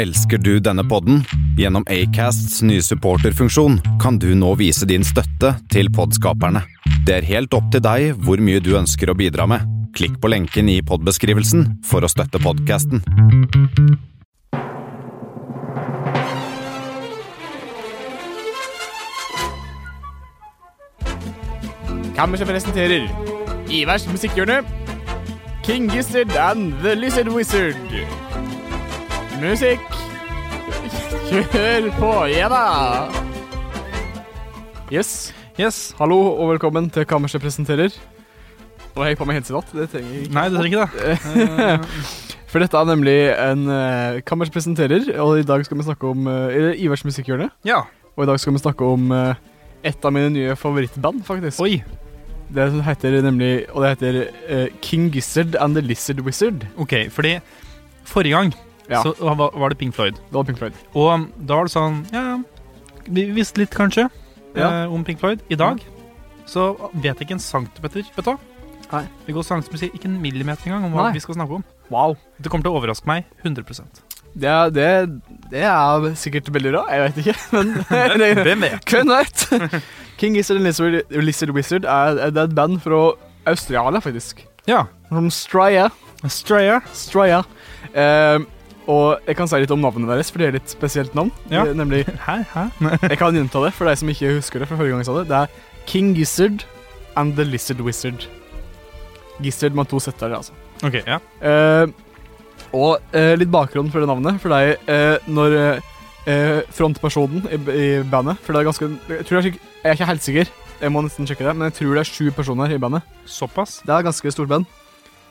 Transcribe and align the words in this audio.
Elsker 0.00 0.38
du 0.38 0.54
denne 0.64 0.80
podden? 0.88 1.18
Gjennom 1.58 1.84
Acasts 1.92 2.62
nye 2.64 2.80
supporterfunksjon 2.80 3.74
kan 4.00 4.16
du 4.16 4.30
nå 4.32 4.54
vise 4.56 4.86
din 4.88 5.02
støtte 5.04 5.50
til 5.68 5.90
podskaperne. 5.92 6.62
Det 7.04 7.18
er 7.18 7.26
helt 7.28 7.52
opp 7.52 7.66
til 7.74 7.82
deg 7.84 8.14
hvor 8.24 8.40
mye 8.40 8.62
du 8.64 8.70
ønsker 8.78 9.12
å 9.12 9.16
bidra 9.18 9.44
med. 9.50 9.66
Klikk 9.92 10.16
på 10.22 10.30
lenken 10.32 10.70
i 10.72 10.78
podbeskrivelsen 10.80 11.66
for 11.84 12.00
å 12.00 12.08
støtte 12.08 12.40
podkasten. 12.40 13.04
Kammerset 22.16 22.48
presenterer 22.48 23.04
Ivers 23.68 24.08
musikkhjørne, 24.08 24.62
King 25.60 25.92
Gizzard 25.92 26.32
and 26.40 26.72
The 26.80 26.96
Lizard 26.96 27.28
Wizard. 27.36 27.76
Musikk. 29.40 29.80
Kjør 31.30 31.86
på, 31.96 32.08
ja 32.28 32.48
da! 32.52 32.64
Yes. 34.92 35.30
Yes. 35.56 35.94
Hallo 35.96 36.18
og 36.34 36.50
velkommen 36.50 36.90
til 36.92 37.06
Kammerset 37.08 37.40
presenterer. 37.40 37.94
Nå 38.92 39.00
har 39.00 39.14
jeg 39.14 39.18
på 39.20 39.24
meg 39.24 39.38
headset. 39.38 39.72
Det 39.72 39.86
trenger 39.94 40.12
jeg 40.12 40.26
ikke. 40.26 40.34
Nei, 40.36 40.44
det 40.52 40.60
trenger 40.60 40.84
ikke 40.84 41.00
det. 41.00 42.04
For 42.52 42.60
dette 42.60 42.84
er 42.84 42.92
nemlig 42.92 43.16
en 43.32 43.64
uh, 43.70 44.20
Kammerset 44.28 44.58
presenterer, 44.58 45.08
og 45.24 45.40
i 45.40 45.48
dag 45.48 45.64
skal 45.64 45.80
vi 45.80 45.88
snakke 45.88 46.12
om 46.12 46.28
uh, 46.28 46.76
Ivers 46.76 47.06
musikkhjørne. 47.08 47.48
Ja. 47.64 47.86
Og 48.18 48.26
i 48.26 48.30
dag 48.34 48.44
skal 48.44 48.58
vi 48.58 48.64
snakke 48.66 48.92
om 48.92 49.08
uh, 49.08 49.32
et 49.80 50.04
av 50.04 50.12
mine 50.12 50.34
nye 50.36 50.56
favorittband, 50.58 51.24
faktisk. 51.24 51.64
Oi. 51.64 51.78
Det 52.52 52.72
heter 52.82 53.22
nemlig 53.22 53.70
Og 53.70 53.84
det 53.84 53.90
heter 53.94 54.24
uh, 54.50 54.80
King 54.84 55.08
Gizzard 55.14 55.56
and 55.56 55.78
the 55.78 55.86
Lizard 55.86 56.20
Wizard. 56.26 56.68
Ok, 56.76 57.06
fordi 57.14 57.38
forrige 58.04 58.36
gang 58.36 58.58
Ja. 58.90 59.02
så 59.04 59.14
var 59.18 59.50
var 59.54 59.70
det 59.70 59.78
Pink 59.78 59.94
Floyd. 59.94 60.14
Det 60.18 60.34
var 60.34 60.44
Pink 60.48 60.58
Floyd. 60.58 60.74
Og 60.94 61.12
um, 61.14 61.28
da 61.46 61.60
var 61.60 61.68
det 61.68 61.74
sånn 61.76 62.00
Ja, 62.12 62.38
vi 63.06 63.24
visste 63.34 63.62
litt, 63.62 63.70
kanskje, 63.74 64.08
Ja. 64.56 64.84
eh, 64.84 64.92
om 64.92 65.04
Pink 65.04 65.20
Floyd. 65.22 65.40
I 65.50 65.54
dag 65.58 65.80
så 66.50 66.72
vet 66.94 67.18
jeg 67.20 67.28
ikke 67.28 67.36
en 67.38 67.42
centimeter, 67.44 68.02
vet 68.16 68.24
du 68.26 68.30
hva. 68.32 68.38
Nei. 68.90 69.04
Vi 69.26 69.32
går 69.36 69.46
sakte, 69.46 69.78
ikke 69.86 70.08
en 70.08 70.20
millimeter 70.20 70.66
engang 70.66 70.88
om 70.88 70.94
hva 70.96 71.04
Nei. 71.08 71.12
vi 71.14 71.22
skal 71.22 71.36
snakke 71.38 71.60
om. 71.60 71.64
Wow. 71.90 72.16
Det 72.42 72.50
kommer 72.50 72.66
til 72.66 72.72
å 72.72 72.80
overraske 72.80 73.06
meg 73.06 73.24
100 73.44 73.86
Det 74.34 74.48
er, 74.50 74.70
det, 74.70 74.88
det 75.50 75.62
er 75.62 76.14
sikkert 76.18 76.50
veldig 76.52 76.72
bra. 76.74 76.84
Jeg 76.90 77.06
vet 77.06 77.22
ikke, 77.22 77.36
men 77.54 78.44
Hvem 78.44 78.60
vet? 78.66 78.84
Hvem 78.90 79.10
vet? 79.14 79.82
King 80.18 80.34
Gizzard 80.34 80.58
and 80.58 80.66
Lizard, 80.66 81.02
Lizard 81.10 81.50
Wizard 81.54 81.84
er, 81.84 82.18
er 82.26 82.42
et 82.44 82.54
band 82.54 82.80
fra 82.82 83.12
Australia, 83.46 84.00
faktisk. 84.00 84.44
Ja. 84.66 84.84
From 85.08 85.30
Straya. 85.30 85.88
Straya. 86.28 86.80
Straya. 86.92 87.42
Eh, 87.94 88.40
og 88.90 89.20
jeg 89.28 89.36
kan 89.38 89.46
si 89.50 89.60
litt 89.62 89.70
om 89.74 89.82
navnet 89.84 90.08
deres, 90.10 90.30
for 90.32 90.42
det 90.42 90.48
er 90.50 90.58
et 90.58 90.72
spesielt 90.72 91.14
navn. 91.14 91.30
Ja. 91.52 91.62
Er 91.68 91.76
nemlig 91.78 92.02
Hæ? 92.26 92.36
Hæ? 92.54 92.64
Jeg 93.06 93.18
kan 93.20 93.36
gjenta 93.38 93.62
det 93.64 93.72
for 93.76 93.86
deg 93.90 94.00
som 94.00 94.10
ikke 94.10 94.34
husker 94.40 94.62
det 94.64 94.68
fra 94.70 94.78
forrige 94.80 94.96
gang 94.96 95.04
jeg 95.04 95.10
sa 95.10 95.16
det. 95.20 95.28
Det 95.30 95.38
er 95.44 95.86
King 95.90 96.12
Gizzard 96.18 96.64
and 97.20 97.36
the 97.38 97.44
Lizard 97.46 97.80
Wizard. 97.86 98.26
Gizzard 99.40 99.76
med 99.78 99.88
to 99.88 100.00
setter, 100.02 100.34
altså. 100.36 100.52
Ok, 100.84 100.98
ja. 101.06 101.18
Eh, 101.44 101.86
og 102.76 102.98
eh, 103.16 103.32
litt 103.40 103.50
bakgrunn 103.52 103.88
for 103.92 104.02
det 104.02 104.08
navnet. 104.10 104.40
For 104.42 104.52
deg, 104.52 104.74
eh, 104.90 105.30
når 105.32 105.56
eh, 106.26 106.60
frontpersonen 106.76 107.46
i, 107.48 107.56
i 107.56 107.86
bandet 108.12 108.38
For 108.44 108.52
det 108.54 108.60
er 108.60 108.68
ganske 108.68 108.88
Jeg, 109.08 109.24
tror 109.26 109.38
det 109.38 109.40
er, 109.40 109.46
skik- 109.48 109.62
jeg 109.80 109.88
er 109.90 109.96
ikke 109.96 110.10
helt 110.10 110.26
sikker, 110.26 110.50
jeg 110.80 110.92
må 110.94 111.02
nesten 111.04 111.26
sjekke 111.28 111.44
det, 111.48 111.54
men 111.56 111.68
jeg 111.70 111.78
tror 111.80 111.96
det 111.96 112.02
er 112.04 112.10
sju 112.10 112.28
personer 112.36 112.72
i 112.72 112.78
bandet. 112.80 113.04
Såpass. 113.28 113.78
Det 113.84 113.92
er 113.94 114.02
et 114.02 114.08
ganske 114.10 114.32
stort 114.32 114.48
band. 114.52 114.68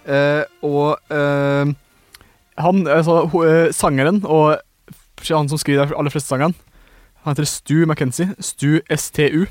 Eh, 0.10 0.44
og 0.66 0.98
eh, 1.14 1.72
han, 2.60 2.84
altså 2.88 3.22
eh, 3.46 3.70
sangeren 3.76 4.22
og 4.26 4.60
han 5.30 5.50
som 5.52 5.60
skriver 5.60 5.90
de 5.90 5.96
aller 6.00 6.14
fleste 6.14 6.32
sangene, 6.32 6.56
han 7.24 7.34
heter 7.34 7.48
Stu 7.50 7.82
McKenzie. 7.86 8.30
Stu 8.40 8.80
STU. 8.96 9.46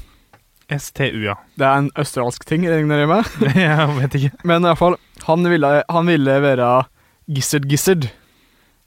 STU, 0.68 1.18
ja. 1.24 1.34
Det 1.56 1.64
er 1.64 1.82
en 1.82 1.90
australsk 1.96 2.44
ting, 2.48 2.64
regner 2.68 3.02
jeg 3.02 3.08
med. 3.10 3.28
jeg 3.56 3.88
vet 3.98 4.16
ikke. 4.18 4.30
Men 4.48 4.64
i 4.64 4.70
hvert 4.70 4.80
fall, 4.80 4.96
han 5.26 5.44
ville, 5.48 5.74
han 5.88 6.08
ville 6.08 6.38
være 6.44 6.70
Gizzard 7.28 7.68
Gizzard. 7.68 8.08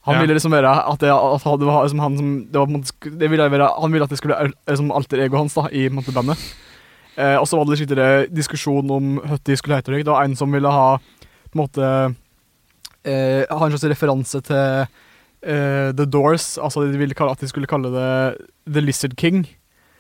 Han 0.09 0.15
Ja. 0.17 0.21
ville 0.23 0.33
liksom 0.33 0.53
være 0.53 0.69
at 0.89 0.99
det, 0.99 1.11
at 1.13 1.43
det 1.61 1.67
var 1.69 1.83
liksom 1.85 1.99
han 2.01 2.17
som 2.17 2.29
det 2.49 2.57
var, 2.57 3.19
det 3.21 3.29
ville 3.29 3.51
være, 3.53 3.67
Han 3.81 3.91
ville 3.93 4.03
at 4.03 4.09
det 4.09 4.17
skulle 4.17 4.33
være 4.33 4.53
liksom 4.67 4.89
alter 4.97 5.21
ego 5.21 5.37
hans 5.37 5.53
da 5.53 5.67
i 5.69 5.87
måte, 5.93 6.13
bandet. 6.13 6.41
Eh, 7.17 7.35
og 7.37 7.45
så 7.45 7.57
var 7.59 7.69
det 7.69 7.77
litt 7.85 8.33
diskusjon 8.33 8.89
om 8.89 9.19
hva 9.21 9.37
de 9.45 9.57
skulle 9.57 9.77
hete. 9.77 9.93
Det 10.01 10.09
var 10.09 10.23
en 10.25 10.35
som 10.35 10.51
ville 10.51 10.69
ha 10.73 10.97
på 10.97 11.53
en 11.53 11.61
måte 11.61 12.15
eh, 13.06 13.44
har 13.50 13.66
en 13.66 13.73
slags 13.73 13.88
referanse 13.91 14.41
til 14.47 14.85
eh, 15.44 15.89
The 15.95 16.06
Doors. 16.06 16.57
Altså 16.62 16.85
de 16.91 16.97
ville 16.97 17.16
kalle, 17.17 17.31
At 17.31 17.41
de 17.41 17.47
skulle 17.51 17.67
kalle 17.67 17.91
det 17.94 18.47
The 18.72 18.81
Lizard 18.81 19.16
King. 19.17 19.45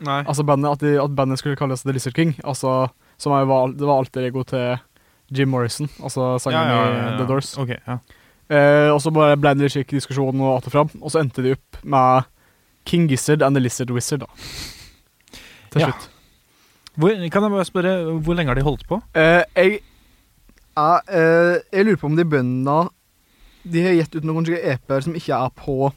Nei. 0.01 0.23
Altså 0.25 0.43
bandet, 0.43 0.71
at, 0.71 0.79
de, 0.81 0.95
at 1.01 1.15
bandet 1.15 1.39
skulle 1.39 1.55
kalles 1.59 1.83
The 1.83 1.93
Lizard 1.93 2.13
King. 2.17 2.35
Altså, 2.43 2.87
som 3.21 3.35
er, 3.37 3.45
var, 3.45 3.67
det 3.77 3.85
var 3.85 4.01
alltid 4.01 4.25
ego 4.25 4.43
til 4.43 4.79
Jim 5.31 5.47
Morrison, 5.53 5.87
altså 6.03 6.33
sangeren 6.43 7.13
i 7.13 7.17
The 7.19 7.27
Doors. 7.29 7.53
Okay, 7.57 7.77
ja. 7.87 7.99
Eh, 8.51 8.89
og 8.91 8.97
så 8.99 9.13
bare 9.15 9.37
ble 9.39 9.53
det 9.61 9.69
slik 9.71 9.93
diskusjon 9.93 10.41
og 10.43 10.57
att 10.57 10.65
og 10.67 10.71
fram, 10.73 10.89
og 10.99 11.11
så 11.13 11.21
endte 11.21 11.43
de 11.45 11.53
opp 11.55 11.77
med 11.87 12.25
King 12.85 13.07
Gizzard 13.07 13.41
and 13.45 13.55
The 13.55 13.61
Lizard 13.63 13.91
Wizard, 13.95 14.25
da. 14.25 14.25
Til 15.71 15.81
Ja. 15.81 15.87
slutt. 15.91 16.09
Hvor, 16.99 17.09
kan 17.31 17.43
jeg 17.43 17.51
bare 17.51 17.65
spørre, 17.65 17.93
hvor 18.19 18.35
lenge 18.35 18.49
har 18.51 18.55
de 18.55 18.65
holdt 18.67 18.83
på? 18.89 18.99
Eh, 19.15 19.43
jeg, 19.55 19.79
jeg, 20.77 21.01
eh, 21.09 21.57
jeg 21.73 21.85
lurer 21.85 21.97
på 22.01 22.05
om 22.07 22.15
de 22.15 22.23
bøndene 22.25 22.89
De 23.63 23.81
har 23.85 23.93
gitt 23.93 24.15
ut 24.15 24.23
noen 24.25 24.45
EP-er 24.47 25.01
som 25.05 25.13
ikke 25.15 25.33
er 25.37 25.49
på 25.55 25.91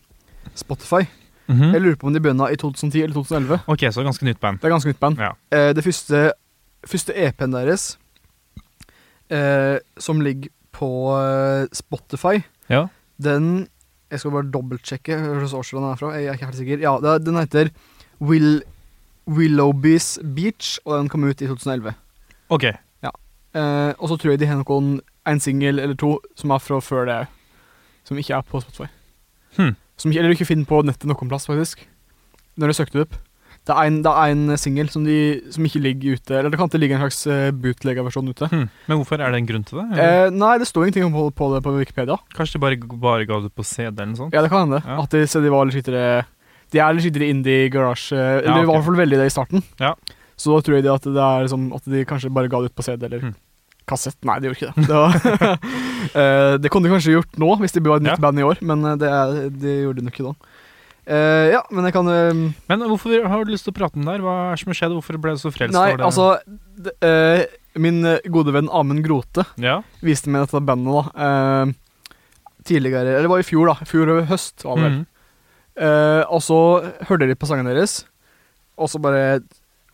Spotify. 0.55 1.07
Jeg 1.49 1.81
lurer 1.81 1.97
på 1.97 2.07
om 2.09 2.13
de 2.13 2.21
begynner 2.21 2.53
i 2.53 2.57
2010 2.57 3.03
eller 3.03 3.15
2011. 3.15 3.61
Ok, 3.69 3.81
så 3.93 4.03
ganske 4.05 4.25
nytt 4.25 4.41
band. 4.41 4.59
Det 4.61 4.69
er 4.69 4.73
ganske 4.75 4.89
nytt 4.93 5.01
band. 5.01 5.19
Ja. 5.21 5.33
Eh, 5.53 5.73
det 5.77 5.85
første, 5.85 6.33
første 6.87 7.13
EP-en 7.17 7.53
deres, 7.53 7.97
eh, 9.31 9.79
som 9.99 10.21
ligger 10.25 10.51
på 10.73 10.89
eh, 11.21 11.67
Spotify, 11.73 12.43
Ja. 12.71 12.87
den 13.21 13.69
Jeg 14.11 14.21
skal 14.21 14.31
bare 14.31 14.51
dobbeltsjekke 14.53 15.17
hvilket 15.19 15.55
årstid 15.59 15.79
den 15.81 15.89
er 15.91 15.97
fra. 15.99 16.11
Jeg 16.15 16.27
er 16.29 16.35
ikke 16.37 16.45
helt 16.47 16.57
sikker. 16.61 16.79
Ja, 16.85 16.93
det, 17.01 17.09
er- 17.11 17.25
Den 17.25 17.35
heter 17.41 17.71
Will, 18.21 18.63
Willowbees 19.27 20.19
Beach, 20.37 20.79
og 20.85 20.99
den 21.01 21.09
kom 21.09 21.25
ut 21.25 21.41
i 21.43 21.47
2011. 21.49 21.95
Ok. 22.51 22.65
Eh, 23.55 23.93
og 23.99 24.11
så 24.11 24.19
tror 24.19 24.35
jeg 24.35 24.43
de 24.43 24.51
har 24.51 24.61
noen 24.61 24.99
en 25.25 25.41
singel 25.41 25.79
eller 25.81 25.97
to 25.99 26.17
som 26.39 26.53
er 26.55 26.63
fra 26.63 26.81
før 26.85 27.07
det, 27.09 27.21
som 28.05 28.19
ikke 28.21 28.37
er 28.37 28.49
på 28.49 28.61
Spotify. 28.65 28.89
Hmm. 29.57 29.77
Som 29.97 30.11
ikke, 30.11 30.21
eller 30.21 30.35
du 30.35 30.39
ikke 30.39 30.51
finner 30.51 30.69
på 30.69 30.83
nettet 30.85 31.07
noen 31.09 31.31
plass, 31.31 31.47
faktisk. 31.49 31.87
Når 32.59 32.71
du 32.71 32.77
søkte 32.77 32.99
det 32.99 33.07
opp. 33.07 33.17
Det 33.65 33.73
er 33.73 33.89
en, 33.89 34.03
det 34.05 34.11
er 34.13 34.33
en 34.35 34.59
singel 34.61 34.91
som, 34.93 35.07
som 35.55 35.65
ikke 35.65 35.81
ligger 35.81 36.19
ute, 36.19 36.35
eller 36.37 36.53
det 36.53 36.59
kan 36.61 36.69
ikke 36.69 36.81
ligge 36.83 36.99
en 36.99 37.01
slags 37.07 37.23
uh, 37.31 37.49
bootlegger-versjon 37.63 38.27
ute. 38.29 38.49
Hmm. 38.51 38.67
Men 38.91 38.99
hvorfor 39.01 39.23
er 39.25 39.33
det 39.33 39.39
en 39.41 39.47
grunn 39.49 39.65
til 39.65 39.81
det? 39.81 39.87
Eh, 40.05 40.27
nei, 40.35 40.51
det 40.61 40.69
står 40.69 40.85
ingenting 40.85 41.07
om 41.07 41.15
på, 41.17 41.23
på 41.39 41.49
det 41.55 41.63
på 41.65 41.73
Wikipedia. 41.79 42.19
Kanskje 42.37 42.59
de 42.59 42.63
bare, 42.67 42.99
bare 43.07 43.29
ga 43.31 43.39
det 43.47 43.55
på 43.57 43.65
CD 43.65 43.89
eller 43.95 44.11
noe 44.11 44.21
sånt? 44.21 44.37
Ja, 44.37 44.43
det 44.45 44.51
kan 44.53 44.67
hende. 44.67 44.83
Ja. 44.85 44.99
At 45.01 45.17
de, 45.17 45.25
de 45.25 45.55
var 45.55 45.65
litt 45.71 45.79
skikkere 45.79 46.05
De 46.75 46.83
er 46.83 46.93
litt 46.99 47.07
skittere 47.07 47.31
indie 47.33 47.71
garage 47.73 48.13
eh, 48.13 48.43
Eller 48.43 48.51
de 48.51 48.69
var 48.69 48.75
i 48.75 48.77
hvert 48.77 48.89
fall 48.91 49.01
veldig 49.01 49.23
det 49.23 49.31
i 49.31 49.33
starten. 49.33 49.65
Ja. 49.81 49.95
Så 50.37 50.53
da 50.53 50.61
tror 50.67 50.77
jeg 50.77 50.85
de 50.85 50.93
at 50.93 51.09
det 51.09 51.25
er 51.31 51.47
liksom 51.47 51.67
At 51.79 51.89
de 51.95 52.05
kanskje 52.11 52.33
bare 52.37 52.51
ga 52.53 52.61
det 52.61 52.73
ut 52.73 52.77
på 52.77 52.85
CD 52.85 53.09
eller 53.09 53.25
Hmm. 53.25 53.35
Kassett. 53.91 54.17
Nei, 54.25 54.39
de 54.41 54.49
gjorde 54.49 54.59
ikke 54.59 54.73
det. 54.73 54.85
Det, 54.89 54.97
var, 54.97 55.57
uh, 56.17 56.55
det 56.63 56.71
kunne 56.73 56.89
de 56.89 56.93
kanskje 56.95 57.17
gjort 57.17 57.39
nå, 57.41 57.51
hvis 57.61 57.75
de 57.77 57.83
var 57.85 58.01
et 58.01 58.07
nytt 58.07 58.17
Ja. 58.17 58.23
band 58.25 58.41
i 58.41 58.47
år, 58.47 58.61
men 58.65 58.85
eh, 58.91 58.97
det, 59.01 59.11
de 59.61 59.75
gjorde 59.85 60.01
de 60.01 60.07
nok 60.09 60.19
ikke 60.19 60.31
da. 60.31 60.53
Uh, 61.05 61.47
ja, 61.53 61.61
men 61.69 61.85
jeg 61.85 61.93
kan 61.93 62.07
uh, 62.09 62.39
Men 62.71 62.85
hvorfor 62.89 63.27
har 63.29 63.45
du 63.45 63.51
lyst 63.53 63.67
til 63.67 63.75
å 63.75 63.77
prate 63.77 63.99
om 64.01 64.07
det 64.07 64.15
her? 64.15 64.23
Hva 64.25 64.37
er 64.47 64.55
det 64.55 64.63
som 64.63 64.71
har 64.73 64.79
skjedd? 64.79 64.95
Hvorfor 64.97 65.19
ble 65.21 65.35
du 65.37 65.43
så 65.43 65.53
frelst? 65.53 65.77
Nei, 65.77 65.91
det? 65.99 66.07
altså 66.07 66.31
det, 66.81 66.95
eh, 67.05 67.43
Min 67.77 67.99
gode 68.33 68.55
venn 68.57 68.71
Amund 68.73 69.05
Grote 69.05 69.45
Ja? 69.61 69.83
viste 70.01 70.33
meg 70.33 70.47
dette 70.47 70.63
bandet 70.65 70.97
da 70.97 71.67
tidligere 72.65 73.19
Eller 73.19 73.27
det 73.27 73.33
var 73.35 73.43
i 73.43 73.45
fjor, 73.45 73.69
da. 73.69 73.85
Fjor 73.85 74.15
høst, 74.31 74.65
var 74.65 74.81
det 74.81 74.87
vel. 74.87 74.97
Mm. 75.03 76.25
Og 76.33 76.41
så 76.41 76.59
hørte 77.05 77.27
jeg 77.27 77.35
litt 77.35 77.43
på 77.43 77.51
sangen 77.51 77.69
deres, 77.69 77.99
og 78.81 78.89
så 78.89 79.03
bare 79.05 79.43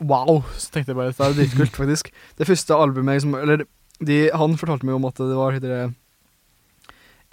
Wow! 0.01 0.45
Så 0.57 0.71
tenkte 0.73 0.95
jeg 0.95 0.99
bare 1.01 1.11
dette 1.11 1.27
er 1.27 1.37
dritkult, 1.37 1.77
faktisk. 1.83 2.09
Det 2.39 2.47
første 2.49 2.77
albumet 2.77 3.19
liksom, 3.19 3.35
Eller 3.37 3.67
de, 4.07 4.21
han 4.33 4.57
fortalte 4.61 4.87
meg 4.89 4.97
om 4.97 5.09
at 5.09 5.19
det 5.21 5.37
var 5.37 5.59
det, 5.61 5.81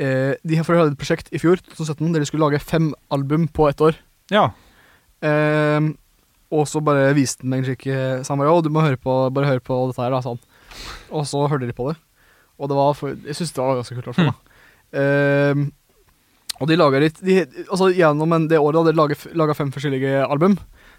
eh, 0.04 0.34
De 0.44 0.60
hadde 0.60 0.90
et 0.92 1.00
prosjekt 1.00 1.32
i 1.32 1.42
fjor, 1.42 1.62
2017, 1.74 2.12
der 2.14 2.24
de 2.24 2.30
skulle 2.30 2.46
lage 2.46 2.64
fem 2.64 2.94
album 3.12 3.48
på 3.48 3.70
ett 3.70 3.82
år. 3.82 3.96
ja. 4.32 4.50
Eh, 5.26 5.94
og 6.54 6.68
så 6.70 6.80
bare 6.80 7.10
viste 7.18 7.44
han 7.44 7.50
meg 7.52 7.60
en 7.60 7.66
slik 7.68 7.82
Så 8.24 8.30
han 8.32 8.40
bare 8.40 8.54
Å, 8.54 8.62
du 8.64 8.70
må 8.72 8.80
høre 8.80 8.96
på, 8.96 9.12
bare 9.36 9.50
høre 9.50 9.60
på 9.60 9.76
dette 9.90 10.00
her, 10.00 10.14
da, 10.14 10.22
sa 10.24 10.36
han. 10.36 10.40
Og 11.12 11.26
så 11.28 11.42
hørte 11.44 11.68
de 11.68 11.76
på 11.76 11.90
det. 11.90 11.98
Og 12.58 12.70
det 12.70 12.78
var 12.78 12.94
for, 12.96 13.18
Jeg 13.26 13.36
syns 13.36 13.52
det 13.52 13.64
var 13.64 13.80
ganske 13.82 13.98
kult, 13.98 14.16
da. 14.16 14.36
Eh, 14.96 15.66
og 16.62 16.70
de 16.70 16.78
laga 16.78 17.02
litt 17.04 17.18
de, 17.20 17.42
Altså 17.68 17.90
Gjennom 17.92 18.32
en, 18.38 18.46
det 18.48 18.56
året 18.62 18.80
hadde 18.80 18.94
de 18.96 19.34
laga 19.36 19.58
fem 19.58 19.74
forskjellige 19.74 20.22
album. 20.24 20.56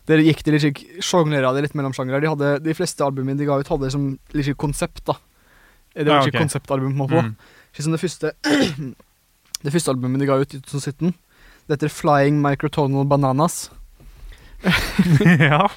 Der 0.08 0.20
gikk 0.20 0.42
de 0.44 0.54
litt 0.54 0.82
Sjonglera 1.04 1.54
det 1.56 1.64
litt 1.64 1.78
mellom 1.78 1.94
sjangere. 1.96 2.20
De, 2.20 2.28
hadde, 2.28 2.50
de 2.64 2.76
fleste 2.76 3.04
albumene 3.04 3.38
de 3.40 3.48
ga 3.48 3.56
ut, 3.56 3.70
hadde 3.72 3.88
liksom 3.88 4.10
litt 4.36 4.52
konsept, 4.60 5.02
da. 5.08 5.16
Det 5.98 6.06
var 6.06 6.20
Ja, 6.22 6.26
ikke 6.26 6.38
ok. 6.38 6.42
konseptalbum, 6.46 6.94
på 6.94 7.08
en 7.08 7.34
måte. 7.34 7.34
det 7.74 8.00
første 8.00 8.32
Det 9.64 9.72
første 9.74 9.90
albumet 9.90 10.20
de 10.22 10.26
ga 10.28 10.36
ut 10.38 10.54
i 10.54 10.60
2017, 10.60 11.14
Det 11.66 11.74
heter 11.76 11.90
Flying 11.90 12.38
Microtonal 12.40 13.04
Bananas. 13.06 13.70
ja. 15.38 15.68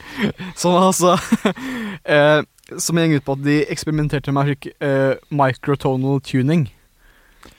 Som 0.55 0.77
altså 0.79 1.17
eh, 2.05 2.41
Som 2.77 2.97
gjeng 2.97 3.17
ut 3.17 3.25
på 3.25 3.35
at 3.37 3.43
de 3.45 3.57
eksperimenterte 3.69 4.31
med 4.33 4.47
slik 4.47 4.69
eh, 4.81 5.17
microtonal 5.29 6.21
tuning. 6.21 6.69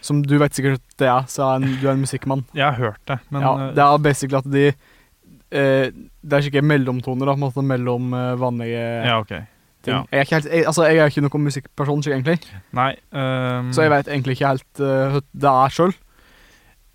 Som 0.01 0.23
du 0.23 0.39
vet 0.39 0.55
sikkert 0.55 0.83
det 0.99 1.09
er, 1.11 1.27
så 1.31 1.45
er 1.51 1.61
en, 1.61 1.69
du 1.81 1.87
er 1.89 1.93
en 1.97 2.03
musikkmann. 2.03 2.45
Jeg 2.55 2.65
har 2.65 2.79
hørt 2.79 3.03
det, 3.11 3.19
men 3.31 3.43
ja, 3.43 3.53
eh, 3.69 3.75
det 3.77 3.85
er 3.85 4.03
basically 4.03 4.39
at 4.39 4.51
de 4.51 4.67
eh, 4.71 5.91
Det 6.23 6.39
er 6.39 6.49
ikke 6.49 6.63
mellomtoner, 6.65 7.27
da, 7.27 7.35
på 7.35 7.41
en 7.41 7.45
måte 7.49 7.67
mellom 7.67 8.15
eh, 8.15 8.33
vanlige 8.41 8.85
ja, 9.09 9.19
ok. 9.21 9.35
Ting. 9.83 9.95
ja. 9.95 10.03
Jeg, 10.13 10.19
er 10.19 10.25
ikke 10.27 10.35
helt, 10.39 10.49
jeg, 10.53 10.67
altså, 10.67 10.83
jeg 10.89 10.99
er 11.03 11.11
ikke 11.13 11.25
noen 11.27 11.45
musikkperson, 11.49 12.03
ikke 12.03 12.15
egentlig, 12.17 12.39
Nei 12.73 12.91
um, 13.13 13.73
så 13.75 13.83
jeg 13.87 13.91
vet 13.91 14.09
egentlig 14.09 14.37
ikke 14.39 14.49
helt 14.53 14.83
hva 15.13 15.21
det 15.33 15.53
er 15.53 15.69
sjøl. 15.77 15.95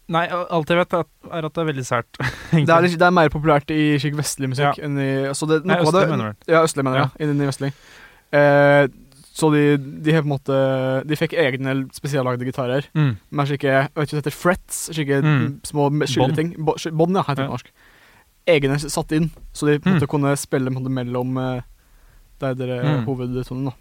Nei, 0.07 0.21
alt 0.31 0.69
jeg 0.71 0.77
vet, 0.79 0.93
er, 0.95 1.03
er 1.35 1.45
at 1.49 1.53
det 1.57 1.61
er 1.63 1.67
veldig 1.67 1.83
sært. 1.83 2.19
Det, 2.53 2.69
er 2.71 2.85
det 2.87 3.01
er 3.03 3.11
mer 3.11 3.27
populært 3.33 3.69
i 3.75 3.97
slik 3.99 4.15
vestlig 4.15 4.47
musikk 4.53 4.77
Ja. 4.79 4.85
enn 4.87 4.95
i 5.03 5.09
så 5.35 5.45
det, 5.49 5.65
Nei, 5.67 5.81
østlig, 5.83 5.99
det- 6.05 6.09
mener 6.13 6.29
du? 6.31 6.47
Ja, 6.53 6.61
østlig, 6.63 6.85
mener 6.87 6.97
jeg. 7.01 7.09
Ja. 7.11 7.25
Innen 7.25 7.41
i 7.43 7.49
vestlig. 7.49 7.73
Eh, 8.31 8.87
så 9.37 9.49
de, 9.53 9.65
de 9.77 10.13
har 10.15 10.23
på 10.23 10.27
en 10.27 10.33
måte 10.33 10.55
De 11.07 11.15
fikk 11.19 11.35
egne 11.37 11.73
spesiallagde 11.93 12.47
gitarer 12.47 12.87
Mm. 12.95 13.17
med 13.29 13.47
slike 13.51 13.75
vet 13.93 14.07
ikke 14.07 14.15
det 14.15 14.23
heter 14.23 14.33
frets, 14.37 14.79
slike 14.95 15.19
Mm. 15.21 15.59
små 15.67 15.89
skylleting. 16.07 16.55
Bånd, 16.65 17.13
ja, 17.19 17.23
heter 17.27 17.43
det 17.43 17.43
Ja. 17.43 17.51
på 17.51 17.57
norsk. 17.59 17.69
Egne 18.47 18.79
satt 18.79 19.11
inn, 19.11 19.29
så 19.53 19.67
de 19.67 19.77
på 19.79 19.89
en 19.91 19.99
Mm. 19.99 20.07
kunne 20.07 20.37
spille 20.39 20.71
på 20.71 20.79
en 20.79 20.83
eh, 22.43 22.53
der 22.53 22.55
dere 22.55 22.83
Mm. 22.83 23.05
hovedtonen. 23.05 23.65
da. 23.65 23.73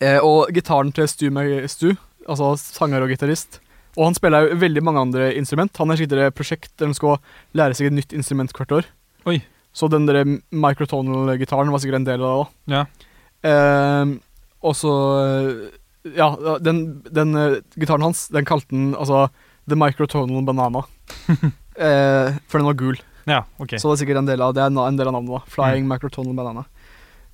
Eh, 0.00 0.18
og 0.24 0.48
gitaren 0.54 0.92
til 0.92 1.08
Stu, 1.08 1.26
Stu, 1.68 1.90
altså 2.28 2.54
sanger 2.56 3.02
og 3.02 3.08
gitarist 3.12 3.60
Og 3.98 4.04
han 4.06 4.14
spiller 4.14 4.48
jo 4.48 4.56
veldig 4.56 4.82
mange 4.86 5.00
andre 5.00 5.34
instrument. 5.36 5.76
Han 5.76 5.88
har 5.90 5.96
skikkelig 5.98 6.26
et 6.28 6.34
prosjekt 6.38 6.70
der 6.78 6.86
han 6.86 6.94
skal 6.94 7.18
lære 7.52 7.74
seg 7.74 7.86
et 7.90 7.92
nytt 7.92 8.12
instrument 8.14 8.52
hvert 8.54 8.70
år. 8.72 8.84
Oi. 9.26 9.42
Så 9.74 9.88
den 9.90 10.06
der 10.06 10.24
microtonal-gitaren 10.54 11.70
var 11.70 11.78
sikkert 11.82 11.96
en 12.00 12.04
del 12.06 12.22
av 12.22 12.46
det. 12.66 12.74
Ja. 12.74 12.84
da. 12.84 13.50
Eh, 13.50 14.14
og 14.62 14.74
så 14.76 14.92
eh, 15.24 15.76
Ja, 16.16 16.30
den, 16.64 17.02
den 17.12 17.34
uh, 17.36 17.58
gitaren 17.76 18.00
hans, 18.00 18.28
den 18.32 18.46
kalte 18.48 18.70
han 18.72 18.94
altså 18.94 19.28
The 19.68 19.76
Microtonal 19.76 20.44
Banana. 20.46 20.80
eh, 21.76 22.38
for 22.48 22.58
den 22.58 22.66
var 22.70 22.74
gul. 22.78 22.96
ja, 23.26 23.42
okay. 23.58 23.76
Så 23.78 23.90
det 23.90 23.98
er 23.98 24.00
sikkert 24.06 24.22
en 24.22 24.30
del 24.30 24.40
av, 24.40 24.54
det 24.54 24.62
er 24.62 24.70
en 24.70 24.96
del 24.96 25.08
av 25.10 25.12
navnet. 25.18 25.34
da 25.34 25.52
Flying 25.52 25.86
Microtonal 25.90 26.32
Banana. 26.34 26.64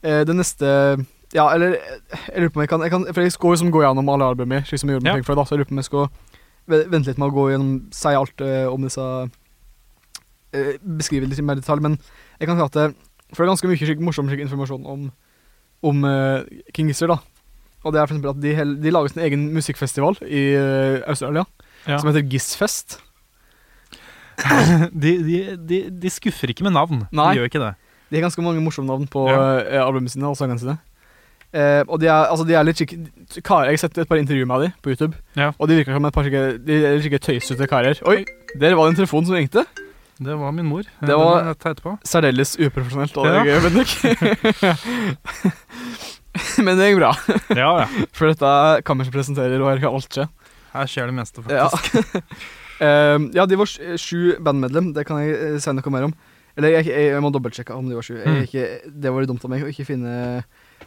Eh, 0.05 0.25
det 0.29 0.37
neste 0.37 0.67
Ja, 1.35 1.49
eller 1.55 1.77
Jeg 1.77 2.37
lurer 2.43 2.51
på 2.55 2.61
om 2.61 2.63
jeg 2.63 2.69
kan, 2.71 2.81
jeg 2.85 2.91
kan 2.93 3.07
For 3.15 3.21
jeg 3.25 3.33
skal 3.33 3.51
jo 3.51 3.57
som 3.63 3.71
gå 3.75 3.81
gjennom 3.83 4.09
alle 4.13 4.25
albumene, 4.31 4.65
slik 4.69 4.81
som 4.81 4.89
jeg 4.91 4.97
gjorde 4.99 5.05
med 5.07 5.11
Ja. 5.13 5.17
Pink 5.21 5.27
Floyd, 5.27 5.39
da, 5.41 5.45
så 5.49 5.55
jeg 5.57 5.59
lurer 5.63 5.71
på 5.71 5.75
om 5.77 5.83
jeg 5.83 5.89
skal 5.91 6.09
vente 6.91 7.07
litt 7.11 7.19
med 7.19 7.29
å 7.31 7.35
gå 7.35 7.45
gjennom 7.53 7.73
Si 7.95 8.09
alt 8.15 8.41
uh, 8.43 8.67
om 8.73 8.83
disse 8.83 9.01
uh, 9.03 10.73
Beskrive 10.99 11.27
litt 11.31 11.41
mer 11.47 11.57
i 11.59 11.63
detalj, 11.63 11.83
men 11.85 11.99
jeg 12.41 12.49
kan 12.51 12.59
si 12.59 12.65
at 12.67 12.77
det, 12.79 12.87
For 13.33 13.43
det 13.43 13.47
er 13.49 13.53
ganske 13.55 13.71
mye 13.71 13.81
slik, 13.81 14.03
morsom 14.03 14.29
slik 14.31 14.43
informasjon 14.47 14.87
om, 14.87 15.09
om 15.87 16.05
uh, 16.05 16.43
King 16.75 16.89
Gizzard, 16.91 17.15
da. 17.15 17.19
Og 17.87 17.93
det 17.95 18.01
er 18.01 18.07
for 18.09 18.17
eksempel 18.17 18.33
at 18.35 18.41
de, 18.43 18.55
hel- 18.59 18.77
de 18.83 18.91
lager 18.95 19.13
sin 19.13 19.23
egen 19.23 19.45
musikkfestival 19.55 20.17
i 20.27 20.45
uh, 20.59 21.01
Australia, 21.11 21.45
Ja. 21.87 21.99
som 22.03 22.09
heter 22.11 22.25
Gizzfest. 22.27 22.97
de, 24.93 25.13
de, 25.25 25.37
de, 25.69 25.79
de 25.91 26.11
skuffer 26.13 26.51
ikke 26.53 26.67
med 26.67 26.75
navn. 26.77 27.05
Nei. 27.15 27.29
De 27.33 27.39
gjør 27.41 27.51
ikke 27.51 27.63
det. 27.63 27.73
De 28.11 28.17
har 28.17 28.23
ganske 28.29 28.43
mange 28.45 28.61
morsomme 28.63 28.87
navn 28.91 29.07
på 29.11 29.27
Ja. 29.29 29.59
eh, 29.65 29.83
albumene 29.83 30.09
sine 30.13 30.27
og 30.31 30.37
sangene 30.39 30.59
sine. 30.63 30.77
Eh, 31.57 31.83
og 31.89 32.01
de 32.01 32.07
er, 32.11 32.27
altså, 32.31 32.45
de 32.47 32.55
er 32.55 32.65
litt 32.65 32.77
skikke 32.77 32.99
karer. 33.43 33.65
Jeg 33.71 33.79
har 33.79 33.89
sett 33.89 33.99
et 33.99 34.09
par 34.09 34.19
intervjuer 34.19 34.47
med 34.47 34.61
dem 34.67 34.73
på 34.83 34.91
YouTube, 34.93 35.15
Ja. 35.37 35.53
og 35.59 35.69
de 35.69 35.75
virker 35.79 35.93
som 35.95 36.05
et 36.05 36.13
par 36.15 36.23
skikke, 36.27 36.59
de 36.67 36.75
er 36.85 36.99
skikke 37.01 37.19
tøysete 37.23 37.67
karer. 37.71 37.95
Oi, 38.07 38.25
der 38.59 38.75
var 38.75 38.85
det 38.91 38.99
en 38.99 39.07
telefon 39.07 39.25
som 39.27 39.35
ringte. 39.35 39.65
Det 40.19 40.35
var 40.39 40.51
min 40.53 40.65
mor. 40.67 40.83
Det 41.01 41.15
var-. 41.17 41.55
Særdeles 42.05 42.57
uprofesjonelt 42.57 43.17
av 43.17 43.45
deg, 43.45 43.63
Bendik. 43.63 43.89
Men 46.65 46.77
det 46.77 46.91
gikk 46.91 46.99
bra, 47.01 47.13
Ja, 47.57 47.71
ja. 47.83 47.87
for 48.13 48.29
dette 48.29 48.45
er 48.45 48.83
kammer 48.87 49.05
som 49.09 49.15
presenterer, 49.15 49.57
og 49.63 49.71
her 49.73 49.81
kan 49.81 49.95
alt 49.97 50.13
skje. 50.13 50.27
Her 50.75 50.87
skjer 50.91 51.07
det 51.11 51.17
meste, 51.17 51.39
Ja. 51.51 51.69
faktisk. 51.69 52.15
Ehm, 52.77 53.31
ja, 53.33 53.47
de 53.49 53.57
var 53.57 53.65
sju 53.97 54.35
bandmedlem, 54.45 54.91
det 54.93 55.07
kan 55.09 55.17
jeg 55.23 55.33
eh, 55.33 55.55
si 55.65 55.73
noe 55.73 55.91
mer 55.95 56.05
om. 56.11 56.15
Eller 56.57 56.73
jeg, 56.79 56.89
jeg, 56.89 57.09
jeg 57.13 57.23
må 57.25 57.31
dobbeltsjekke 57.35 57.77
om 57.77 57.89
de 57.89 57.97
var 57.99 58.07
sju. 58.07 58.17
Mm. 58.17 58.43
ikke, 58.47 58.67
det 58.89 59.13
var 59.13 59.23
litt 59.23 59.31
dumt 59.31 59.45
av 59.45 59.53
meg 59.53 59.65
å 59.67 59.71
ikke 59.71 59.89
finne 59.91 60.13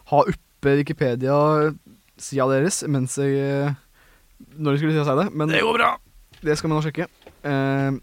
Ha 0.09 0.21
oppe 0.25 0.75
Wikipedia-sida 0.81 2.47
deres 2.49 2.81
mens 2.89 3.17
jeg 3.21 3.37
eh, 3.37 3.75
Når 4.57 4.75
de 4.75 4.81
skulle 4.81 5.05
si 5.05 5.17
det. 5.21 5.27
Men 5.31 5.53
Det 5.53 5.61
går 5.63 5.77
bra. 5.77 5.91
det 6.41 6.57
skal 6.57 6.69
vi 6.69 6.73
nå 6.73 6.81
sjekke. 6.85 7.05
Uh, 7.43 7.99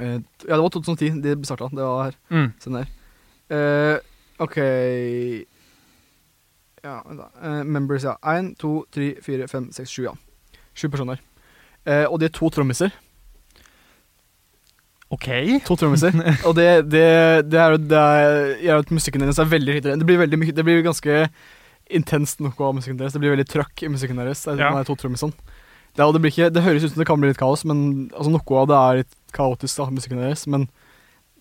uh, 0.00 0.18
ja, 0.46 0.54
det 0.54 0.62
var 0.62 0.72
2010 0.72 1.20
de 1.24 1.36
starta. 1.44 1.68
Det 1.74 1.84
var 1.84 2.08
her. 2.08 2.18
Mm. 2.32 2.48
Se 2.62 2.72
der. 2.72 2.94
Uh, 3.48 3.96
OK 4.38 4.56
Ja, 6.84 7.00
members, 7.66 8.04
ja. 8.06 8.14
Én, 8.22 8.54
to, 8.56 8.86
tre, 8.94 9.16
fire, 9.22 9.48
fem, 9.50 9.68
seks, 9.74 9.90
sju, 9.90 10.06
ja. 10.06 10.14
Sju 10.78 10.88
personer. 10.88 11.20
Og 12.08 12.20
de 12.20 12.28
er 12.28 12.32
to 12.32 12.48
trommiser. 12.52 12.92
OK. 15.14 15.28
To 15.64 15.76
trommiser. 15.80 16.12
og 16.48 16.56
det, 16.58 16.66
det, 16.92 17.04
det, 17.48 17.60
er, 17.60 17.76
jo- 18.60 18.80
at 18.82 18.90
musikken 18.92 19.24
deres 19.24 19.40
er 19.40 19.48
veldig 19.48 19.78
skikkelig. 19.78 20.00
Det 20.02 20.08
blir 20.08 20.20
veldig 20.20 20.40
Det 20.56 20.66
blir 20.66 20.84
ganske 20.84 21.22
intenst 21.88 22.42
noe 22.44 22.52
av 22.60 22.74
musikken 22.76 22.98
deres. 23.00 23.14
Det 23.16 23.22
blir 23.22 23.32
veldig 23.32 23.48
trøkk 23.48 23.86
i 23.86 23.92
musikken 23.92 24.20
deres. 24.20 24.44
Det 24.44 24.58
er 24.58 24.66
Ja. 24.66 24.82
to 24.84 24.96
trommisene. 25.00 25.32
Det, 25.96 26.04
det, 26.14 26.20
blir 26.20 26.30
ikke, 26.30 26.50
det 26.52 26.62
høres 26.62 26.84
ut 26.84 26.92
som 26.92 27.00
det 27.00 27.08
kan 27.08 27.18
bli 27.18 27.30
litt 27.32 27.40
kaos, 27.40 27.64
men 27.66 28.10
altså, 28.12 28.30
noe 28.30 28.58
av 28.60 28.68
det 28.70 28.76
er 28.78 28.98
litt 29.00 29.14
kaotisk, 29.34 29.80
da, 29.80 29.88
musikken 29.90 30.20
deres. 30.20 30.44
Men 30.46 30.68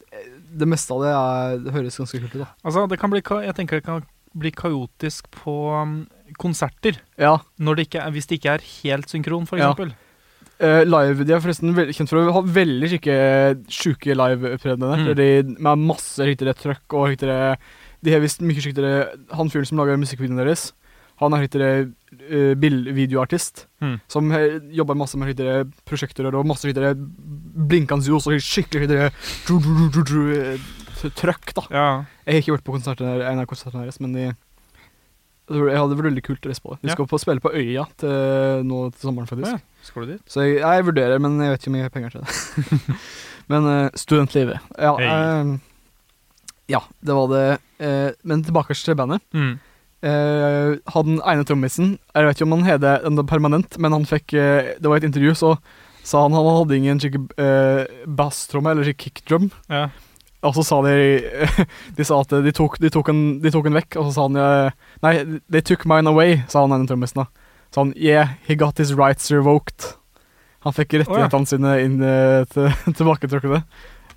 eh, 0.10 0.30
det 0.64 0.70
meste 0.72 0.96
av 0.96 1.04
det, 1.04 1.12
er, 1.14 1.60
det 1.68 1.76
høres 1.76 2.00
ganske 2.00 2.22
kult 2.24 2.34
ut, 2.34 2.42
da. 2.46 2.50
Altså, 2.64 2.88
det 2.90 2.98
kan 3.02 3.12
bli, 3.14 3.22
jeg 3.22 3.58
tenker 3.60 3.82
det 3.82 3.86
kan 3.86 4.08
bli 4.38 4.52
kaotisk 4.56 5.28
på 5.44 5.58
um, 5.76 5.98
konserter. 6.42 7.02
Ja. 7.20 7.38
Det 7.60 7.88
er, 8.00 8.10
hvis 8.16 8.30
det 8.32 8.40
ikke 8.40 8.56
er 8.58 8.66
helt 8.82 9.12
synkron, 9.12 9.46
for 9.50 9.60
Ja. 9.60 9.74
Eh, 10.60 10.84
live, 10.90 11.24
De 11.28 11.34
er 11.36 11.40
forresten 11.44 11.74
veldig 11.78 11.94
kjent 11.94 12.10
for 12.10 12.18
å 12.18 12.32
ha 12.34 12.42
veldig 12.42 12.88
sjuke 13.70 14.16
liveopptredener. 14.18 15.04
Mm. 15.06 15.16
de- 15.16 15.56
Med 15.62 15.78
masse 15.78 16.18
høytere 16.26 16.56
trøkk 16.58 16.94
og 16.98 17.12
høytere 17.12 17.58
De 18.04 18.12
har 18.14 18.20
visst 18.22 18.42
mye 18.42 18.58
riktigere 18.58 19.08
Han 19.38 19.50
fyren 19.50 19.66
som 19.70 19.78
lager 19.78 19.98
musikkvideoene 19.98 20.44
deres, 20.46 20.72
han 21.20 21.34
er 21.34 21.48
høytere 21.48 21.70
uh, 22.30 22.54
videoartist. 22.94 23.66
Mm. 23.82 23.96
Som 24.08 24.30
jobber 24.72 24.94
masse 24.96 25.18
med 25.18 25.32
høytere 25.34 25.64
prosjekter 25.84 26.28
og 26.30 26.46
masse 26.46 26.68
høytere 26.70 26.92
blinkende 26.96 28.06
ljos 28.06 28.28
og 28.30 28.38
skikkelig 28.38 28.86
dru, 29.48 30.22
eh, 30.38 30.58
trøkk, 31.18 31.54
da. 31.58 31.64
Ja. 31.74 31.88
Jeg 32.28 32.34
har 32.36 32.42
ikke 32.44 32.58
vært 32.58 32.68
på 32.70 32.76
konserten, 32.78 33.10
en 33.22 33.40
av 33.42 33.48
konsertene 33.50 33.82
deres, 33.88 34.00
men 34.00 34.14
de 34.14 34.28
jeg 35.48 35.80
hadde 35.80 36.00
veldig 36.00 36.24
kult 36.26 36.44
å 36.44 36.52
reise 36.52 36.64
på 36.64 36.74
Ja. 36.82 36.96
skal 36.96 37.08
på 37.08 37.20
spille 37.22 37.44
på 37.44 37.54
Øya 37.56 37.86
til, 38.02 38.66
nå 38.68 38.82
til 38.92 39.08
sommeren, 39.08 39.30
faktisk. 39.30 39.56
Ja. 39.56 39.84
Skal 39.88 40.04
du 40.04 40.12
dit? 40.14 40.24
Så 40.28 40.44
jeg, 40.44 40.60
jeg 40.60 40.86
vurderer, 40.90 41.22
men 41.24 41.40
jeg 41.40 41.54
vet 41.54 41.64
ikke 41.64 41.72
om 41.72 41.80
jeg 41.80 41.88
har 41.88 41.96
penger 41.96 42.18
til 42.18 42.26
det. 42.26 42.98
men 43.52 43.70
uh, 43.72 43.88
studentlivet. 43.96 44.60
Ja, 44.76 44.94
eh, 45.00 45.54
ja, 46.68 46.82
det 47.00 47.16
var 47.16 47.32
det. 47.32 47.46
Uh, 47.80 48.12
men 48.28 48.44
tilbake 48.44 48.76
til 48.76 49.00
bandet. 49.00 49.24
Mm. 49.32 49.56
Eh, 50.06 50.76
han 50.94 51.16
ene 51.26 51.46
trommisen 51.48 51.96
Jeg 51.98 52.26
vet 52.28 52.38
ikke 52.38 52.46
om 52.46 52.52
han 52.60 52.68
heter 52.68 53.08
det 53.18 53.24
permanent, 53.26 53.80
men 53.82 53.96
han 53.96 54.04
fikk 54.06 54.36
eh, 54.38 54.76
Det 54.78 54.86
var 54.86 55.00
et 55.00 55.08
intervju, 55.08 55.34
så 55.34 55.56
sa 56.06 56.22
han 56.22 56.36
han 56.38 56.46
hadde 56.46 56.78
ingen 56.78 57.00
skikkelig 57.04 57.26
uh, 57.36 58.06
basstromme, 58.16 58.72
eller 58.72 58.94
kickdrum. 58.96 59.50
Ja. 59.68 59.90
Og 60.46 60.54
så 60.54 60.64
sa 60.68 60.78
de 60.86 60.94
De 61.98 62.06
sa 62.06 62.20
at 62.22 62.34
de 62.46 62.52
tok, 62.54 62.78
de 62.82 62.92
tok, 62.94 63.10
en, 63.10 63.22
de 63.42 63.52
tok 63.54 63.70
en 63.70 63.78
vekk, 63.80 63.98
og 63.98 64.08
så 64.10 64.14
sa 64.14 64.26
han 64.28 64.38
eh, 64.42 64.76
Nei, 65.06 65.14
they 65.50 65.64
took 65.66 65.86
mine 65.90 66.10
away, 66.10 66.42
sa 66.52 66.62
han 66.66 66.76
ene 66.76 66.90
trommisen. 66.90 67.26
Så 67.74 67.82
han 67.84 67.94
Yeah, 67.98 68.36
he 68.48 68.56
got 68.56 68.78
his 68.78 68.94
rights 68.94 69.32
revoked. 69.34 69.94
Han 70.66 70.76
fikk 70.76 70.98
rettighetene 71.02 71.50
sine 71.50 71.74
inn 71.84 71.98
eh, 72.06 72.44
til, 72.54 72.70
tilbaketrukne 73.00 73.64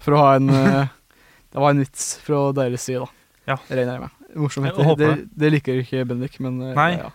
for 0.01 0.17
å 0.17 0.23
ha 0.25 0.31
en 0.39 0.51
eh, 0.55 0.91
Det 1.51 1.59
var 1.59 1.73
en 1.75 1.81
vits 1.83 2.05
fra 2.23 2.45
deres 2.55 2.85
side, 2.87 3.03
da. 3.03 3.09
Ja. 3.51 3.57
Regner 3.67 3.97
jeg 3.97 4.03
med. 4.05 4.19
Morsomhet. 4.39 4.77
Det, 5.01 5.09
det 5.35 5.49
liker 5.51 5.81
ikke 5.81 6.05
Bendik, 6.07 6.37
men 6.45 6.61
Nei. 6.77 6.93
Ja. 7.01 7.09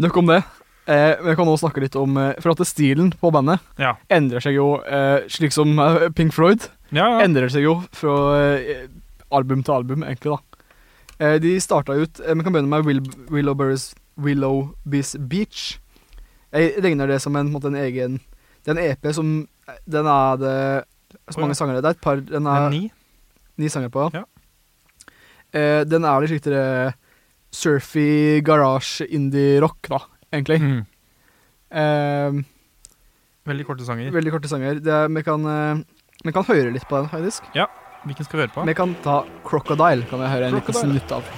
Nok 0.00 0.16
om 0.22 0.30
det. 0.30 0.38
Eh, 0.88 1.12
vi 1.20 1.34
kan 1.36 1.44
også 1.48 1.66
snakke 1.66 1.82
litt 1.84 1.98
om 2.00 2.16
For 2.40 2.52
at 2.54 2.62
stilen 2.68 3.10
på 3.20 3.28
bandet 3.32 3.60
Ja. 3.80 3.94
endrer 4.12 4.40
seg 4.44 4.56
jo, 4.56 4.78
eh, 4.84 5.26
slik 5.32 5.52
som 5.52 5.76
Pink 6.16 6.32
Floyd 6.36 6.64
Ja, 6.94 7.06
ja. 7.16 7.22
endrer 7.24 7.50
seg 7.50 7.64
jo 7.66 7.76
fra 7.96 8.14
eh, 8.38 8.84
album 9.34 9.64
til 9.66 9.74
album, 9.74 10.04
egentlig, 10.06 10.36
da. 10.36 10.64
Eh, 11.18 11.36
de 11.42 11.52
starta 11.62 11.94
ut 11.98 12.20
eh, 12.22 12.34
Vi 12.34 12.42
kan 12.46 12.54
begynne 12.54 12.70
med 12.70 12.86
Will, 12.86 13.00
Willowbees 14.18 15.16
Beach. 15.30 15.76
Jeg 16.54 16.76
regner 16.84 17.10
det 17.10 17.20
som 17.22 17.34
en, 17.36 17.46
en, 17.48 17.52
måte, 17.54 17.70
en 17.70 17.78
egen 17.82 18.20
Det 18.62 18.70
er 18.70 18.76
en 18.78 18.82
EP 18.84 19.08
som 19.14 19.30
Den 19.90 20.06
er 20.06 20.36
det 20.38 20.56
Så 21.34 21.40
mange 21.42 21.54
sanger 21.58 21.80
det 21.80 21.84
er. 21.90 21.96
et 21.96 22.02
par 22.02 22.22
Den 22.22 22.46
Er 22.46 22.68
ni? 22.70 22.84
ni 23.58 23.68
sanger 23.70 23.90
på. 23.94 24.08
Ja. 24.14 24.24
Eh, 25.54 25.82
den 25.86 26.02
er 26.06 26.20
litt 26.24 26.32
skikkelig 26.32 26.94
surfy 27.54 28.40
garage 28.42 29.04
indie-rock, 29.06 29.86
da, 29.92 30.00
egentlig. 30.34 30.58
Mm. 30.58 30.80
Eh, 31.70 32.40
Veldig 33.46 33.66
korte 33.68 33.86
sanger. 33.86 34.10
Veldig 34.10 34.32
korte 34.34 34.50
sanger. 34.50 34.80
Det 34.82 34.98
vi, 35.14 35.22
kan, 35.22 35.46
eh, 35.46 35.84
vi 36.24 36.32
kan 36.32 36.44
høre 36.48 36.70
litt 36.72 36.86
på 36.88 36.96
den, 36.96 37.08
faktisk. 37.12 37.44
Hvilken 38.04 38.24
skal 38.24 38.38
vi 38.38 38.44
høre 38.46 38.54
på? 38.54 38.64
Vi 38.68 38.74
kan 38.76 38.94
ta 39.04 39.18
Crocodile. 39.44 40.06
Kan 40.08 40.20
vi 40.24 40.32
høre 40.32 40.48
en 40.48 40.58
liten 40.58 40.76
snutt 40.76 41.12
av. 41.12 41.28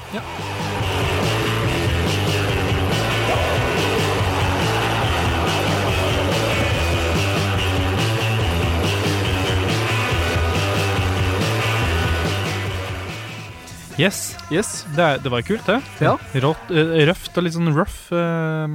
Yes. 13.96 14.36
Yes. 14.52 14.84
Det, 14.92 15.00
er, 15.02 15.20
det 15.24 15.30
var 15.32 15.44
kult, 15.46 15.64
det. 15.66 15.78
Ja. 16.04 16.16
Rått, 16.44 16.68
eh, 16.70 16.98
røft 17.08 17.38
og 17.40 17.46
litt 17.46 17.54
sånn 17.56 17.72
rough. 17.72 18.12
eh, 18.12 18.66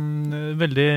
veldig 0.57 0.87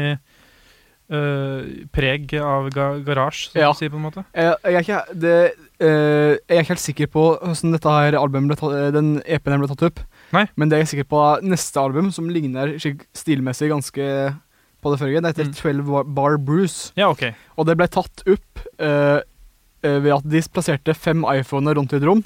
eh, 1.10 1.84
preg 1.92 2.32
av 2.40 2.70
ga 2.72 2.98
garasje, 3.04 3.50
som 3.52 3.60
Ja. 3.60 3.72
du 3.72 3.78
sier, 3.78 3.90
på 3.90 3.96
en 3.96 4.06
måte. 4.06 4.24
Jeg, 4.34 4.54
jeg, 4.64 4.74
er 4.74 4.80
ikke, 4.80 5.14
det, 5.20 5.34
uh, 5.80 6.32
jeg 6.48 6.56
er 6.56 6.62
ikke 6.62 6.72
helt 6.74 6.84
sikker 6.84 7.06
på 7.12 7.24
hvordan 7.42 7.72
dette 7.76 7.88
her 7.98 8.16
albumet 8.18 8.48
ble 8.54 8.56
tatt, 8.56 8.74
eh, 8.78 8.90
den 8.96 9.10
EP-en 9.26 9.60
ble 9.60 9.68
tatt 9.68 9.82
opp. 9.90 10.00
Nei. 10.32 10.46
Men 10.56 10.68
det 10.68 10.76
er 10.78 10.82
jeg 10.84 10.92
sikker 10.94 11.10
på 11.12 11.42
neste 11.44 11.76
album, 11.80 12.10
som 12.10 12.28
ligner 12.32 12.76
stilmessig 13.14 13.68
ganske 13.70 14.08
på 14.84 14.90
det 14.92 14.98
forrige. 15.00 15.20
Det 15.22 15.30
heter 15.36 15.48
Mm. 15.48 15.54
12 15.84 16.14
Bar- 16.14 16.38
Bruce. 16.38 16.92
Ja, 16.96 17.08
okay. 17.10 17.32
Og 17.56 17.66
det 17.66 17.76
ble 17.76 17.86
tatt 17.88 18.22
opp 18.26 18.64
eh, 18.78 19.20
eh, 19.84 19.98
ved 20.00 20.12
at 20.12 20.28
de 20.28 20.40
plasserte 20.52 20.94
fem 20.96 21.22
iPhoner 21.24 21.74
rundt 21.76 21.92
i 21.92 21.96
et 21.96 22.02
rom. 22.04 22.24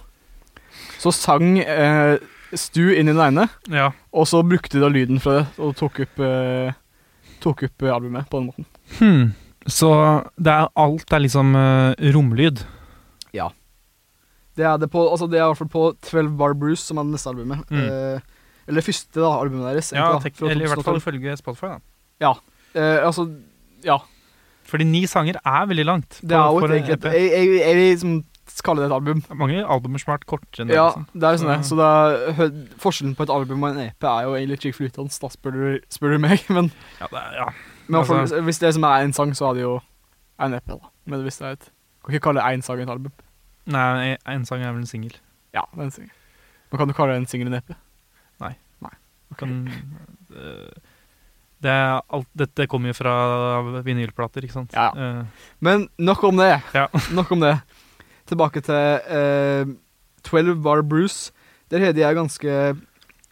Så 0.98 1.12
sang 1.14 1.58
eh, 1.58 2.18
Stu 2.54 2.94
inn 2.94 3.08
i 3.10 3.12
den 3.12 3.20
ene, 3.36 3.48
Ja. 3.68 3.90
og 4.12 4.24
så 4.26 4.40
brukte 4.42 4.72
de 4.78 4.80
da 4.80 4.88
lyden 4.88 5.20
fra 5.20 5.40
det 5.42 5.46
og 5.60 5.76
tok 5.76 6.00
opp, 6.00 6.18
eh, 6.24 6.72
tok 7.42 7.66
opp 7.68 7.86
eh, 7.86 7.94
albumet 7.94 8.28
på 8.30 8.40
den 8.40 8.50
måten. 8.50 8.68
Hmm. 8.98 9.28
Så 9.68 9.92
det 10.40 10.52
er, 10.54 10.68
alt 10.80 11.12
er 11.12 11.24
liksom 11.24 11.54
uh, 11.58 11.92
romlyd. 12.14 12.64
Det 14.58 14.66
er 14.66 14.78
det 14.82 14.90
på, 14.90 15.04
altså 15.06 15.28
det 15.30 15.38
er 15.38 15.46
i 15.46 15.50
hvert 15.52 15.60
fall 15.60 15.70
på 15.70 15.84
12 16.02 16.32
Bar 16.38 16.56
Bruce, 16.58 16.82
som 16.82 16.98
er 16.98 17.06
det 17.06 17.14
neste 17.14 17.30
albumet. 17.30 17.62
Mm. 17.70 17.82
Eh, 17.84 18.46
eller 18.68 18.84
første 18.84 19.20
da, 19.20 19.30
albumet 19.38 19.68
deres. 19.70 19.92
Ja, 19.94 20.08
egentlig, 20.16 20.34
da, 20.40 20.50
eller 20.50 20.66
i 20.66 20.70
hvert 20.72 20.82
fall 20.82 20.98
2012. 20.98 21.02
ifølge 21.04 21.36
Spotify. 21.38 21.70
da 21.74 21.78
Eh, 22.74 23.06
altså, 23.06 23.28
ja. 23.86 24.00
Fordi 24.68 24.84
ni 24.84 25.04
sanger 25.08 25.38
er 25.44 25.68
veldig 25.70 25.86
langt. 25.86 26.18
Det 26.20 26.36
er 26.36 26.58
jo. 26.58 26.66
Jeg, 26.74 26.98
jeg, 27.14 27.52
jeg 27.60 27.76
vil 27.78 27.86
liksom 27.94 28.18
kalle 28.64 28.80
det 28.82 28.88
et 28.90 28.94
album. 28.96 29.20
Det 29.20 29.36
Mange 29.38 29.62
albumer 29.64 29.98
som 30.02 30.10
har 30.12 30.18
vært 30.18 30.26
kortere 30.30 30.62
enn 30.64 30.68
det. 30.68 30.76
Ja, 30.76 30.86
liksom. 30.90 31.06
det 31.14 31.28
er 31.28 31.36
sånn 31.42 31.50
det. 31.52 31.58
Så- 31.68 31.78
det 31.78 31.88
er, 31.88 32.50
forskjellen 32.78 33.14
på 33.16 33.22
et 33.26 33.30
album 33.30 33.62
og 33.64 33.70
en 33.76 33.80
EP 33.86 34.04
er 34.04 34.22
jo 34.24 34.34
egentlig 34.38 34.60
chick 34.60 34.74
flytende, 34.76 35.18
da, 35.20 35.28
spør 35.28 35.52
du, 35.52 35.80
spør 35.90 36.14
du 36.16 36.18
meg. 36.18 36.44
Men, 36.56 36.70
Ja, 37.00 37.06
det 37.12 37.22
ja. 37.36 37.48
men 37.88 38.00
Altså- 38.00 38.42
hvis 38.44 38.58
det 38.60 38.74
som 38.74 38.84
er 38.84 39.02
en 39.04 39.12
sang, 39.12 39.32
så 39.34 39.50
er 39.50 39.54
det 39.54 39.62
jo 39.62 39.80
en 40.40 40.54
EP, 40.54 40.66
da. 40.66 40.78
Men 41.06 41.22
hvis 41.24 41.38
det 41.38 41.46
er 41.46 41.52
et 41.58 41.70
Kan 42.04 42.14
ikke 42.14 42.24
kalle 42.32 42.40
én 42.40 42.62
sang 42.62 42.80
et 42.80 42.88
album. 42.88 43.12
Nei, 43.66 44.16
en 44.26 44.44
sang 44.46 44.62
er 44.62 44.72
vel 44.72 44.80
en 44.80 44.86
singel. 44.86 45.12
Ja, 45.52 45.60
det 45.74 45.80
er 45.80 45.84
en 45.84 45.90
singel. 45.90 46.10
Men 46.72 46.78
kan 46.78 46.88
du 46.88 46.94
kalle 46.94 47.16
en 47.16 47.26
singel 47.26 47.48
en 47.48 47.54
EP? 47.60 47.74
Kan, 49.36 49.68
eh, 50.34 50.70
det 51.60 51.68
er 51.70 52.00
alt, 52.10 52.28
dette 52.34 52.66
kommer 52.70 52.88
jo 52.88 52.96
fra 52.96 53.82
vinylplater, 53.84 54.40
ikke 54.46 54.54
sant? 54.56 54.72
Ja, 54.72 54.88
Eh, 54.96 55.24
Men 55.60 55.88
nok 55.98 56.22
om 56.24 56.36
det. 56.36 56.62
Ja. 56.74 56.86
nok 57.12 57.30
om 57.32 57.40
det. 57.40 57.60
Tilbake 58.28 58.62
til 58.64 58.74
eh, 59.08 59.72
12 60.28 60.58
Bar 60.64 60.82
Bruce. 60.82 61.32
Der 61.70 61.84
har 61.84 61.92
de 61.96 62.02
er 62.04 62.14
ganske 62.16 62.76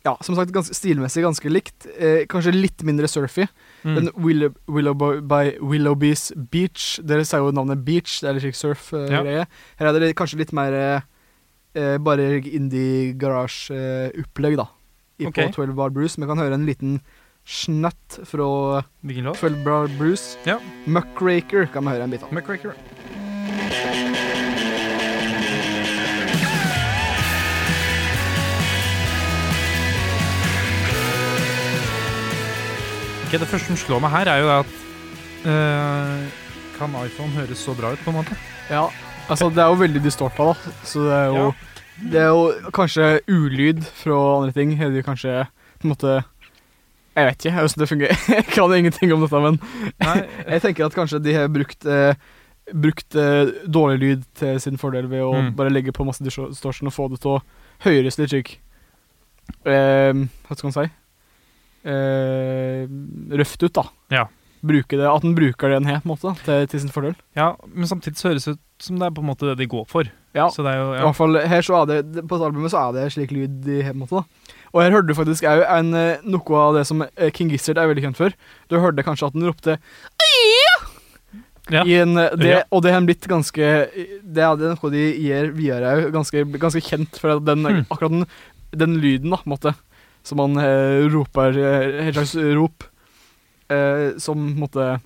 Ja, 0.07 0.12
som 0.23 0.37
sagt, 0.38 0.53
ganske 0.55 0.75
stilmessig 0.76 1.25
ganske 1.25 1.50
likt. 1.50 1.88
Eh, 1.99 2.26
kanskje 2.31 2.55
litt 2.55 2.85
mindre 2.87 3.09
surfy. 3.11 3.49
mm. 3.83 3.95
Den 3.97 4.11
Willow, 4.15 4.55
Willow 4.69 4.95
by 4.95 5.57
Willowbees 5.61 6.33
Beach. 6.37 7.00
Dere 7.03 7.25
sier 7.26 7.43
jo 7.43 7.50
navnet 7.50 7.83
Beach, 7.85 8.21
det 8.23 8.31
er 8.31 8.38
litt 8.38 8.47
slik 8.47 8.59
surf-greie. 8.61 9.47
Her 9.81 9.91
er 9.91 9.99
det 9.99 10.15
kanskje 10.17 10.38
litt 10.38 10.55
mer 10.55 10.73
eh, 10.73 11.00
eh, 11.75 11.99
bare 11.99 12.38
indie 12.47 13.12
garage-opplegg, 13.19 14.57
da. 14.62 14.71
I, 15.19 15.26
okay. 15.26 15.49
På 15.49 15.65
12 15.65 15.75
Bar 15.75 15.91
Bruce. 15.91 16.21
Vi 16.21 16.29
kan 16.29 16.38
høre 16.38 16.55
en 16.55 16.69
liten 16.69 17.00
snett 17.47 18.21
fra 18.26 18.83
Twelve 19.03 19.35
12 19.35 19.65
Bar 19.65 19.88
Bruce. 19.99 20.38
Ja. 20.47 20.61
Muckraker 20.87 21.67
kan 21.73 21.85
vi 21.85 21.97
høre 21.97 22.05
en 22.05 22.11
bit 22.11 22.23
av. 22.23 22.33
McCracker. 22.33 22.75
Ok, 33.26 33.33
Det 33.40 33.49
første 33.50 33.66
som 33.73 33.78
slår 33.80 34.02
meg 34.04 34.12
her, 34.14 34.28
er 34.30 34.42
jo 34.45 34.50
at 34.54 34.75
uh, 35.47 36.45
Kan 36.76 36.95
iPhone 37.02 37.33
høres 37.35 37.59
så 37.64 37.75
bra 37.78 37.92
ut, 37.95 38.02
på 38.04 38.12
en 38.12 38.18
måte? 38.21 38.37
Ja, 38.71 38.85
altså 39.30 39.49
det 39.50 39.62
er 39.62 39.71
jo 39.73 39.80
veldig 39.80 40.02
distorta, 40.04 40.50
da. 40.52 40.73
Så 40.87 41.04
det 41.06 41.12
er 41.16 41.26
jo, 41.33 41.45
Ja. 41.47 41.83
det 42.12 42.21
er 42.23 42.30
jo 42.30 42.71
kanskje 42.76 43.06
ulyd 43.33 43.83
fra 44.02 44.18
andre 44.40 44.52
ting. 44.52 44.75
Er 44.80 44.90
det 44.92 45.02
jo 45.02 45.06
kanskje 45.11 45.47
på 45.80 45.87
en 45.88 45.95
måte 45.95 46.16
Jeg 47.16 47.25
vet 47.30 47.47
ikke 47.49 47.62
åssen 47.64 47.80
det 47.80 47.88
fungerer. 47.88 48.18
Jeg 48.37 48.47
kan 48.52 48.75
ingenting 48.76 49.12
om 49.14 49.23
dette, 49.25 49.40
men 49.40 49.59
Nei, 50.04 50.16
jeg 50.52 50.62
tenker 50.66 50.87
at 50.87 50.95
kanskje 50.99 51.23
de 51.25 51.33
har 51.35 51.49
brukt 51.49 51.87
eh, 51.88 52.12
Brukt 52.75 53.14
eh, 53.14 53.47
dårlig 53.71 53.99
lyd 54.02 54.23
til 54.37 54.61
sin 54.61 54.76
fordel 54.78 55.06
ved 55.09 55.23
å 55.23 55.33
Mm. 55.37 55.52
bare 55.56 55.71
legge 55.71 55.92
på 55.95 56.04
masse 56.04 56.21
distor- 56.25 56.50
distortion 56.50 56.88
og 56.90 56.92
få 56.95 57.06
det 57.12 57.21
til 57.23 57.37
å 57.38 57.42
høres 57.87 58.18
litt 58.18 58.30
slik 58.35 58.56
eh, 59.64 60.12
Hva 60.12 60.56
skal 60.59 60.66
man 60.68 60.75
si? 60.76 60.87
Eh, 61.87 62.87
røft 63.38 63.62
ut, 63.62 63.73
da. 63.78 63.85
Ja. 64.11 64.25
Bruke 64.66 64.97
det, 64.99 65.07
at 65.07 65.23
den 65.23 65.35
bruker 65.37 65.71
det 65.71 65.76
en 65.78 65.87
har, 65.87 66.00
måte, 66.09 66.33
til, 66.43 66.64
til 66.73 66.81
sin 66.83 66.90
fordel. 66.90 67.14
ja, 67.37 67.52
men 67.73 67.87
samtidig 67.87 68.19
så 68.19 68.31
høres 68.33 68.47
det 68.49 68.57
ut 68.57 68.62
som 68.83 68.99
det 68.99 69.07
er 69.07 69.14
på 69.14 69.23
en 69.23 69.28
måte 69.28 69.47
det 69.47 69.59
de 69.61 69.66
går 69.71 69.85
for. 69.88 70.09
Ja. 70.35 70.49
Så 70.52 70.64
det 70.66 70.73
jo 70.76 70.88
I 70.97 71.05
hvert 71.05 71.16
fall 71.16 71.38
her 71.49 71.62
så 71.64 71.76
er 71.81 71.87
det 72.02 72.25
På 72.28 72.37
albumet 72.45 72.69
så 72.75 72.81
er 72.88 72.93
det 72.93 73.05
slik 73.14 73.31
lyd 73.33 73.64
i 73.73 73.78
hele 73.87 73.97
måte 73.97 74.19
da 74.19 74.25
Og 74.75 74.83
her 74.83 74.93
hørte 74.93 75.09
du 75.09 75.14
faktisk 75.16 75.47
òg 75.49 75.62
noe 76.28 76.59
av 76.61 76.75
det 76.76 76.83
som 76.90 77.00
eh, 77.07 77.31
King 77.33 77.49
Gizzard 77.55 77.78
er 77.81 77.88
veldig 77.88 78.05
kjent 78.05 78.19
for. 78.21 78.35
Du 78.69 78.76
hørte 78.83 79.05
kanskje 79.07 79.31
at 79.31 79.38
den 79.38 79.47
ropte 79.49 79.78
Ja. 81.73 81.83
i 81.85 81.95
en, 82.02 82.16
eh, 82.19 82.35
det, 82.37 82.50
Ja. 82.50 82.62
Og 82.71 82.83
det 82.83 82.93
har 82.93 83.00
blitt 83.00 83.26
ganske 83.26 83.57
Det 84.23 84.43
er 84.43 84.57
noe 84.57 84.90
de 84.93 85.07
gir 85.19 85.50
videre 85.57 85.95
òg. 85.97 86.12
Ganske, 86.12 86.45
ganske 86.59 86.83
kjent 86.85 87.19
for 87.19 87.40
den, 87.40 87.64
Hmm. 87.64 87.87
akkurat 87.90 88.11
den, 88.11 88.26
den 88.76 89.00
lyden, 89.00 89.31
da, 89.31 89.37
på 89.37 89.47
en 89.47 89.57
måte, 89.57 89.75
som 90.26 90.40
man 90.42 90.59
eh, 90.59 91.06
roper 91.12 91.56
eh, 91.61 92.09
Et 92.09 92.16
slags 92.16 92.35
rop. 92.59 92.87
Eh, 93.71 94.18
som 94.23 94.42
måtte 94.59 94.97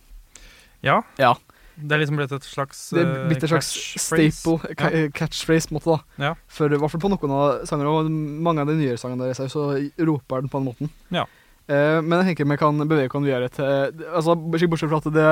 ja. 0.84 1.00
Ja. 1.20 1.34
Det 1.80 1.94
er 1.96 2.02
liksom 2.02 2.18
blitt 2.18 2.32
et 2.34 2.44
slags 2.44 2.80
Det 2.92 3.00
er 3.00 3.08
eh, 3.08 3.28
blitt 3.30 3.44
et 3.44 3.52
slags 3.52 3.68
staple, 4.00 4.74
ca 4.76 4.90
catchphrase, 5.16 5.68
på 5.68 5.74
en 5.74 5.78
måte, 5.78 5.94
da. 5.94 6.24
Ja. 6.26 6.32
For 6.50 6.72
i 6.72 6.80
hvert 6.80 6.92
fall 6.92 7.02
på 7.04 7.12
noen 7.12 7.36
av 7.36 7.62
sangene, 7.68 7.92
og 7.92 8.10
mange 8.10 8.64
av 8.64 8.68
de 8.68 8.76
nyere 8.80 9.00
sangene 9.00 9.28
deres, 9.28 9.52
så 9.52 9.70
roper 10.10 10.44
den 10.44 10.52
på 10.52 10.60
den 10.60 10.68
måten. 10.68 10.92
Ja. 11.14 11.26
Uh, 11.70 12.00
men 12.02 12.18
jeg 12.18 12.32
tenker 12.32 12.48
vi 12.50 12.58
kan 12.58 12.82
bevege 12.90 13.14
oss 13.14 13.22
videre 13.22 13.48
til 13.54 14.00
Altså, 14.10 14.34
Bortsett 14.34 14.90
fra 14.90 14.98
at 14.98 15.12
det, 15.14 15.26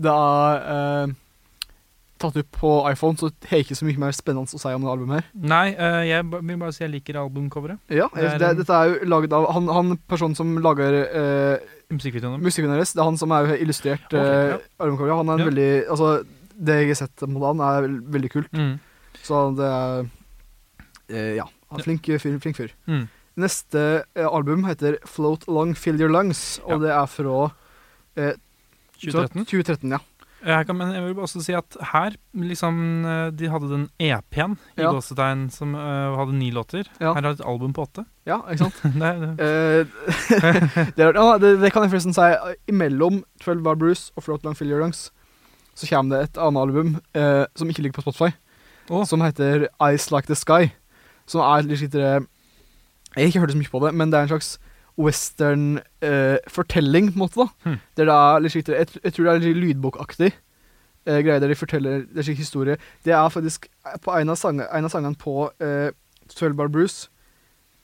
det 0.00 0.14
er 0.14 0.62
eh, 0.72 1.16
tatt 2.18 2.36
opp 2.40 2.50
på 2.58 2.70
iPhone, 2.90 3.16
så 3.20 3.30
har 3.48 3.58
jeg 3.58 3.66
ikke 3.66 3.76
så 3.78 3.86
mye 3.88 3.98
mer 4.02 4.12
spennende 4.16 4.58
å 4.58 4.60
si 4.60 4.72
om 4.74 4.84
det 4.86 4.90
albumet 4.92 5.18
her. 5.20 5.26
Nei, 5.52 5.66
uh, 5.78 6.02
jeg 6.08 6.26
vil 6.30 6.58
bare 6.60 6.72
si 6.76 6.82
jeg 6.84 6.92
liker 6.92 7.18
albumcoveret. 7.22 7.78
Ja, 7.94 8.08
Det 8.14 8.24
er 8.34 8.38
det, 8.42 8.50
Dette 8.62 8.74
er 8.78 8.92
jo 8.92 9.08
laget 9.08 9.32
av 9.36 9.46
Han, 9.54 9.68
han 9.68 9.96
personen 10.10 10.34
som 10.38 10.56
lager 10.64 10.98
uh, 11.08 11.68
musikkvideoen 11.94 12.42
deres, 12.76 12.92
det 12.94 13.00
er 13.00 13.08
han 13.08 13.16
som 13.20 13.32
er 13.32 13.54
illustrert 13.58 14.06
okay, 14.12 14.24
ja. 14.52 14.56
uh, 14.58 14.66
albumcoveret. 14.84 15.16
Han 15.22 15.28
er 15.28 15.32
en 15.32 15.44
Ja. 15.44 15.50
veldig 15.52 15.70
Altså, 15.94 16.10
det 16.58 16.74
jeg 16.80 16.88
har 16.90 17.00
sett 17.06 17.28
mot 17.30 17.44
han, 17.46 17.60
er 17.62 17.84
vel- 17.86 18.00
veldig 18.18 18.30
kult. 18.34 18.52
Mm. 18.52 18.74
Så 19.22 19.44
det 19.56 19.68
er 19.68 20.08
uh, 21.14 21.36
Ja. 21.38 21.46
han 21.70 21.80
er 21.80 21.84
Flink 21.84 22.02
fyr. 22.18 22.38
Flink 22.42 22.56
fyr. 22.56 22.74
Mm. 22.86 23.06
Neste 23.38 24.02
eh, 24.16 24.26
album 24.26 24.64
heter 24.66 24.96
Float 25.06 25.44
Along 25.46 25.76
Fill 25.78 26.00
Your 26.00 26.10
Lungs, 26.10 26.58
og 26.66 26.80
det 26.82 26.90
er 26.90 27.06
fra 27.06 27.52
eh, 28.18 28.32
2013. 28.98 29.44
2013, 29.46 29.92
ja. 29.94 30.00
Jeg 30.46 30.66
kan, 30.68 30.76
men 30.78 30.92
jeg 30.94 31.02
vil 31.02 31.18
også 31.18 31.40
si 31.42 31.54
at 31.56 31.76
her, 31.92 32.14
liksom 32.38 32.76
eh, 33.04 33.30
De 33.34 33.48
hadde 33.50 33.70
den 33.72 33.88
EP-en 33.98 34.54
i 34.76 34.84
Ja. 34.84 34.92
gåsetegn 34.94 35.48
som 35.50 35.74
uh, 35.74 36.14
hadde 36.14 36.36
ni 36.38 36.50
låter. 36.54 36.86
Ja. 37.00 37.12
Her 37.16 37.22
har 37.22 37.34
de 37.34 37.40
et 37.40 37.46
album 37.46 37.72
på 37.74 37.82
åtte. 37.88 38.04
Ja, 38.26 38.38
ikke 38.46 38.68
sant? 38.68 38.78
det, 39.02 39.12
det. 39.22 39.30
Eh, 39.42 40.90
det, 40.96 41.08
det, 41.42 41.52
det 41.60 41.72
kan 41.72 41.82
jeg 41.82 41.90
forresten 41.90 42.14
si. 42.14 42.28
Imellom 42.70 43.24
12 43.42 43.64
Bar 43.66 43.74
Bruce 43.74 44.12
og 44.16 44.22
Float 44.22 44.44
Along 44.44 44.56
Fill 44.56 44.70
Your 44.70 44.84
Lungs 44.84 45.10
så 45.78 45.86
kommer 45.86 46.16
det 46.16 46.24
et 46.24 46.38
annet 46.42 46.60
album 46.60 46.94
uh, 47.14 47.44
som 47.54 47.68
ikke 47.70 47.82
ligger 47.82 48.00
på 48.00 48.08
Spotify, 48.08 48.32
oh. 48.90 49.04
som 49.06 49.22
heter 49.22 49.68
Ice 49.92 50.10
Like 50.10 50.26
The 50.26 50.34
Sky. 50.34 50.72
Som 51.28 51.44
er 51.44 51.66
litt 51.68 51.94
Jeg 51.94 52.24
har 53.14 53.28
ikke 53.28 53.42
hørt 53.44 53.52
så 53.52 53.58
mye 53.60 53.70
på 53.70 53.82
det, 53.84 53.92
men 53.94 54.10
det 54.10 54.18
er 54.18 54.26
en 54.26 54.32
slags 54.32 54.56
western-fortelling, 54.98 57.12
på 57.12 57.16
en 57.16 57.22
måte. 57.22 57.38
da 57.38 57.46
Hmm. 57.64 57.78
Der 57.96 58.04
det 58.04 58.14
er 58.14 58.40
litt 58.42 58.52
slik 58.52 58.68
jeg, 58.68 58.86
jeg 59.04 59.12
tror 59.14 59.24
det 59.24 59.32
er 59.32 59.38
litt 59.44 59.62
lydbokaktig 59.62 60.30
uh, 61.08 61.20
greie 61.24 61.40
der 61.40 61.48
de 61.48 61.54
forteller 61.54 62.04
Det 62.06 62.18
er 62.18 62.22
slik 62.22 62.38
historie. 62.38 62.76
Det 63.04 63.12
er 63.12 63.28
faktisk 63.28 63.68
på 64.02 64.10
en 64.18 64.28
av, 64.28 64.36
sang, 64.36 64.60
en 64.60 64.84
av 64.84 64.90
sangene 64.92 65.16
på 65.18 65.50
uh, 65.62 65.90
12 66.28 66.54
Bar 66.54 66.68
Bruce. 66.68 67.08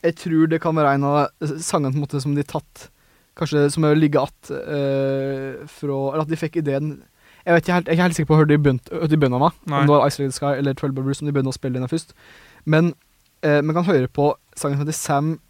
Jeg 0.02 0.14
tror 0.20 0.46
det 0.46 0.60
kan 0.60 0.76
være 0.76 0.94
en 0.94 1.04
av 1.04 1.28
sangene 1.60 1.92
på 1.92 1.96
en 1.96 2.04
måte 2.04 2.20
som 2.20 2.34
de 2.36 2.42
tatt 2.42 2.90
Kanskje 3.34 3.70
som 3.70 3.82
har 3.82 3.96
ligget 3.98 4.22
att 4.22 4.50
uh, 4.50 5.66
fra 5.66 6.12
Eller 6.12 6.22
at 6.22 6.28
de 6.28 6.36
fikk 6.36 6.56
ideen 6.56 7.02
Jeg 7.44 7.54
vet 7.54 7.64
ikke 7.64 7.74
helt, 7.74 7.88
jeg 7.88 7.98
er 7.98 8.02
helt 8.02 8.16
sikker 8.16 8.30
på 8.30 8.36
hvor 8.36 8.44
de 8.44 8.58
begynte 8.58 9.38
med. 9.38 9.50
Om 9.68 9.80
det 9.80 9.88
var 9.88 10.06
Isolated 10.06 10.32
Sky 10.32 10.52
eller 10.58 10.72
12 10.72 10.94
Bruce 10.94 11.18
som 11.18 11.26
de 11.26 11.32
begynte 11.32 11.52
å 11.52 11.56
spille 11.56 11.76
inn 11.76 11.88
først. 11.88 12.14
Men 12.64 12.94
uh, 13.44 13.60
man 13.60 13.74
kan 13.74 13.84
høre 13.84 14.08
på 14.08 14.34
sangen 14.56 14.78
som 14.78 14.86
heter 14.86 14.96
Sam, 14.96 15.40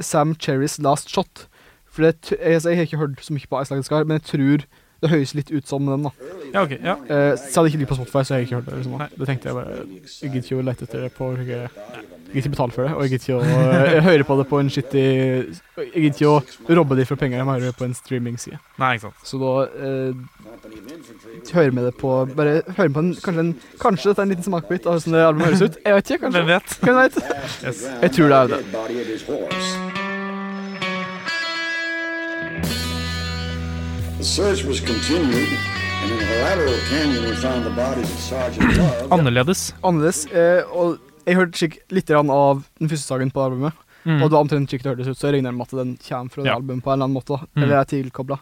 Sam 0.00 0.34
Cherrys 0.34 0.78
Last 0.78 1.10
Shot. 1.10 1.46
For 1.86 2.02
det, 2.02 2.32
jeg, 2.32 2.64
jeg 2.64 2.76
har 2.76 2.88
ikke 2.88 2.98
hørt 2.98 3.22
så 3.22 3.32
mye 3.32 3.50
på 3.50 3.60
Isolated 3.60 3.86
Sky, 3.86 4.02
men 4.02 4.18
jeg 4.18 4.26
tror 4.30 4.64
det 5.02 5.10
høres 5.10 5.34
litt 5.34 5.50
ut 5.52 5.66
som 5.68 5.84
den. 5.86 6.02
da 6.06 6.10
Ja, 6.54 6.62
ok. 6.62 6.70
Ja. 6.82 6.94
eh, 7.08 7.34
Så 7.36 7.60
hadde 7.60 7.68
ikke 7.72 7.78
ligget 7.82 7.88
på 7.88 7.98
Spotify, 7.98 8.22
så 8.24 8.34
har 8.34 8.38
jeg 8.40 8.46
ikke 8.48 8.56
hørt 8.60 8.66
det. 8.70 8.76
Liksom, 8.78 8.98
da. 8.98 9.08
det 9.18 9.26
tenkte 9.28 9.48
jeg 9.48 9.54
bare 9.54 9.76
Jeg 10.22 10.30
gidder 10.30 10.44
ikke 10.46 10.58
å 10.62 10.66
lete 10.70 10.84
etter 10.88 11.00
det 11.04 11.12
på 11.16 11.30
Jeg 11.36 11.46
gidder 11.46 11.68
ikke 12.34 12.50
betale 12.54 12.72
for 12.74 12.82
det, 12.88 12.92
og 12.94 13.02
jeg 13.04 13.10
gidder 13.10 13.24
ikke 13.24 13.36
å 13.36 13.42
eh, 13.96 14.02
høre 14.08 14.24
på 14.26 14.36
det 14.40 14.46
på 14.50 14.58
en 14.62 14.70
shitty 14.74 15.02
Jeg 15.04 16.02
gidder 16.06 16.14
ikke 16.14 16.30
å 16.32 16.78
robbe 16.80 16.96
de 16.98 17.04
for 17.06 17.16
penger, 17.20 17.38
jeg 17.42 17.46
må 17.46 17.58
høre 17.58 17.72
på 17.78 17.84
en 17.86 17.94
streaming-side. 17.94 18.58
Nei, 18.78 18.94
ikke 18.96 19.10
sant. 19.10 19.26
Så 19.28 19.38
da 19.42 19.52
eh, 19.76 20.14
hører 21.54 21.70
vi 21.76 21.84
det 21.84 21.94
på 22.00 22.14
Bare 22.34 22.56
hører 22.76 22.94
på 22.96 23.04
en 23.04 23.12
kanskje, 23.14 23.44
en 23.44 23.52
kanskje 23.82 24.08
dette 24.12 24.22
er 24.24 24.28
en 24.28 24.32
liten 24.34 24.48
smakebit 24.48 24.86
av 24.86 24.96
hvordan 24.98 25.18
det 25.18 25.26
albumet 25.28 25.50
høres 25.52 25.66
ut. 25.68 25.78
Jeg 25.84 25.98
vet 26.00 26.10
ikke, 26.14 26.22
kanskje. 26.24 26.40
Hvem 26.40 26.54
vet? 26.54 26.78
Hvem 26.86 27.02
vet? 27.02 27.20
Yes. 27.66 27.84
Jeg 28.02 28.16
tror 28.18 28.32
det 28.34 28.40
er 28.40 28.54
det. 28.56 28.64
body 28.72 29.00
of 29.02 29.06
his 29.12 29.22
horse. 29.28 30.03
Annerledes. 39.14 39.62
Annerledes. 39.84 40.22
Eh, 40.32 40.62
og 40.72 40.96
jeg 41.26 41.36
hørte 41.38 41.68
litt 41.92 42.10
av 42.14 42.62
den 42.80 42.88
første 42.90 43.08
sangen 43.10 43.32
på 43.34 43.42
albumet. 43.44 43.76
Mm. 44.04 44.20
Og 44.22 44.26
det 44.28 44.34
var 44.36 44.44
omtrent 44.44 44.68
slik 44.72 44.82
det 44.84 44.92
hørtes 44.94 45.10
ut, 45.12 45.18
så 45.20 45.28
jeg 45.28 45.34
regner 45.38 45.52
med 45.56 45.66
at 45.68 45.76
den 45.76 45.90
kommer 46.00 46.30
fra 46.32 46.42
det 46.44 46.50
Ja. 46.50 46.56
albumet 46.56 46.84
på 46.84 46.90
en 46.92 46.96
eller 46.96 47.06
annen 47.08 47.18
måte. 47.18 47.36
Mm. 47.56 47.62
Eller 47.64 47.76
er 47.80 47.84
tilkobla. 47.92 48.38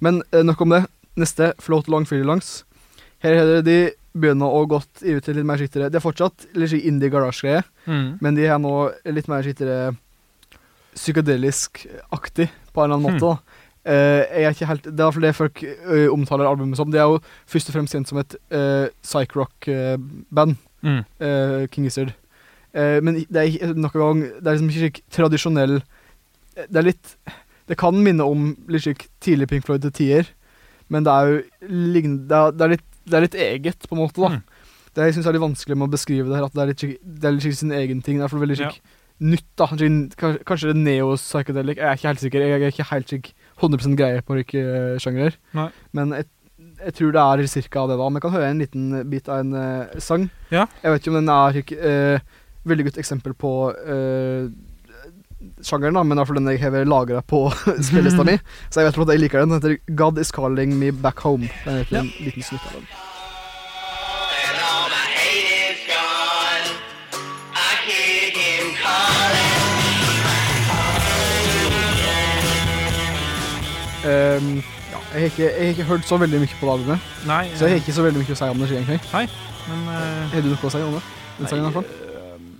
Men 0.00 0.22
eh, 0.32 0.42
nok 0.46 0.60
om 0.62 0.70
det. 0.74 0.82
Neste, 1.16 1.52
Float 1.62 1.86
Long 1.88 2.04
Freely 2.06 2.24
Longs. 2.26 2.64
Her 3.22 3.36
har 3.38 3.62
de 3.62 3.78
begynner 4.14 4.46
å 4.54 4.64
gått 4.70 5.02
ut 5.02 5.24
til 5.24 5.34
litt 5.34 5.44
mer 5.46 5.56
skittere 5.58 5.88
Det 5.90 5.96
er 5.98 6.04
fortsatt 6.04 6.46
litt 6.54 6.70
slik 6.70 6.84
indie 6.86 7.10
garage-greie, 7.10 7.62
Mm. 7.86 8.18
men 8.20 8.34
de 8.34 8.46
er 8.46 8.58
nå 8.58 8.92
litt 9.06 9.28
mer 9.28 9.42
skittere 9.42 9.96
psykedelisk-aktig 10.94 12.48
på 12.72 12.82
en 12.84 12.90
eller 12.90 12.96
annen 12.96 13.10
Hmm. 13.10 13.18
måte. 13.18 13.20
da. 13.20 13.38
Eh, 13.84 14.40
jeg 14.40 14.44
er 14.48 14.54
ikke 14.54 14.66
helt, 14.70 14.84
Det 14.84 14.94
er 15.00 15.04
iallfall 15.04 15.22
det 15.26 15.34
folk 15.36 15.62
omtaler 16.12 16.46
albumet 16.48 16.76
som. 16.76 16.90
Det 16.90 17.00
er 17.00 17.04
jo 17.10 17.18
først 17.46 17.68
og 17.68 17.74
fremst 17.76 17.92
kjent 17.94 18.08
som 18.08 18.18
et 18.18 18.36
uh, 18.52 18.86
psych-rock-band. 19.02 20.56
Mm. 20.84 21.00
eh, 21.20 21.66
King 21.72 21.84
Gizzard. 21.86 22.12
Eh, 22.74 23.00
men 23.00 23.14
det 23.30 23.40
er 23.40 23.72
gang 23.94 24.20
Det 24.20 24.46
er 24.46 24.56
liksom 24.58 24.68
ikke 24.68 24.80
slik 24.82 24.98
tradisjonell 25.14 25.78
Det 26.58 26.76
er 26.76 26.82
litt 26.84 27.12
Det 27.70 27.78
kan 27.80 27.94
minne 28.04 28.20
om 28.26 28.50
litt 28.68 28.82
slik 28.84 29.06
tidlig 29.24 29.48
Pink 29.48 29.64
Floyd 29.64 29.80
til 29.86 29.92
tider, 29.96 30.26
men 30.92 31.04
det 31.06 31.12
er 31.14 31.30
jo 31.30 31.38
det 31.70 32.36
er, 32.36 32.50
det 32.52 32.60
er, 32.66 32.68
litt, 32.74 32.84
det 33.08 33.16
er 33.16 33.24
litt 33.24 33.34
eget, 33.40 33.86
på 33.88 33.96
en 33.96 34.02
måte. 34.02 34.20
da 34.20 34.28
Mm. 34.34 34.42
Det 34.94 35.06
jeg 35.08 35.14
syns 35.16 35.26
er 35.26 35.32
litt 35.32 35.42
vanskelig 35.42 35.76
med 35.78 35.88
å 35.88 35.94
beskrive 35.94 36.28
det 36.28 36.36
her, 36.36 36.44
at 36.44 36.52
det 36.54 36.62
er 36.62 36.66
litt, 36.70 36.78
slik- 36.84 37.00
det 37.02 37.24
er 37.24 37.32
litt 37.32 37.42
slik 37.42 37.56
sin 37.56 37.72
egen 37.72 38.02
ting. 38.02 38.18
Det 38.20 38.24
er 38.30 38.38
veldig 38.38 38.60
Ja. 38.60 38.70
nytt. 39.20 39.46
da 39.56 39.66
Kanskje, 39.66 40.68
det 40.68 40.76
er 40.76 40.84
neo-psychedelic. 40.84 41.76
Jeg 41.78 41.86
er 41.88 41.96
ikke 41.96 42.06
helt 42.12 42.20
sikker. 42.20 42.40
Jeg 42.44 42.62
er 42.62 42.70
ikke 42.70 42.90
helt 42.92 43.08
slik 43.08 43.32
100% 43.60 43.98
greie 43.98 44.22
på 44.24 44.38
hvilke 44.38 44.62
sjangere. 45.02 45.36
Men 45.94 46.14
jeg, 46.18 46.28
jeg 46.80 46.96
tror 46.98 47.14
det 47.14 47.24
er 47.24 47.50
cirka 47.50 47.86
det, 47.88 47.98
da. 48.00 48.08
Men 48.08 48.18
jeg 48.18 48.26
kan 48.26 48.36
høre 48.36 48.50
en 48.50 48.62
liten 48.62 49.10
bit 49.10 49.30
av 49.30 49.42
en 49.44 49.56
uh, 49.56 49.98
sang. 50.02 50.28
Ja. 50.50 50.66
Jeg 50.82 50.92
vet 50.92 51.02
ikke 51.02 51.14
om 51.14 51.20
den 51.20 51.32
er 51.34 51.60
eh, 51.60 52.36
veldig 52.68 52.88
godt 52.90 53.00
eksempel 53.02 53.36
på 53.38 53.54
uh, 53.72 54.50
sjangeren, 55.64 55.96
da, 55.96 56.04
men 56.04 56.16
i 56.16 56.20
hvert 56.20 56.32
fall 56.32 56.40
den 56.40 56.52
jeg 56.54 56.62
har 56.64 56.88
lagra 56.88 57.22
på 57.22 57.46
spillelista 57.86 58.26
mi. 58.26 58.38
Så 58.70 58.82
jeg 58.82 58.90
vet 58.90 59.02
at 59.06 59.16
jeg 59.16 59.24
liker 59.24 59.44
den. 59.44 59.56
Den 59.56 59.62
heter 59.62 59.96
'God 59.96 60.20
Is 60.20 60.32
Calling 60.34 60.76
Me 60.80 60.92
Back 60.92 61.24
Home'. 61.26 61.50
Den 61.64 61.82
heter 61.82 62.04
en 62.04 62.14
liten 62.20 62.42
snutt 62.42 62.70
av 62.70 62.80
den. 62.80 62.88
Ehm, 74.04 74.48
ja, 74.92 75.00
jeg, 75.14 75.20
har 75.20 75.28
ikke, 75.30 75.44
jeg 75.48 75.60
har 75.64 75.74
ikke 75.74 75.88
hørt 75.88 76.08
så 76.08 76.18
veldig 76.20 76.40
mye 76.42 76.56
på 76.60 76.66
det 76.68 76.72
albumet, 76.74 77.12
Nei, 77.28 77.42
så 77.56 77.64
jeg 77.64 77.78
har 77.78 77.82
ikke 77.82 77.96
så 77.96 78.04
veldig 78.04 78.20
mye 78.20 78.34
å 78.34 78.40
si 78.40 78.48
om 78.52 78.64
det. 78.64 78.70
egentlig. 78.76 79.00
men 79.08 79.28
Uh, 79.64 80.28
Har 80.28 80.42
du 80.44 80.50
noe 80.50 80.60
å 80.60 80.70
si 80.74 80.80
om 80.84 80.96
det? 80.98 81.04
Den 81.38 81.48
sangen 81.48 81.64
i 81.64 81.70
hvert 81.70 81.78
fall? 81.78 81.86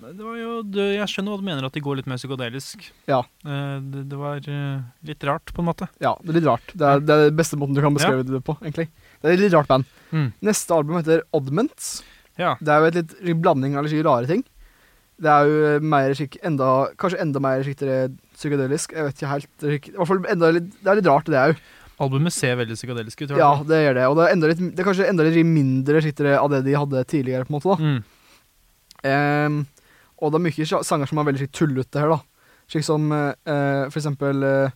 Nei, 0.01 0.13
var 0.25 0.39
jo, 0.39 0.55
det, 0.77 0.87
jeg 0.97 1.11
skjønner 1.13 1.35
hva 1.35 1.41
du 1.43 1.47
mener, 1.47 1.67
at 1.69 1.77
de 1.77 1.83
går 1.85 1.99
litt 1.99 2.09
mer 2.11 2.21
psykodelisk. 2.21 2.87
Ja. 3.11 3.21
Eh, 3.45 3.77
det, 3.93 4.05
det 4.11 4.19
var 4.21 4.49
eh, 4.51 4.81
litt 5.11 5.27
rart, 5.29 5.53
på 5.55 5.63
en 5.63 5.69
måte. 5.69 5.89
Ja, 6.03 6.15
det 6.23 6.33
er 6.33 6.39
litt 6.39 6.49
rart. 6.49 6.73
Det 6.73 6.89
er, 6.89 7.03
det 7.03 7.15
er 7.15 7.25
den 7.29 7.39
beste 7.39 7.59
måten 7.61 7.77
du 7.77 7.83
kan 7.85 7.97
beskrive 7.97 8.25
det 8.29 8.41
på, 8.47 8.57
egentlig. 8.63 8.89
Det 9.21 9.31
er 9.31 9.37
et 9.37 9.45
litt 9.45 9.57
rart 9.57 9.71
band. 9.71 9.89
Mm. 10.15 10.29
Neste 10.49 10.77
album 10.77 10.99
heter 11.01 11.25
Oddments. 11.37 11.93
Ja. 12.41 12.55
Det 12.61 12.73
er 12.73 12.83
jo 12.83 12.91
et 12.91 13.15
litt 13.29 13.43
blanding 13.43 13.77
av 13.79 13.87
litt 13.87 14.05
rare 14.07 14.31
ting. 14.31 14.45
Det 15.23 15.31
er 15.31 15.47
jo 15.47 15.59
eh, 15.77 15.81
mer 15.81 16.11
skikk, 16.19 16.37
enda, 16.43 16.69
kanskje 16.99 17.21
enda 17.23 17.41
mer 17.41 17.63
skikkelig 17.63 17.99
psykedelisk. 18.35 18.93
Jeg 18.97 19.05
vet 19.07 19.15
ikke 19.21 19.31
helt. 19.31 19.51
skikk- 19.63 19.89
I 19.93 19.97
hvert 20.01 20.09
fall 20.11 20.25
enda 20.33 20.51
Det 20.59 20.91
er 20.91 20.99
litt 20.99 21.07
rart, 21.07 21.25
det 21.31 21.39
òg. 21.39 21.61
Albumet 22.03 22.35
ser 22.35 22.57
veldig 22.59 22.75
psykodelisk 22.75 23.23
ut. 23.23 23.37
Ja, 23.39 23.53
det 23.63 23.79
gjør 23.85 23.95
det. 23.95 24.07
Og 24.11 24.17
det 24.19 24.25
er, 24.27 24.33
enda 24.35 24.49
litt, 24.51 24.59
det 24.75 24.83
er 24.83 24.89
kanskje 24.89 25.07
enda 25.09 25.23
litt 25.23 25.47
mindre 25.47 26.01
skikkelig 26.03 26.35
av 26.41 26.51
det 26.51 26.65
de 26.67 26.75
hadde 26.75 27.05
tidligere. 27.07 27.47
på 27.47 27.55
en 27.55 27.59
måte 27.61 27.71
da. 27.71 27.77
Mm. 27.79 28.01
Um, 29.05 29.59
og 30.19 30.33
det 30.33 30.39
er 30.41 30.45
mye 30.47 30.67
sanger 30.89 31.11
som 31.11 31.21
er 31.21 31.29
veldig 31.29 31.49
tullete 31.55 32.01
her, 32.03 32.15
da. 32.17 32.19
Slik 32.73 32.87
som 32.87 33.11
eh, 33.13 33.85
for 33.93 34.01
eksempel 34.01 34.41
uh, 34.43 34.71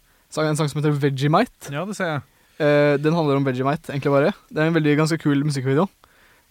en 0.45 0.59
sang 0.59 0.69
som 0.69 0.79
heter 0.83 0.93
Vegemite. 1.01 1.73
ja, 1.73 1.85
det 1.89 1.97
ser 1.97 2.11
jeg. 2.13 2.23
Uh, 2.61 2.95
den 3.01 3.17
handler 3.17 3.39
om 3.41 3.47
Vegemite, 3.49 3.91
egentlig 3.95 4.13
bare. 4.13 4.35
Det 4.53 4.61
er 4.63 4.69
en 4.69 4.77
veldig 4.77 4.97
ganske 5.01 5.19
kul 5.23 5.43
musikkvideo. 5.49 5.89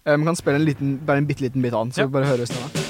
Vi 0.07 0.15
Man 0.17 0.25
kan 0.31 0.35
spille 0.39 0.55
en 0.57 0.65
liten, 0.65 0.97
bare 1.05 1.17
en 1.21 1.27
bitte 1.27 1.43
liten 1.45 1.61
bit 1.61 1.73
av 1.73 1.85
den, 1.85 1.91
så 1.93 2.01
Ja. 2.07 2.07
bare 2.07 2.25
høres 2.25 2.49
den. 2.49 2.63
av 2.63 2.86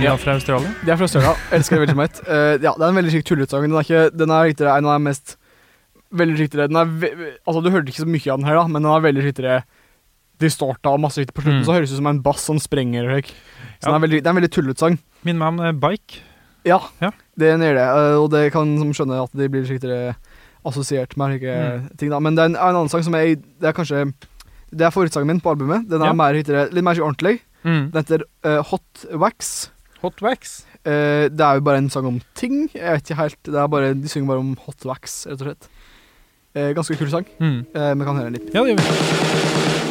den. 0.00 0.08
Ja, 0.08 0.16
fra 0.20 0.32
Australia. 0.38 0.70
De 0.84 0.90
er 0.90 0.96
fra 1.00 1.06
Australia. 1.08 1.34
Elsker 1.56 1.76
det 1.78 1.82
veldig 1.86 1.98
mye. 2.00 2.08
Uh, 2.30 2.56
ja, 2.64 2.72
det 2.76 2.82
er 2.84 2.88
en 2.90 2.98
veldig 2.98 3.12
skikkelig 3.14 3.28
tullete. 3.48 3.60
Den 3.66 3.76
er, 3.76 3.84
ikke, 3.86 4.02
den 4.16 4.30
er 4.34 4.48
riktigere 4.50 4.76
en 4.80 4.88
av 4.90 4.96
de 4.98 5.04
mest 5.10 5.36
Veldig 6.10 6.36
riktigere 6.40 6.66
Den 6.66 6.76
er 6.80 6.88
ve 6.90 7.10
Altså, 7.46 7.60
du 7.62 7.68
hørte 7.70 7.92
ikke 7.92 8.02
så 8.02 8.08
mye 8.10 8.32
av 8.32 8.40
den 8.40 8.46
her, 8.48 8.56
da, 8.58 8.64
men 8.66 8.82
den 8.82 8.90
er 8.90 9.04
veldig 9.04 9.22
riktigere 9.28 9.60
distorta 10.40 10.94
og 10.96 11.02
masse 11.04 11.20
riktig 11.20 11.34
på 11.36 11.42
slutten. 11.44 11.60
Mm. 11.60 11.66
Så 11.68 11.74
høres 11.76 11.90
det 11.90 11.96
ut 11.98 12.00
som 12.00 12.06
en 12.10 12.20
bass 12.24 12.44
som 12.48 12.58
sprenger. 12.58 13.10
Så 13.20 13.34
Ja. 13.84 13.90
den 13.90 13.94
er 13.94 14.02
veldig, 14.06 14.20
det 14.22 14.26
er 14.26 14.30
en 14.32 14.38
veldig 14.40 14.50
tulleutsagn. 14.56 14.96
Min 15.28 15.38
mann 15.38 15.60
eh, 15.60 15.72
Bike. 15.76 16.22
Ja, 16.64 16.78
Ja. 17.00 17.10
det 17.38 17.50
er 17.52 17.58
det. 17.60 17.76
Uh, 17.76 18.22
og 18.24 18.30
det 18.32 18.50
kan 18.52 18.72
som 18.80 18.92
skjønne 18.96 19.22
at 19.22 19.30
de 19.36 19.48
blir 19.52 19.68
riktigere 19.68 20.16
assosiert 20.64 21.14
med 21.16 21.36
slike 21.38 21.54
Mm. 21.60 21.96
ting. 21.96 22.10
da 22.10 22.18
Men 22.20 22.34
det 22.34 22.42
er 22.42 22.46
en, 22.46 22.56
en 22.56 22.74
annen 22.76 22.88
sang 22.88 23.02
som 23.04 23.12
jeg 23.14 23.36
Det 23.60 23.68
er 23.68 23.72
kanskje 23.72 24.12
Det 24.72 24.82
er 24.86 24.90
forutsangen 24.90 25.26
min 25.26 25.40
på 25.40 25.50
albumet. 25.54 25.88
Den 25.88 26.00
er 26.02 26.06
Ja. 26.06 26.12
mer 26.12 26.32
litt 26.32 26.48
mer 26.48 26.94
ordentlig. 27.00 27.40
Mm. 27.64 27.90
Den 27.92 28.02
heter 28.02 28.24
uh, 28.44 28.62
Hot 28.62 29.06
Wax. 29.12 29.70
Hot 30.02 30.22
Wax. 30.24 30.64
Eh, 30.84 31.28
det 31.28 31.40
er 31.44 31.58
jo 31.58 31.64
bare 31.66 31.78
en 31.82 31.90
sang 31.92 32.06
om 32.08 32.20
ting. 32.38 32.70
Jeg 32.74 32.94
vet 32.96 33.10
ikke 33.10 33.18
helt 33.20 33.36
det 33.44 33.60
er 33.60 33.66
bare, 33.68 33.92
De 33.94 34.08
synger 34.08 34.30
bare 34.32 34.38
om 34.44 34.54
hot 34.66 34.84
wax, 34.88 35.26
rett 35.28 35.40
og 35.42 35.50
slett. 35.50 35.68
Eh, 36.56 36.72
ganske 36.74 36.96
kul 36.98 37.10
sang. 37.12 37.26
Mm. 37.38 37.60
Eh, 37.74 37.92
kan 38.04 38.16
høre 38.16 38.30
den 38.30 38.38
litt. 38.40 38.54
Ja, 38.54 38.64
det 38.64 38.74
gjør 38.74 38.80
vi. 38.80 39.90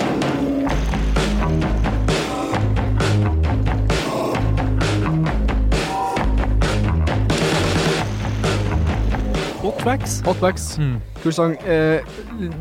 Hot 9.61 9.83
Wax. 9.85 10.21
Hot 10.25 10.41
wax, 10.41 10.77
Mm. 10.79 11.01
kul 11.23 11.33
sang. 11.33 11.57
Eh, 11.67 12.01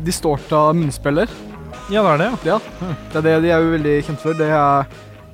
distorta 0.03 0.73
munnspiller. 0.73 1.27
Ja, 1.89 2.01
det 2.03 2.11
er 2.11 2.17
det, 2.17 2.45
ja. 2.45 2.59
Ja, 3.13 3.21
det 3.21 3.31
er 3.31 3.39
det 3.39 3.41
de 3.43 3.49
er 3.51 3.59
jo 3.63 3.71
veldig 3.77 4.03
kjent 4.05 4.19
for. 4.19 4.33
Det 4.33 4.49
er 4.49 4.85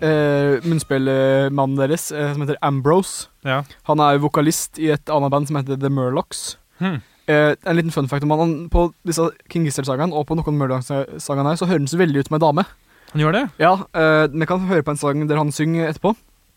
eh, 0.05 0.61
munnspillmannen 0.65 1.79
deres, 1.79 2.11
eh, 2.13 2.31
som 2.33 2.45
heter 2.45 2.61
Ambrose. 2.61 3.27
ja. 3.45 3.63
Han 3.89 3.99
er 3.99 4.21
vokalist 4.21 4.79
i 4.79 4.91
et 4.93 5.09
annet 5.09 5.33
band 5.33 5.49
som 5.49 5.59
heter 5.59 5.79
The 5.81 5.89
Murlocs. 5.89 6.57
Hmm. 6.79 7.01
Eh, 7.27 7.55
en 7.65 7.75
liten 7.75 7.91
fun 7.91 8.07
fact 8.07 8.23
om 8.23 8.29
han, 8.35 8.39
han 8.39 8.69
På 8.69 8.93
disse 9.07 9.23
King 9.49 9.63
Gizzard-sangene 9.65 10.13
og 10.13 10.27
på 10.29 10.35
noen 10.37 10.57
Murlocs-sangene 10.59 11.49
her, 11.53 11.57
så 11.57 11.65
hører 11.65 11.81
han 11.81 11.89
så 11.89 11.97
veldig 11.97 12.21
ut 12.21 12.29
som 12.29 12.37
ei 12.37 12.43
dame. 12.43 12.65
Han 13.13 13.21
gjør 13.23 13.33
det? 13.33 13.43
Ja, 13.63 13.73
eh, 13.95 14.27
Vi 14.27 14.45
kan 14.45 14.67
høre 14.69 14.83
på 14.83 14.91
en 14.91 14.99
sang 14.99 15.27
der 15.27 15.39
han 15.39 15.51
synger 15.51 15.89
etterpå. 15.89 16.15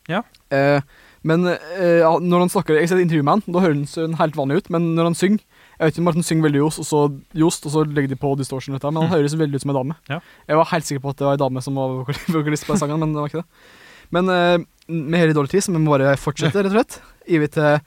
Ja. 0.08 0.22
Eh, 0.50 0.80
men 1.22 1.46
eh, 1.46 2.02
når 2.02 2.44
han 2.44 2.50
snakker 2.50 2.74
Jeg 2.74 2.88
har 2.88 2.92
sett 2.94 3.04
intervju 3.04 3.22
med 3.22 3.38
han, 3.38 3.54
da 3.54 3.60
hører 3.60 3.84
han 3.96 4.18
helt 4.20 4.36
vanlig 4.36 4.56
ut. 4.58 4.70
Men 4.70 4.94
når 4.96 5.10
han 5.10 5.18
synger 5.18 5.40
Jeg 5.78 5.86
vet 5.86 5.98
ikke 6.00 6.10
at 6.10 6.26
synger 6.26 6.46
veldig 6.48 6.58
jost, 6.58 6.80
og 6.82 6.86
så, 6.88 7.00
jost, 7.38 7.66
og 7.68 7.74
så 7.74 7.84
legger 7.86 8.10
de 8.10 8.18
på 8.18 8.32
distortion, 8.40 8.74
dette, 8.74 8.90
men 8.90 9.04
han 9.04 9.12
høres 9.12 9.36
veldig 9.38 9.60
ut 9.60 9.62
som 9.62 9.70
en 9.70 9.76
dame. 9.78 9.96
Ja. 10.10 10.18
Jeg 10.50 10.58
var 10.58 10.72
helt 10.72 10.88
sikker 10.88 11.04
på 11.04 11.12
at 11.12 11.20
det 11.20 11.28
var 11.28 11.36
en 11.38 11.44
dame 11.44 11.62
som 11.62 11.78
var 11.78 11.92
vokal- 12.00 12.24
vokalist 12.38 12.66
på 12.66 12.74
den 12.74 12.80
sangen, 12.82 12.98
men 12.98 13.14
det 13.14 13.22
var 13.22 13.30
ikke 13.30 13.44
det. 13.44 13.76
Men 14.16 14.32
uh, 14.32 14.64
med 14.88 15.20
hele 15.20 15.36
dårlig 15.36 15.52
tid, 15.52 15.62
så 15.64 15.74
vi 15.74 15.82
må 15.84 15.94
bare 15.94 16.16
fortsette, 16.18 16.64
rett 16.64 16.72
og 16.72 16.74
slett. 16.74 16.98
Over 17.28 17.52
til 17.54 17.78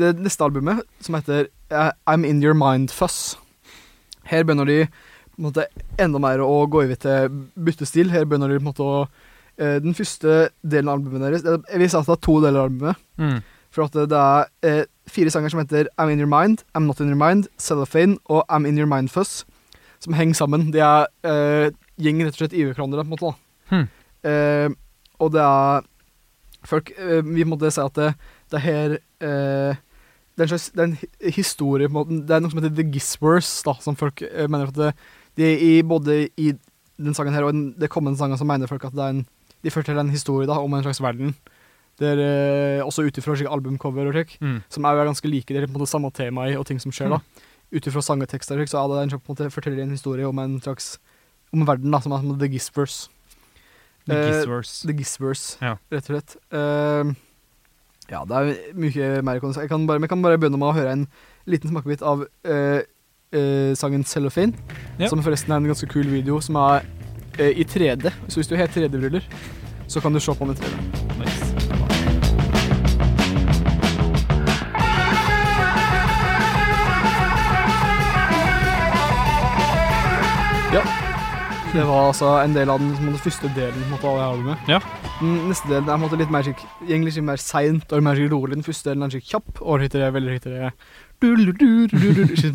det 0.00 0.12
neste 0.22 0.46
albumet, 0.46 0.80
som 1.04 1.18
heter 1.18 1.50
uh, 1.74 1.90
I'm 2.08 2.24
In 2.24 2.40
Your 2.44 2.56
Mind 2.56 2.94
Fuss. 2.94 3.36
Her 4.30 4.46
begynner 4.46 4.68
de 4.68 4.80
på 4.86 5.42
en 5.42 5.48
måte 5.50 5.66
enda 6.00 6.20
mer 6.22 6.40
å 6.40 6.62
gå 6.72 6.86
over 6.86 7.00
til 7.02 7.40
byttestil. 7.68 8.14
Her 8.14 8.24
begynner 8.24 8.48
de 8.48 8.60
på 8.60 8.64
en 8.64 8.70
måte 8.70 8.86
å 8.86 8.98
uh, 9.04 9.76
Den 9.84 9.96
første 9.98 10.46
delen 10.64 10.88
av 10.88 11.02
albumet 11.02 11.26
deres 11.26 11.44
Jeg 11.44 11.82
vil 11.82 11.90
si 11.92 11.98
at 12.00 12.08
det 12.08 12.16
er 12.16 12.24
to 12.30 12.40
deler 12.44 12.62
av 12.62 12.70
albumet. 12.70 13.06
Mm. 13.20 13.38
For 13.76 13.90
at 13.90 13.98
det 14.08 14.24
er 14.70 14.86
fire 15.10 15.30
sanger 15.30 15.52
som 15.52 15.60
heter 15.62 15.88
I'm 16.00 16.10
In 16.12 16.20
Your 16.20 16.30
Mind, 16.30 16.64
I'm 16.76 16.86
Not 16.86 17.00
In 17.00 17.10
Your 17.12 17.20
Mind, 17.20 17.48
Cellophane 17.58 18.18
og 18.24 18.44
I'm 18.52 18.66
In 18.66 18.78
Your 18.78 18.88
Mind 18.90 19.08
Fuss, 19.12 19.44
som 20.00 20.14
henger 20.14 20.34
sammen. 20.34 20.72
De 20.72 20.82
er 20.82 21.06
uh, 21.26 21.72
gjeng 22.02 22.22
rett 22.24 22.34
og 22.34 22.42
slett 22.42 22.56
IV-kronere, 22.56 23.04
på 23.04 23.08
en 23.08 23.14
måte. 23.14 23.30
da. 23.30 23.34
Hmm. 23.70 23.88
Uh, 24.26 24.70
og 25.22 25.32
det 25.32 25.42
er 25.42 25.84
folk 26.66 26.90
uh, 26.98 27.22
Vi 27.24 27.44
måtte 27.46 27.70
si 27.70 27.80
at 27.82 27.94
det, 27.96 28.12
det 28.50 28.58
er 28.58 28.64
her 28.64 28.96
uh, 28.98 29.82
det 30.36 30.42
er 30.42 30.46
en 30.46 30.52
slags 30.52 30.70
det 30.74 30.82
er 30.82 30.88
en 30.90 31.32
historie 31.32 31.88
på 31.88 31.94
en 31.94 31.98
måte. 32.00 32.20
Det 32.28 32.36
er 32.36 32.42
noe 32.44 32.52
som 32.52 32.60
heter 32.60 32.74
The 32.76 32.90
Gisworths, 32.92 33.62
da, 33.64 33.72
som 33.80 33.96
folk 33.96 34.20
mener 34.36 34.68
at 34.68 34.76
det, 34.76 34.90
de 35.40 35.52
i 35.56 35.70
både 35.82 36.26
i 36.36 36.50
den 37.00 37.16
sangen 37.16 37.32
her 37.32 37.46
og 37.46 37.54
den, 37.54 37.70
det 37.80 37.88
kommende 37.92 38.18
sangen 38.20 38.36
så 38.36 38.44
mener 38.44 38.68
folk 38.68 38.84
at 38.84 38.92
det 38.96 39.04
er 39.04 39.14
en 39.14 39.24
de 39.64 39.72
forteller 39.74 40.04
en 40.04 40.14
historie 40.14 40.46
da, 40.48 40.60
om 40.62 40.74
en 40.74 40.84
slags 40.84 41.02
verden. 41.02 41.34
Det 41.98 42.06
er 42.12 42.20
eh, 42.20 42.84
også 42.84 43.06
ut 43.06 43.16
ifra 43.16 43.32
albumcover 43.48 44.06
og 44.08 44.12
slik, 44.12 44.38
Mm. 44.40 44.62
som 44.68 44.84
er 44.84 44.92
jo 44.98 45.04
ganske 45.12 45.30
like. 45.30 45.46
Det 45.48 45.62
er 45.62 45.66
på 45.66 45.72
en 45.74 45.80
måte 45.80 45.88
samme 45.88 46.10
tema 46.12 46.48
i, 46.50 46.56
og 46.56 46.66
ting 46.66 46.78
som 46.78 46.92
skjer. 46.92 47.08
da. 47.08 47.20
Ut 47.72 47.86
ifra 47.86 48.02
sang 48.02 48.20
og 48.22 48.28
tekster 48.28 48.54
og 48.54 48.60
slik, 48.60 48.68
så 48.70 48.82
er 48.84 48.88
det 49.06 49.12
en 49.14 49.18
på 49.18 49.30
en 49.30 49.34
måte, 49.36 49.50
forteller 49.52 49.82
en 49.82 49.90
historie 49.96 50.26
om 50.28 50.38
en 50.38 50.60
slags 50.60 50.98
om 51.54 51.64
verden 51.64 51.90
da, 51.90 51.98
som 52.00 52.12
er 52.12 52.18
som 52.20 52.38
The 52.38 52.48
Gisworths. 52.48 53.08
The 54.06 54.14
Eh, 54.14 54.26
Gisworths. 54.30 54.82
The 54.82 54.92
Gisworths, 54.92 55.56
Ja. 55.62 55.76
rett 55.90 56.10
og 56.10 56.22
slett. 56.22 56.36
Eh, 56.52 57.14
ja, 58.10 58.24
det 58.24 58.36
er 58.36 58.74
mye 58.74 59.22
mer 59.22 59.40
si. 59.52 59.60
Jeg 59.60 59.68
kan 59.68 59.86
bare, 59.86 59.98
vi 60.00 60.06
kan 60.08 60.22
bare 60.22 60.38
begynne 60.38 60.58
med 60.58 60.68
å 60.68 60.74
høre 60.74 60.92
en 60.92 61.08
liten 61.46 61.70
smakebit 61.70 62.02
av 62.02 62.26
eh, 62.44 62.82
eh, 63.32 63.74
sangen 63.74 64.04
'Cellophane', 64.04 64.54
Ja. 64.98 65.08
som 65.08 65.22
forresten 65.22 65.50
er 65.50 65.56
en 65.56 65.66
ganske 65.74 65.88
kul 65.88 66.04
video, 66.04 66.40
som 66.40 66.56
er 66.56 66.84
i 67.38 67.64
3D. 67.64 68.12
Så 68.28 68.36
hvis 68.40 68.48
du 68.48 68.56
har 68.56 68.66
3D-briller, 68.68 69.22
så 69.88 70.00
kan 70.00 70.12
du 70.12 70.20
se 70.20 70.32
på 70.32 70.46
den 70.46 70.50
i 70.50 70.58
3D. 70.58 71.05
Det 81.76 81.84
var 81.84 82.06
altså 82.08 82.28
en 82.40 82.54
del 82.56 82.70
av 82.72 82.78
den, 82.80 82.94
på 82.96 83.10
en 83.10 83.18
første 83.20 83.48
delen 83.52 83.82
måte, 83.90 84.08
av 84.08 84.16
det 84.16 84.26
albumet. 84.30 84.68
Ja. 84.70 84.78
Den 85.18 85.34
neste 85.50 85.68
delen 85.68 85.90
er 85.92 85.98
måte 86.00 86.16
litt 86.16 86.30
mer 86.32 86.46
skikk, 86.46 86.62
egentlig 86.86 87.12
litt 87.18 87.26
mer 87.28 87.42
seint 87.42 87.92
og 87.92 88.06
mer 88.06 88.20
rolig. 88.32 88.54
Den 88.56 88.64
første 88.64 88.88
delen 88.88 89.04
er 89.04 89.12
skikk 89.12 89.26
kjapp, 89.28 89.60
og 89.60 89.84
hittere 89.84 90.08
veldig 90.14 90.38
hittere 90.38 90.70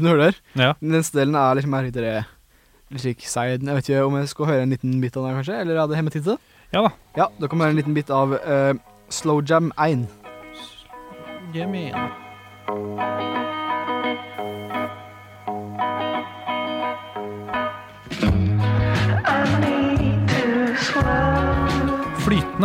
hører? 0.10 0.42
Ja. 0.58 0.72
Den 0.82 0.96
neste 0.98 1.22
delen 1.22 1.38
er 1.38 1.60
litt 1.60 1.70
mer 1.70 1.86
hittere 1.86 2.16
litt 2.90 3.06
slik 3.06 3.22
sein. 3.30 3.62
Jeg 3.62 3.78
vet 3.78 3.92
ikke 3.92 4.10
om 4.10 4.18
jeg 4.18 4.34
skal 4.34 4.50
høre 4.50 4.66
en 4.66 4.74
liten 4.74 4.98
bit 5.06 5.22
av 5.22 5.30
den, 5.30 5.38
kanskje? 5.38 5.62
Eller 5.68 5.84
er 5.84 5.94
det 5.94 6.02
hemmetid 6.02 6.26
til 6.26 6.34
det? 6.34 6.40
ja 6.74 6.82
da. 6.88 6.92
Ja, 7.22 7.30
da 7.38 7.52
kommer 7.52 7.70
en 7.70 7.78
liten 7.78 7.94
bit 7.94 8.10
av 8.10 8.34
uh, 8.42 8.74
Slow 9.14 9.46
Jam 9.46 9.70
1. 9.78 10.08
Give 11.54 11.70
me 11.70 11.94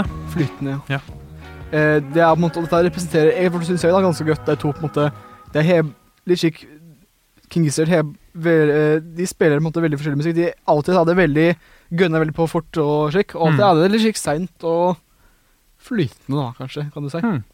Flytende. 0.04 0.32
Flytende, 0.34 0.70
ja. 0.88 0.98
Ja. 0.98 1.00
Eh, 1.72 2.00
det 2.12 2.22
er 2.22 2.34
på 2.34 2.38
en 2.38 2.44
måte, 2.46 2.60
dette 2.62 2.82
representerer 2.86 3.32
Jeg 3.42 3.50
synes 3.66 3.82
jeg 3.82 3.90
da 3.92 4.00
ganske 4.04 4.24
godt 4.28 4.44
de 4.46 4.54
to 4.56 4.70
på 4.72 4.78
en 4.84 4.88
måte 4.88 5.06
Det 5.52 5.64
er 5.66 5.82
litt 6.26 6.38
slik 6.38 6.60
King 7.50 7.64
Gizzard 7.64 7.88
heb, 7.88 8.06
vel- 8.34 8.70
eh, 8.70 9.00
De 9.00 9.26
spiller 9.26 9.58
på 9.58 9.64
en 9.64 9.72
måte 9.72 9.82
veldig 9.82 9.98
forskjellig 9.98 10.18
musikk. 10.20 10.34
De 10.34 10.52
alltid 10.66 10.94
hadde 10.94 11.14
det 11.14 11.16
veldig 11.20 11.56
gønna 12.00 12.18
veldig 12.22 12.34
på 12.34 12.48
fort 12.50 12.76
og 12.82 13.12
slik. 13.14 13.34
Og 13.36 13.46
alltid 13.48 13.60
Mm. 13.62 13.68
er 13.70 13.82
det 13.82 13.90
litt 13.92 14.02
slik 14.02 14.16
seint 14.18 14.64
og 14.64 14.96
flytende, 15.78 16.34
da, 16.40 16.52
kanskje, 16.58 16.92
kan 16.92 17.02
du 17.02 17.10
si. 17.10 17.18
Mm. 17.22 17.44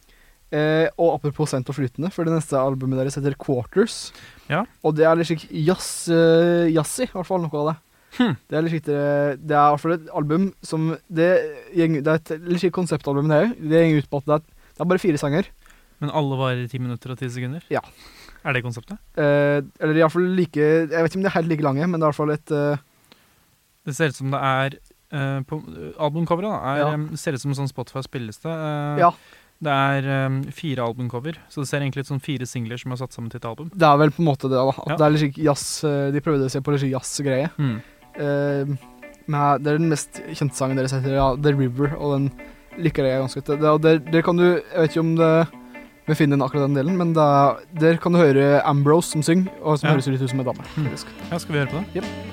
Eh, 0.52 0.88
og 0.98 1.14
apropos 1.18 1.48
sent 1.50 1.68
og 1.68 1.76
flytende, 1.76 2.10
for 2.12 2.24
det 2.24 2.32
neste 2.32 2.56
albumet 2.56 2.98
deres 3.00 3.16
heter 3.16 3.34
Quarters. 3.36 4.12
Ja. 4.48 4.64
Og 4.84 4.94
det 4.96 5.04
er 5.04 5.16
litt 5.16 5.26
slik 5.28 5.44
uh, 5.52 6.68
jazzy, 6.72 7.04
i 7.04 7.12
hvert 7.12 7.26
fall 7.26 7.40
noe 7.40 7.60
av 7.60 7.68
det. 7.72 7.76
Hmm. 8.18 8.34
Det 8.48 8.56
er 8.58 8.62
litt 8.66 8.72
slik 8.74 8.84
det, 8.90 8.96
er 8.96 9.40
i 9.40 9.72
hvert 9.72 9.80
fall 9.80 9.92
et 9.96 10.08
album 10.12 10.50
som 10.62 10.90
Det, 11.08 11.28
gjeng, 11.74 11.94
det 12.04 12.10
er 12.12 12.18
et 12.20 12.32
litt 12.44 12.60
skikkelig 12.60 12.76
konseptalbum, 12.82 13.28
det 13.32 13.38
òg. 13.46 13.54
Det 13.72 13.82
går 13.88 14.02
ut 14.04 14.10
på 14.12 14.20
at 14.20 14.26
det 14.28 14.34
er, 14.36 14.42
det 14.76 14.84
er 14.84 14.90
bare 14.90 15.00
fire 15.02 15.20
sanger. 15.22 15.48
Men 16.02 16.10
alle 16.10 16.36
varer 16.36 16.64
i 16.64 16.68
ti 16.68 16.78
minutter 16.82 17.14
og 17.14 17.18
ti 17.20 17.28
sekunder? 17.32 17.62
Ja. 17.72 17.80
Er 18.44 18.52
det 18.56 18.64
konseptet? 18.64 18.98
Eh, 19.16 19.60
eller 19.80 19.94
iallfall 20.00 20.24
like 20.34 20.58
Jeg 20.58 20.88
vet 20.90 21.12
ikke 21.12 21.20
om 21.20 21.22
de 21.22 21.30
er 21.30 21.36
helt 21.38 21.48
like 21.52 21.62
lange, 21.62 21.86
men 21.86 22.00
det 22.00 22.04
er 22.04 22.08
i 22.08 22.10
hvert 22.10 22.20
fall 22.20 22.32
et 22.34 22.50
uh, 22.50 22.76
Det 23.86 23.94
ser 23.94 24.10
ut 24.10 24.18
som 24.18 24.32
det 24.34 24.40
er 24.42 24.74
uh, 25.14 25.40
på 25.46 25.60
Albumcoveret 26.02 26.50
da, 26.50 26.58
er, 26.72 26.80
Ja. 26.82 26.88
eh, 26.96 27.16
ser 27.16 27.32
ut 27.38 27.40
som 27.44 27.52
en 27.54 27.60
sånn 27.62 27.70
Spotify-spilleliste. 27.72 28.50
Uh, 28.50 28.98
Ja. 28.98 29.12
Det 29.62 29.70
er 29.70 30.26
um, 30.26 30.40
fire 30.50 30.82
albumcover, 30.82 31.36
så 31.46 31.62
det 31.62 31.68
ser 31.70 31.84
egentlig 31.84 32.02
ut 32.02 32.08
som 32.08 32.18
fire 32.18 32.42
singler 32.50 32.80
som 32.82 32.90
er 32.90 32.98
satt 32.98 33.12
sammen 33.14 33.30
til 33.30 33.38
et 33.38 33.44
album. 33.46 33.68
Det 33.70 33.86
er 33.86 33.96
vel 34.00 34.10
på 34.10 34.18
en 34.18 34.26
måte 34.26 34.48
det, 34.50 34.58
da. 34.58 34.72
At 34.74 34.88
Ja. 34.90 34.96
det 34.98 35.06
er 35.06 35.12
litt 35.14 35.38
jazz 35.38 35.84
De 36.10 36.18
prøvde 36.24 36.48
å 36.48 36.50
se 36.50 36.58
på 36.60 36.72
litt 36.74 36.82
jazzgreie. 36.90 37.46
Hmm. 37.54 37.76
Eh, 38.16 38.72
med, 39.30 39.62
det 39.62 39.72
er 39.72 39.78
den 39.78 39.88
mest 39.92 40.18
kjente 40.34 40.56
sangen 40.58 40.76
deres 40.76 40.92
heter 40.92 41.14
ja, 41.14 41.28
The 41.38 41.52
River, 41.54 41.94
og 41.96 42.16
den 42.18 42.30
liker 42.82 43.04
jeg 43.06 43.20
ganske 43.22 43.40
godt. 43.46 43.82
Der, 43.84 43.98
der 44.02 44.22
kan 44.26 44.36
du 44.36 44.44
Jeg 44.44 44.78
vet 44.82 44.90
ikke 44.90 45.00
om 45.04 45.16
det 45.16 45.32
vi 46.08 46.14
finner 46.18 46.34
den 46.34 46.42
akkurat 46.42 46.66
den 46.66 46.74
delen, 46.74 46.96
men 46.98 47.12
er, 47.14 47.60
der 47.78 47.96
kan 48.02 48.12
du 48.12 48.18
høre 48.18 48.60
Ambrose 48.66 49.12
som 49.14 49.22
synger, 49.22 49.52
og 49.62 49.78
som 49.78 49.86
Ja. 49.86 49.92
høres 49.94 50.08
litt 50.10 50.20
ut 50.24 50.30
som 50.32 50.40
en 50.42 50.46
dame. 50.48 50.64
Mm. 50.76 50.88
Ja, 51.30 51.38
skal 51.38 51.52
vi 51.54 51.58
høre 51.60 51.70
på 51.70 51.78
det? 51.78 52.02
Ikke, 52.02 52.31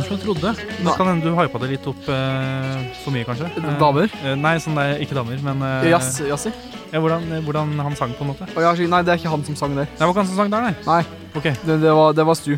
damer 0.00 0.08
som 0.08 0.16
jeg 0.16 0.24
trodde. 0.24 0.50
Det 0.56 0.94
kan 0.96 1.06
hende 1.10 1.24
du 1.24 1.34
hypa 1.36 1.58
det 1.60 1.68
litt 1.74 1.86
opp 1.90 2.08
eh, 2.08 2.84
for 3.04 3.12
mye, 3.14 3.24
kanskje. 3.28 3.48
Eh, 3.56 3.78
Damer? 3.80 4.08
eh, 4.24 4.34
nei, 4.38 4.54
sånn 4.62 4.76
det 4.78 4.84
er 4.86 5.02
ikke 5.04 5.16
damer, 5.18 5.40
men 5.44 5.62
eh, 5.66 5.90
Jazz, 5.90 6.20
jazzy? 6.24 6.52
ja, 6.92 7.00
hvordan, 7.02 7.26
eh, 7.36 7.42
hvordan 7.44 7.74
han 7.84 7.96
sang, 7.98 8.14
på 8.16 8.24
en 8.24 8.30
måte. 8.32 8.48
Å 8.56 8.64
ja, 8.64 8.72
nei, 8.88 9.02
det 9.06 9.12
er 9.14 9.20
ikke 9.20 9.32
han 9.32 9.44
som 9.44 9.56
sang 9.60 9.76
der. 9.76 9.88
Det 9.92 10.00
var 10.00 10.12
ikke 10.14 10.22
han 10.24 10.30
som 10.30 10.40
sang 10.40 10.50
der, 10.54 10.68
nei? 10.70 10.74
Nei, 10.86 11.02
Ok. 11.36 11.42
det, 11.66 11.76
det, 11.84 11.92
var, 11.94 12.14
det 12.16 12.26
var 12.26 12.38
Stu. 12.38 12.54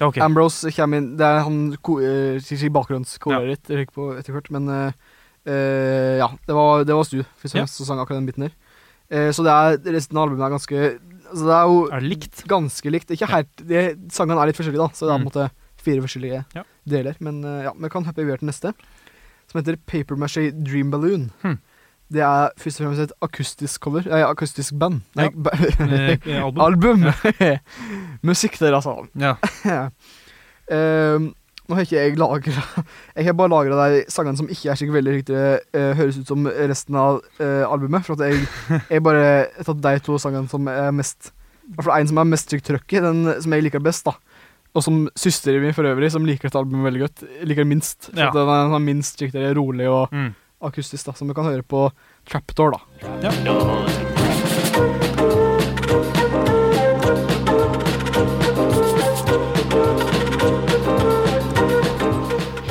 Ja, 0.00 0.08
ok. 0.08 0.16
Ambrose 0.24 0.70
kommer 0.72 0.96
inn 0.96 1.10
Det 1.20 1.26
er 1.28 1.42
han 1.44 1.56
ko- 1.84 1.98
eh, 2.00 2.38
sier 2.40 2.56
ikke 2.56 2.72
bakgrunnskoret 2.78 3.50
ditt 3.52 3.68
jeg 3.68 3.84
gikk 3.86 3.94
på 3.96 4.10
etter 4.16 4.32
hvert, 4.32 4.50
men 4.56 4.68
eh, 4.72 4.92
eh, 5.46 6.16
ja, 6.22 6.28
det 6.48 6.56
var, 6.56 6.84
det 6.88 6.96
var 6.96 7.04
Stu 7.08 7.20
først 7.22 7.54
og 7.54 7.58
Ja. 7.60 7.64
fremst 7.66 7.76
som 7.80 7.86
sang 7.90 8.00
akkurat 8.02 8.20
den 8.20 8.26
biten 8.30 8.46
der. 8.48 8.54
Eh, 9.10 9.30
så 9.36 9.44
det 9.44 9.52
er, 9.52 9.78
resten 9.92 10.16
av 10.16 10.28
albumet 10.28 10.46
er 10.48 10.56
ganske 10.56 10.82
Altså 11.30 11.44
det 11.46 11.54
er 11.54 11.66
jo 11.70 11.74
Er 11.94 12.00
det 12.02 12.08
likt? 12.10 12.40
ganske 12.50 12.90
likt. 12.90 13.10
Ikke 13.14 13.28
helt 13.30 13.60
de, 13.62 13.82
Sangene 14.10 14.40
er 14.42 14.48
litt 14.50 14.56
forskjellige, 14.58 14.82
da, 14.82 14.88
så 14.98 15.06
det 15.06 15.12
er 15.12 15.14
på 15.14 15.20
en 15.20 15.22
Mm. 15.22 15.28
måte 15.30 15.50
fire 15.80 16.02
forskjellige 16.02 16.40
Ja. 16.56 16.62
Deler. 16.90 17.16
Men 17.24 17.42
eh, 17.44 17.64
ja, 17.68 17.72
vi 17.76 17.90
kan 17.92 18.06
hoppe 18.06 18.24
videre 18.24 18.42
til 18.42 18.50
neste, 18.50 18.72
som 19.50 19.60
heter 19.60 19.78
Paper 19.90 20.18
Maché 20.20 20.50
Dream 20.54 20.90
Balloon. 20.92 21.28
Hmm. 21.42 21.58
Det 22.10 22.22
er 22.26 22.50
først 22.58 22.80
og 22.80 22.88
fremst 22.88 23.04
et 23.04 23.12
akustisk 23.22 23.84
cover. 23.86 24.06
Nei, 24.10 24.22
akustisk 24.26 24.74
band. 24.78 25.04
Nei, 25.14 25.28
Ja. 25.28 25.30
ba 25.46 25.50
Eh, 25.54 26.42
album? 26.44 26.64
album. 26.64 27.04
Musikk 28.26 28.58
der, 28.58 28.74
altså. 28.74 28.96
Ja. 29.20 29.84
Ehm, 30.70 31.30
nå 31.68 31.74
har 31.76 31.82
ikke 31.86 31.98
jeg 32.02 32.16
lagra 32.18 32.62
Jeg 33.16 33.24
har 33.26 33.34
bare 33.38 33.50
lagra 33.50 33.88
de 33.92 34.00
sangene 34.10 34.38
som 34.38 34.48
ikke 34.50 34.70
er 34.70 34.78
så 34.78 34.86
veldig 34.90 35.12
riktig 35.20 35.36
uh, 35.38 35.92
høres 35.98 36.18
ut 36.18 36.26
som 36.30 36.46
resten 36.46 36.98
av 36.98 37.20
uh, 37.40 37.62
albumet. 37.70 38.04
For 38.06 38.18
at 38.18 38.26
jeg, 38.26 38.46
jeg 38.90 39.02
bare 39.06 39.46
tatt 39.66 39.82
de 39.82 39.94
to 40.06 40.18
sangene 40.18 40.50
som 40.50 40.66
er 40.70 40.90
mest 40.94 41.30
I 41.70 41.76
hvert 41.76 41.86
fall 41.88 42.00
en 42.02 42.10
som 42.10 42.18
er 42.22 42.30
mest 42.32 42.50
trygt 42.50 42.66
trøkk 42.70 42.96
i, 42.98 43.02
den 43.06 43.22
som 43.42 43.54
jeg 43.54 43.66
liker 43.68 43.82
best. 43.82 44.06
da 44.06 44.16
Og 44.74 44.84
som 44.86 45.08
søsteren 45.18 45.64
min 45.64 45.74
for 45.74 45.82
øvrig, 45.88 46.12
som 46.14 46.24
liker 46.28 46.46
dette 46.48 46.60
albumet 46.60 46.86
veldig 46.86 47.00
godt, 47.02 47.24
liker 47.42 47.64
det 47.64 47.70
minst. 47.72 48.10
Ja. 48.14 48.30
den 48.30 48.46
er, 48.48 48.68
den 48.68 48.76
er 48.78 48.84
minst 48.86 49.18
trygt 49.18 49.34
rolig 49.58 49.88
og 49.90 50.12
Mm. 50.14 50.34
akustisk, 50.62 51.06
da 51.06 51.12
som 51.12 51.28
du 51.28 51.34
kan 51.34 51.44
høre 51.44 51.62
på 51.62 51.90
Trapdoor. 52.28 52.70
da 52.76 53.90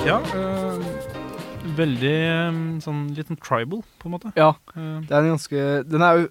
ja 0.08 0.18
eh, 0.34 0.80
veldig 1.78 2.14
eh, 2.18 2.60
sånn 2.84 3.02
litt 3.16 3.30
sånn 3.30 3.40
tribal, 3.44 3.84
på 4.02 4.10
en 4.10 4.16
måte. 4.18 4.32
Ja, 4.40 4.54
Eh, 4.76 5.00
det 5.08 5.12
er 5.16 5.24
en 5.26 5.34
ganske 5.36 5.62
Den 5.90 6.04
er 6.06 6.18
jo 6.22 6.28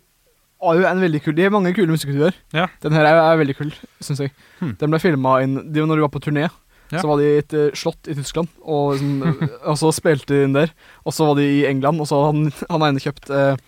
jo 0.59 0.87
en 0.88 1.03
veldig 1.03 1.21
kul 1.23 1.37
De 1.38 1.44
har 1.47 1.53
mange 1.55 1.71
kule 1.77 1.92
musikkvideoer. 1.92 2.38
Ja. 2.57 2.66
Den 2.83 2.97
her 2.97 3.07
er, 3.07 3.21
er 3.23 3.40
veldig 3.40 3.55
kul, 3.59 3.75
syns 4.03 4.25
jeg. 4.25 4.33
Hmm. 4.59 4.73
Den 4.81 4.90
ble 4.90 4.99
filma 5.03 5.37
Når 5.47 5.68
de 5.71 6.03
var 6.03 6.11
på 6.14 6.23
turné. 6.25 6.49
Ja. 6.88 7.03
Så 7.03 7.09
var 7.11 7.21
de 7.21 7.27
i 7.29 7.40
et 7.42 7.53
eh, 7.53 7.75
slott 7.77 8.09
i 8.09 8.14
Tyskland, 8.16 8.49
og, 8.64 8.94
liksom, 8.94 9.18
eh, 9.29 9.57
og 9.71 9.77
så 9.77 9.90
spilte 9.92 10.33
de 10.33 10.47
inn 10.47 10.57
der. 10.57 10.73
Og 11.05 11.12
så 11.12 11.27
var 11.29 11.37
de 11.37 11.44
i 11.44 11.66
England, 11.68 12.01
og 12.01 12.09
så 12.09 12.23
hadde 12.23 12.31
han, 12.33 12.64
han 12.71 12.87
ene 12.87 13.03
kjøpt 13.05 13.29
uh, 13.29 13.61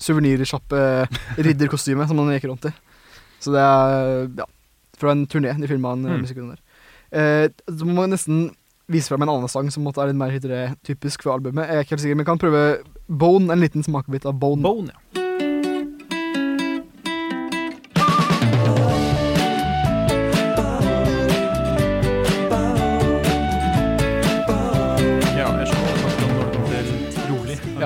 suvenirsjappe 0.00 0.80
uh, 0.80 1.18
ridderkostyme 1.36 2.06
som 2.08 2.22
han 2.22 2.32
gikk 2.32 2.48
rundt 2.48 2.70
i. 2.70 2.72
Så 3.44 3.52
det 3.52 3.60
er 3.60 4.30
ja, 4.40 4.48
fra 4.96 5.12
en 5.12 5.26
turné 5.28 5.52
de 5.60 5.68
filma 5.68 5.92
en 5.92 6.06
mm. 6.06 6.22
Musikkvideo 6.24 6.54
der. 6.54 6.62
Eh, 7.14 7.48
så 7.68 7.86
må 7.86 7.98
man 7.98 8.14
nesten 8.14 8.46
vise 8.90 9.12
fram 9.12 9.24
en 9.24 9.34
annen 9.34 9.52
sang 9.52 9.68
som 9.72 9.84
måtte 9.86 10.02
er 10.02 10.10
litt 10.10 10.18
mer 10.18 10.72
typisk 10.84 11.24
for 11.24 11.36
albumet. 11.36 11.68
Jeg 11.68 11.76
er 11.76 11.86
ikke 11.86 11.96
helt 11.96 12.04
sikker, 12.04 12.18
men 12.18 12.24
jeg 12.24 12.32
kan 12.32 12.42
prøve 12.42 12.64
Bone, 13.08 13.52
en 13.52 13.60
liten 13.60 13.84
smakebit 13.84 14.26
av 14.28 14.40
Bone. 14.40 14.64
Bone. 14.64 14.96
Ja, 15.14 15.23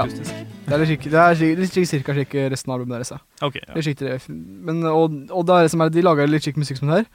akustisk. 0.05 0.35
Det 0.69 0.75
er 0.77 0.79
litt 0.83 0.89
slik- 0.91 1.09
det 1.11 1.21
er 1.23 1.35
slik- 1.41 1.71
slik- 1.73 1.89
cirka 1.89 2.13
slik 2.17 2.35
resten 2.53 2.71
av 2.73 2.77
albumet 2.81 2.99
deres 2.99 3.13
er. 3.17 3.21
Ok, 3.43 3.55
Det 3.55 3.69
ja. 3.69 3.75
er 3.77 3.83
slik 3.87 3.99
det, 3.99 4.29
men, 4.29 4.83
og, 4.85 5.17
og 5.33 5.47
det 5.49 5.55
er 5.57 5.63
det 5.67 5.71
som 5.73 5.81
er, 5.81 5.89
de 5.95 6.03
lager 6.05 6.29
litt 6.29 6.43
slik 6.45 6.57
musikk 6.61 6.79
som 6.79 6.89
det 6.93 7.01
her. 7.03 7.07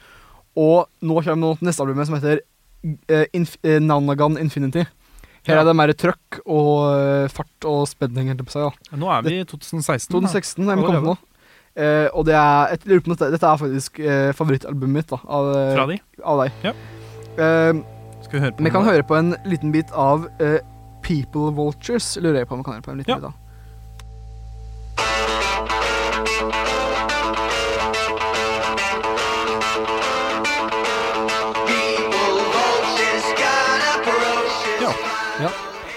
Og 0.56 0.86
nå 1.02 1.22
kommer 1.26 1.58
neste 1.62 1.82
albumet 1.82 2.06
som 2.06 2.14
heter 2.18 2.40
uh, 3.10 3.24
Inf 3.34 3.56
uh, 3.64 3.78
Nanagan 3.80 4.36
Infinity. 4.38 4.84
Her 5.46 5.60
er 5.60 5.64
det 5.68 5.74
mer 5.76 5.92
trøkk 5.92 6.40
og 6.46 6.70
uh, 6.94 7.28
fart 7.28 7.66
og 7.68 7.86
spenning. 7.90 8.28
helt 8.32 8.40
på 8.46 8.50
seg, 8.54 8.62
ja. 8.70 8.96
Nå 8.96 9.10
er 9.12 9.22
vi 9.26 9.40
i 9.40 9.44
2016. 9.44 10.08
da. 10.08 10.20
2016 10.20 10.68
er 10.70 10.76
vi 10.76 10.82
kommet 10.88 11.04
nå. 11.10 11.16
Eh, 11.76 12.06
og 12.14 12.22
det 12.28 12.36
er, 12.38 12.70
et, 12.76 12.84
dette, 12.86 13.30
dette 13.34 13.42
er 13.50 13.56
faktisk 13.58 13.98
uh, 13.98 14.30
favorittalbumet 14.38 14.94
mitt 14.94 15.08
da, 15.10 15.18
av, 15.26 15.48
eh, 15.58 15.72
Fra 15.74 15.86
de. 15.90 15.96
av 16.22 16.38
deg. 16.44 16.52
Ja. 16.62 16.72
Eh, 17.34 17.80
Skal 18.22 18.38
vi 18.38 18.42
høre 18.44 18.52
på 18.54 18.62
vi 18.62 18.70
kan 18.70 18.84
høre 18.86 19.02
på 19.02 19.16
en 19.18 19.32
liten 19.44 19.72
bit 19.74 19.90
av 19.90 20.28
eh, 20.38 20.60
People 21.04 21.50
Vultures. 21.56 22.16
Lurer 22.20 22.42
jeg 22.42 22.48
på 22.48 22.56
om 22.56 22.62
vi 22.62 22.64
kan 22.68 22.78
hjelpe 22.78 22.90
på 22.92 22.96
litt 23.00 23.08
Ja. 23.12 23.18
med. 23.18 23.30
da. 23.30 24.44
People 31.66 32.42
vultures 32.54 33.26
gonna 33.40 34.24
Ja. 34.80 34.92
Ja. 35.40 35.50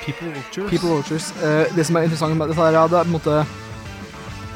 People 0.05 0.27
Vultures. 0.33 0.69
People 0.69 0.89
Vultures. 0.89 1.31
Eh, 1.43 1.75
det 1.75 1.85
som 1.85 1.95
er 1.97 2.01
interessant 2.07 2.37
med 2.37 2.49
dette 2.49 2.61
her, 2.61 2.75
er 2.75 2.87
det 2.91 2.99
er 2.99 3.03
på 3.03 3.11
en 3.11 3.17
måte 3.19 3.37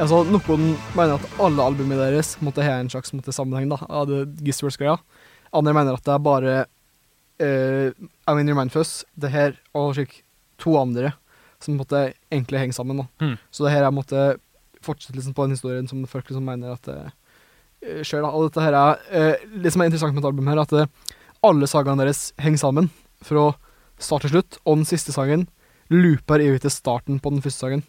Altså, 0.02 0.24
Noen 0.26 0.72
mener 0.96 1.20
at 1.20 1.26
alle 1.44 1.62
albumene 1.62 2.00
deres 2.00 2.32
måtte 2.42 2.64
ha 2.66 2.80
en 2.80 2.88
slags 2.90 3.12
måte, 3.14 3.30
sammenheng 3.36 3.68
da, 3.70 3.78
av 3.86 4.08
det 4.10 4.22
Gisworth-greia. 4.48 4.96
Andre 5.54 5.74
mener 5.78 5.94
at 5.94 6.04
det 6.08 6.14
er 6.16 6.24
bare 6.26 6.54
uh, 7.44 7.92
I'm 8.26 8.40
in 8.40 8.48
your 8.50 8.58
mindfuss, 8.58 9.04
det 9.20 9.30
her 9.30 9.54
og 9.78 9.94
slik 9.94 10.24
to 10.62 10.78
andre 10.80 11.14
som 11.62 11.76
måtte 11.78 12.08
egentlig 12.32 12.62
henge 12.64 12.74
sammen. 12.74 13.04
da. 13.04 13.08
Mm. 13.22 13.36
Så 13.54 13.66
det 13.66 13.74
her 13.76 13.84
er 13.86 13.94
måtte 13.94 14.22
liksom, 14.88 15.34
på 15.38 15.46
den 15.46 15.54
historien 15.58 15.88
som 15.90 16.06
folk 16.10 16.26
liksom 16.30 16.46
mener 16.48 16.74
at 16.74 16.88
eh, 16.90 17.12
skjer. 18.02 18.24
da. 18.26 18.32
Og 18.34 18.48
dette 18.50 18.64
her 18.66 18.74
er, 18.78 18.98
uh, 19.14 19.60
Det 19.62 19.74
som 19.74 19.82
er 19.84 19.92
interessant 19.92 20.14
med 20.16 20.22
dette 20.24 20.32
albumet, 20.32 20.54
her, 20.56 20.62
er 20.62 20.66
at 20.66 20.74
uh, 20.90 21.16
alle 21.46 21.70
sagaene 21.70 22.02
deres 22.06 22.32
henger 22.42 22.58
sammen 22.62 22.90
fra 23.22 23.52
start 24.02 24.26
til 24.26 24.34
slutt, 24.36 24.58
og 24.66 24.80
den 24.82 24.86
siste 24.90 25.14
sangen 25.14 25.48
looper 25.94 26.42
evig 26.42 26.62
til 26.64 26.74
starten 26.74 27.20
på 27.22 27.30
den 27.34 27.42
første 27.46 27.62
sangen. 27.68 27.84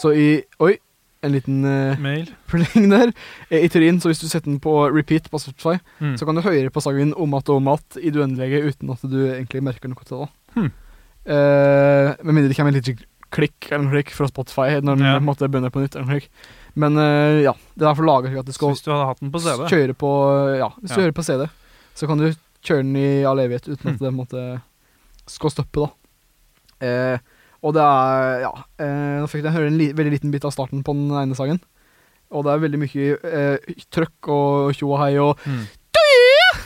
Så 0.00 0.12
i 0.16 0.26
Oi, 0.64 0.76
en 1.26 1.32
liten 1.34 1.60
uh, 1.66 1.98
Mail. 2.00 2.28
pling 2.48 2.88
der. 2.92 3.12
I 3.52 3.68
teorien, 3.68 4.00
så 4.00 4.08
hvis 4.08 4.20
du 4.22 4.28
setter 4.30 4.48
den 4.48 4.60
på 4.64 4.78
repeat 4.94 5.28
på 5.30 5.40
Spotify, 5.42 5.76
Mm. 6.00 6.16
så 6.16 6.24
kan 6.24 6.36
du 6.36 6.40
høre 6.44 6.70
på 6.70 6.80
sangen 6.80 7.12
om 7.14 7.34
att 7.34 7.48
og 7.48 7.56
om 7.56 7.68
att 7.68 7.96
i 8.00 8.10
det 8.10 8.20
uendelige 8.20 8.62
uten 8.64 8.90
at 8.90 9.02
du 9.02 9.26
egentlig 9.34 9.62
merker 9.62 9.88
noe 9.88 10.04
til 10.06 10.18
det. 10.24 10.28
Hmm. 10.54 10.70
Eh, 11.28 12.14
med 12.24 12.34
mindre 12.34 12.48
det 12.48 12.56
kommer 12.56 12.72
en 12.72 12.78
liten 12.80 12.98
klikk 13.34 13.68
eller 13.68 13.84
noe 13.84 13.92
slik 13.98 14.10
fra 14.16 14.28
Spotify 14.30 14.78
når 14.80 14.96
den 14.96 15.04
Ja. 15.04 15.18
måtte 15.20 15.48
begynne 15.48 15.70
på 15.70 15.82
nytt. 15.82 15.94
eller 15.96 16.06
noe 16.08 16.16
slik. 16.16 16.30
Men 16.78 16.96
uh, 16.96 17.42
ja, 17.42 17.52
det 17.74 17.82
er 17.82 17.90
derfor 17.90 18.06
laget 18.06 18.30
slik 18.32 18.40
at 18.40 18.46
du 18.46 18.52
Så 18.52 18.56
skal 18.56 18.72
hvis 18.72 18.84
du 18.86 18.90
hadde 18.92 19.08
hatt 19.10 19.20
den 19.20 19.32
på 19.34 19.40
CD 19.42 19.66
kjøre 19.68 19.94
på 19.98 20.10
Ja, 20.58 20.68
hvis 20.80 20.94
du 20.94 21.00
hører 21.02 21.16
på 21.16 21.24
CD, 21.26 21.48
så 21.98 22.06
kan 22.06 22.18
du 22.22 22.28
kjøre 22.62 22.84
den 22.86 22.96
i 22.96 23.24
all 23.28 23.38
evighet 23.42 23.68
uten 23.68 23.90
Hmm. 23.90 23.94
at 23.94 24.00
det 24.06 24.14
måtte 24.14 24.44
skal 25.28 25.50
stoppe, 25.52 25.84
da. 25.84 25.90
Uh, 26.80 27.18
og 27.62 27.74
det 27.74 27.82
er 27.82 28.40
Ja. 28.46 28.52
Nå 28.78 29.26
fikk 29.28 29.44
jeg 29.44 29.52
høre 29.52 29.66
en 29.66 29.78
li 29.78 29.92
veldig 29.92 30.12
liten 30.14 30.30
bit 30.30 30.44
av 30.46 30.52
starten 30.54 30.84
på 30.86 30.94
den 30.94 31.10
ene 31.10 31.34
sangen. 31.34 31.60
Og 32.30 32.44
det 32.44 32.52
er 32.52 32.60
veldig 32.60 32.78
mye 32.82 33.04
eh, 33.24 33.74
trøkk 33.90 34.28
og 34.28 34.74
tjo 34.76 34.90
og 34.92 34.98
hei 35.00 35.14
og 35.16 35.38
mm. 35.46 35.62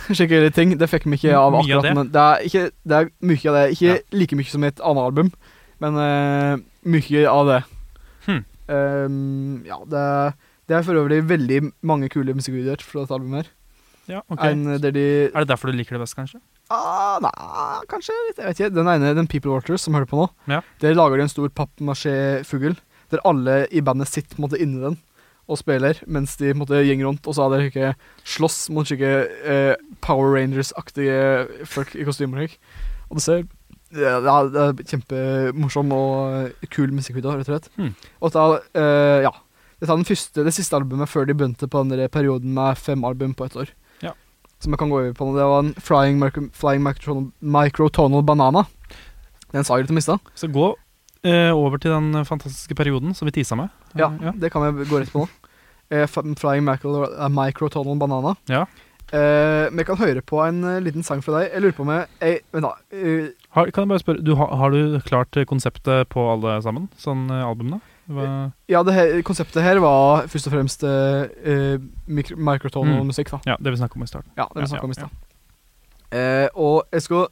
slike 0.16 0.52
ting. 0.54 0.76
Det 0.78 0.88
fikk 0.90 1.04
vi 1.08 1.16
ikke 1.18 1.34
av 1.38 1.52
Mye 1.56 1.76
av 1.78 1.82
det? 1.86 1.94
men 1.96 2.10
det 2.12 2.22
er, 2.22 2.44
ikke, 2.48 2.64
det 2.84 2.98
er 3.00 3.10
mye 3.32 3.48
av 3.50 3.58
det. 3.58 3.64
Ikke 3.76 3.88
Ja. 3.92 3.98
like 4.12 4.36
mye 4.38 4.50
som 4.52 4.64
et 4.64 4.80
annet 4.80 5.02
album, 5.08 5.32
men 5.80 5.98
uh, 5.98 6.56
mye 6.84 7.24
av 7.30 7.46
det. 7.52 7.60
Hmm. 8.26 8.44
Um, 8.68 9.64
ja, 9.66 9.78
det, 9.90 9.98
er- 9.98 10.34
det 10.68 10.76
er 10.78 10.82
for 10.86 10.94
øvrig 11.00 11.20
veldig 11.28 11.60
mange 11.82 12.08
kule 12.12 12.34
musikkvideoer 12.38 12.80
fra 12.86 13.02
dette 13.02 13.14
albumet 13.18 13.42
her. 13.44 13.50
Ja, 14.10 14.20
okay. 14.30 14.50
En 14.50 14.64
der 14.82 14.90
de 14.90 15.02
Er 15.30 15.44
det 15.44 15.48
derfor 15.52 15.70
du 15.70 15.76
liker 15.78 15.94
det 15.94 16.00
best, 16.02 16.16
kanskje? 16.18 16.40
ah, 16.72 17.18
Nei, 17.22 17.30
kanskje 17.90 18.14
litt, 18.28 18.38
Jeg 18.38 18.46
vet 18.48 18.60
ikke. 18.60 18.74
Den 18.74 18.88
ene, 18.90 19.12
den 19.14 19.28
People 19.30 19.52
Waters, 19.52 19.82
som 19.84 19.94
hører 19.94 20.08
på 20.10 20.18
nå, 20.18 20.28
Ja. 20.50 20.60
der 20.80 20.94
lager 20.94 21.16
de 21.20 21.22
en 21.22 21.28
stor 21.30 21.48
pappmasjé-fugl. 21.54 22.74
Der 23.12 23.20
alle 23.28 23.66
i 23.70 23.80
bandet 23.84 24.08
sitter 24.08 24.40
måte, 24.42 24.58
inni 24.58 24.80
den 24.82 24.96
og 25.52 25.60
spiller, 25.60 26.00
mens 26.10 26.34
de 26.40 26.54
måtte 26.56 26.80
gjenge 26.82 27.06
rundt. 27.06 27.26
Og 27.28 27.36
så 27.36 27.46
hadde 27.46 27.60
de 27.60 27.70
ikke 27.70 27.92
slåss 28.34 28.64
mot 28.74 28.88
slike 28.88 29.12
eh, 29.44 29.74
Power 30.04 30.34
Rangers-aktige 30.36 31.66
folk 31.68 31.94
i 31.96 32.06
kostymer. 32.08 32.56
Og 33.10 33.20
det 33.20 33.26
ser 33.26 33.44
ja, 33.92 34.18
det 34.24 34.56
er, 34.56 34.84
kjempemorsom 34.88 35.90
og 35.92 36.36
eh, 36.38 36.68
kul 36.72 36.92
musikkvideo, 36.96 37.34
rett 37.36 37.48
og 37.48 37.58
slett. 37.58 37.72
Hmm. 37.76 37.92
Og 38.24 38.32
da, 38.32 38.46
eh, 38.78 39.24
ja, 39.26 39.32
dette 39.82 39.90
er 39.90 39.98
den 39.98 40.08
første, 40.08 40.44
det 40.46 40.54
siste 40.56 40.78
albumet 40.78 41.10
før 41.10 41.26
de 41.28 41.36
begynte 41.36 41.68
på 41.68 41.82
den 41.84 41.92
der 41.98 42.12
perioden 42.12 42.54
med 42.56 42.78
fem 42.80 43.04
album 43.04 43.34
på 43.36 43.48
ett 43.48 43.58
år. 43.58 43.72
Ja. 44.04 44.14
Som 44.62 44.72
jeg 44.72 44.80
kan 44.80 44.92
gå 44.92 45.00
over 45.00 45.12
på 45.16 45.26
nå. 45.26 45.36
Det 45.36 45.48
var 45.50 45.64
en 45.64 45.74
Flying, 45.74 46.20
micro, 46.22 46.46
flying 46.56 46.84
microtonal, 46.86 47.28
microtonal 47.42 48.24
Banana. 48.24 48.64
Den 49.52 49.66
sa 49.66 49.76
jeg 49.76 49.84
litt 49.84 49.92
å 49.92 49.98
miste. 49.98 50.16
Så 50.38 50.48
gå 50.48 50.70
eh, 51.26 51.50
over 51.52 51.82
til 51.82 51.92
den 51.92 52.24
fantastiske 52.24 52.76
perioden 52.78 53.12
som 53.18 53.28
vi 53.28 53.34
tisa 53.36 53.58
med. 53.58 53.74
Ja, 53.98 54.12
ja. 54.22 54.32
det 54.32 54.52
kan 54.54 54.64
vi 54.64 54.88
gå 54.88 55.02
rett 55.02 55.12
på 55.12 55.26
nå. 55.26 55.41
Eh, 55.92 56.06
Flying 56.08 56.64
micro, 56.64 57.02
eh, 57.04 57.28
microtonal 57.28 57.98
Banana. 58.00 58.32
Ja. 58.48 58.64
Eh, 59.12 59.68
vi 59.76 59.84
kan 59.84 59.98
høre 60.00 60.22
på 60.24 60.38
en 60.46 60.62
eh, 60.64 60.78
liten 60.80 61.04
sang 61.04 61.20
fra 61.20 61.34
deg. 61.42 61.50
Jeg 61.52 61.60
lurer 61.66 61.74
på 61.76 61.84
om 61.84 61.90
jeg, 61.92 62.06
jeg 62.22 62.38
Vent, 62.54 62.64
da. 62.64 62.70
eh, 62.96 63.26
Har, 63.52 63.68
kan 63.70 63.84
jeg 63.84 63.90
bare 63.92 64.00
spørre, 64.00 64.22
du, 64.24 64.30
har, 64.40 64.54
har 64.56 64.70
du 64.72 65.00
klart 65.04 65.36
konseptet 65.50 66.08
på 66.08 66.24
alle 66.32 66.54
sammen? 66.64 66.86
Sånn 66.96 67.26
eh, 67.28 67.42
albumene? 67.44 67.82
Hva, 68.12 68.24
ja, 68.72 68.80
det 68.82 68.94
her, 68.96 69.12
konseptet 69.22 69.62
her 69.62 69.78
var 69.84 70.24
først 70.32 70.48
og 70.48 70.54
fremst 70.56 70.82
eh, 70.88 71.28
eh, 71.44 71.76
mikro- 72.08 72.36
microtonal 72.40 72.98
Mm. 73.02 73.12
musikk, 73.12 73.30
da. 73.30 73.38
ja, 73.52 73.56
det 73.60 73.70
vi 73.76 73.78
snakket 73.82 74.00
om 74.00 74.02
i 74.02 74.10
starten. 74.10 74.32
Ja, 74.36 74.48
det 74.48 74.56
vi 74.56 74.64
Ja, 74.64 74.70
snakket 74.72 74.88
om 74.88 74.90
i 74.90 74.96
ja, 74.96 75.04
stad. 75.04 75.28
Eh, 76.12 76.48
og 76.58 76.82
jeg 76.92 77.02
skal, 77.06 77.26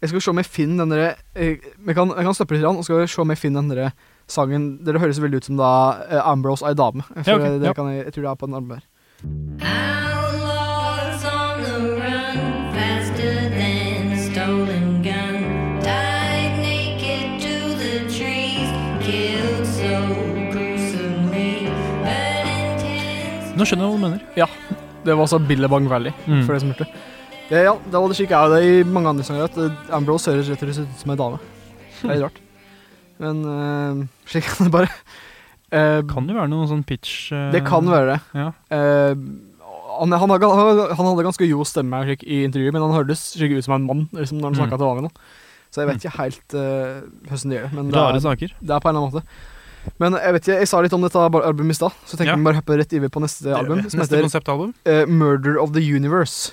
jeg 0.00 0.08
skal 0.12 0.20
se 0.24 0.30
om 0.30 0.38
jeg 0.40 0.46
finner 0.52 0.84
den 0.84 0.92
derre 0.94 1.08
eh, 1.34 1.56
jeg, 1.86 1.94
kan, 1.96 2.12
jeg 2.16 2.24
kan 2.28 2.34
stoppe 2.36 2.54
litt, 2.56 2.62
grann, 2.64 2.76
og 2.80 2.84
skal 2.86 3.02
se 3.08 3.20
om 3.24 3.32
jeg 3.34 3.38
finner 3.42 3.60
den 3.64 3.72
derre 3.72 3.90
sangen 4.32 4.66
det 4.84 4.96
høres 5.00 5.20
veldig 5.22 5.42
ut 5.42 5.48
som 5.50 5.60
da 5.60 5.70
uh, 6.08 6.20
Ambrose 6.32 6.64
ei 6.68 6.74
dame. 6.78 7.04
For 7.24 7.30
Ja, 7.30 7.38
okay. 7.38 7.58
det 7.62 7.70
ja. 7.70 7.76
kan 7.78 7.92
jeg, 7.92 8.04
jeg 8.08 8.16
tror 8.16 8.26
det 8.28 8.32
er 8.34 8.40
på 8.42 8.50
den 8.50 8.58
arm 8.60 8.74
her. 8.76 9.92
Nå 23.52 23.66
skjønner 23.68 23.84
jeg 23.84 23.92
hva 23.92 23.98
du 23.98 24.02
mener. 24.06 24.22
Ja. 24.38 24.46
Det 25.02 25.14
var 25.18 25.24
altså 25.26 25.38
Billabong 25.42 25.88
Valley, 25.90 26.12
Mm. 26.26 26.44
for 26.46 26.52
det 26.54 26.60
som 26.62 26.70
hørte. 26.72 26.86
Det, 27.50 27.62
ja, 27.66 27.74
det 27.84 27.92
var 28.00 28.08
det 28.08 28.16
slik 28.16 28.30
er 28.30 28.48
det 28.48 28.60
i 28.64 28.82
mange 28.84 29.08
andre 29.10 29.24
sanger 29.26 29.44
at 29.44 29.56
eh, 29.58 29.72
Ambrose 29.92 30.30
høres 30.32 30.48
rett 30.48 30.62
og 30.62 30.70
slett 30.72 30.88
ut 30.88 31.00
som 31.02 31.10
ei 31.12 31.16
dame. 31.20 31.38
Det 32.00 32.08
er 32.08 32.14
litt 32.14 32.24
rart. 32.24 32.38
Men 33.22 33.40
uh, 33.46 34.02
slik 34.26 34.48
kan 34.50 34.66
det 34.68 34.72
bare. 34.74 34.90
uh, 35.72 36.02
Kan 36.10 36.26
det 36.28 36.34
være 36.36 36.50
noe 36.50 36.66
sånn 36.70 36.82
pitch 36.88 37.30
uh, 37.32 37.48
det 37.54 37.62
kan 37.68 37.86
være 37.88 38.16
det. 38.16 38.18
Ja. 38.34 38.48
Eh, 38.74 39.14
han, 39.92 40.12
han, 40.16 40.32
han 40.32 41.06
hadde 41.06 41.24
ganske 41.26 41.46
jo 41.46 41.62
stemme 41.68 42.00
her, 42.00 42.10
slik, 42.10 42.22
i 42.26 42.42
intervjuet, 42.48 42.72
men 42.74 42.82
han 42.86 42.94
hørtes 42.96 43.22
slik 43.36 43.52
ut 43.58 43.64
som 43.66 43.76
en 43.76 43.86
mann 43.86 44.04
liksom, 44.16 44.40
når 44.40 44.50
han 44.50 44.54
Mm. 44.56 44.60
snakka 44.62 44.78
til 44.80 44.88
vanlig. 44.88 45.04
nå. 45.06 45.12
Så 45.72 45.80
jeg 45.82 45.88
vet 45.88 46.02
ikke 46.04 46.16
helt 46.18 46.54
hvordan 46.56 47.50
de 47.52 47.56
gjør 47.56 47.66
det. 47.68 47.72
Men 47.76 47.90
det 47.92 48.00
er, 48.02 48.18
saker. 48.24 48.54
det 48.60 48.72
er 48.76 48.80
på 48.84 48.88
en 48.90 48.96
eller 48.96 49.06
annen 49.06 49.14
måte. 49.20 49.24
Men 49.98 50.14
jeg 50.16 50.32
vet 50.36 50.42
ikke, 50.46 50.56
jeg 50.62 50.68
sa 50.70 50.80
litt 50.84 50.92
om 50.96 51.02
dette 51.02 51.18
albumet 51.18 51.74
i 51.74 51.78
stad, 51.78 51.94
så 52.06 52.16
tenker 52.16 52.32
Ja. 52.32 52.36
vi 52.40 52.44
bare 52.46 52.58
hoppe 52.60 52.76
rett 52.78 52.92
over 52.98 53.08
på 53.08 53.22
neste 53.24 53.54
album, 53.56 53.80
Neste 53.82 54.20
konseptalbum. 54.22 54.74
Murder 55.08 55.56
of 55.60 55.72
the 55.72 55.80
Universe. 55.82 56.52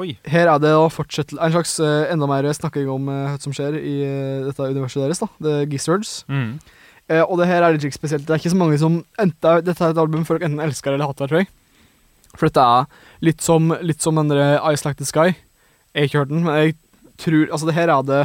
Oi. 0.00 0.14
Her 0.32 0.48
er 0.54 0.60
det 0.62 0.70
en 0.72 1.52
slags 1.52 1.74
eh, 1.84 2.10
enda 2.12 2.28
mer 2.30 2.48
snakking 2.56 2.88
om 2.92 3.08
eh, 3.12 3.26
hva 3.34 3.40
som 3.42 3.52
skjer 3.56 3.76
i 3.78 3.94
eh, 4.06 4.44
dette 4.46 4.68
universet 4.72 5.02
deres, 5.04 5.20
da. 5.20 5.28
The 5.44 5.54
Gizzards. 5.68 6.12
Mm. 6.30 6.54
Eh, 7.10 7.22
og 7.24 7.36
det 7.40 7.48
her 7.50 7.66
er 7.66 7.76
litt 7.76 7.84
spesielt. 7.94 8.24
Det 8.26 8.32
er 8.34 8.40
ikke 8.40 8.54
så 8.54 8.60
mange 8.60 8.78
som 8.80 9.00
enten, 9.20 9.64
Dette 9.66 9.84
er 9.84 9.92
et 9.92 10.00
album 10.00 10.24
folk 10.28 10.44
enten 10.46 10.62
elsker 10.64 10.94
eller 10.94 11.10
hater, 11.10 11.28
tror 11.28 11.42
jeg. 11.42 11.50
For 12.36 12.46
dette 12.48 12.64
er 12.64 12.86
litt 13.26 13.42
som, 13.44 13.72
litt 13.84 14.00
som 14.00 14.16
den 14.16 14.32
Ice 14.72 14.86
Like 14.86 15.00
The 15.02 15.08
Sky. 15.08 15.28
Jeg 15.92 15.98
har 16.04 16.08
ikke 16.08 16.22
hørt 16.22 16.32
den, 16.32 16.44
men 16.46 16.60
jeg 16.60 16.76
tror 17.20 17.50
Altså, 17.52 17.66
det 17.68 17.74
her 17.76 17.90
er 17.92 18.04
det 18.08 18.20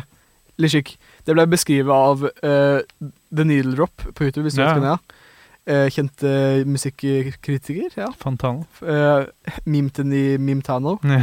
litt 0.62 0.72
skikk. 0.72 0.94
Det 1.26 1.34
ble 1.36 1.48
beskrevet 1.52 1.92
av 1.92 2.22
uh, 2.30 3.10
The 3.36 3.44
Needle 3.44 3.76
Drop 3.76 4.06
på 4.16 4.28
YouTube, 4.30 4.46
hvis 4.46 4.56
du 4.56 4.62
Ja. 4.62 4.70
vet 4.72 4.80
hvem 4.80 4.86
det 4.88 4.94
er. 4.94 5.24
Eh, 5.68 5.88
kjent 5.90 6.22
eh, 6.24 6.62
musikkritiker, 6.70 7.90
ja. 7.98 8.12
Fantano. 8.22 8.66
Uh, 8.82 9.26
Mimtani 9.66 10.38
Mimtano. 10.38 11.00
Ja. 11.06 11.22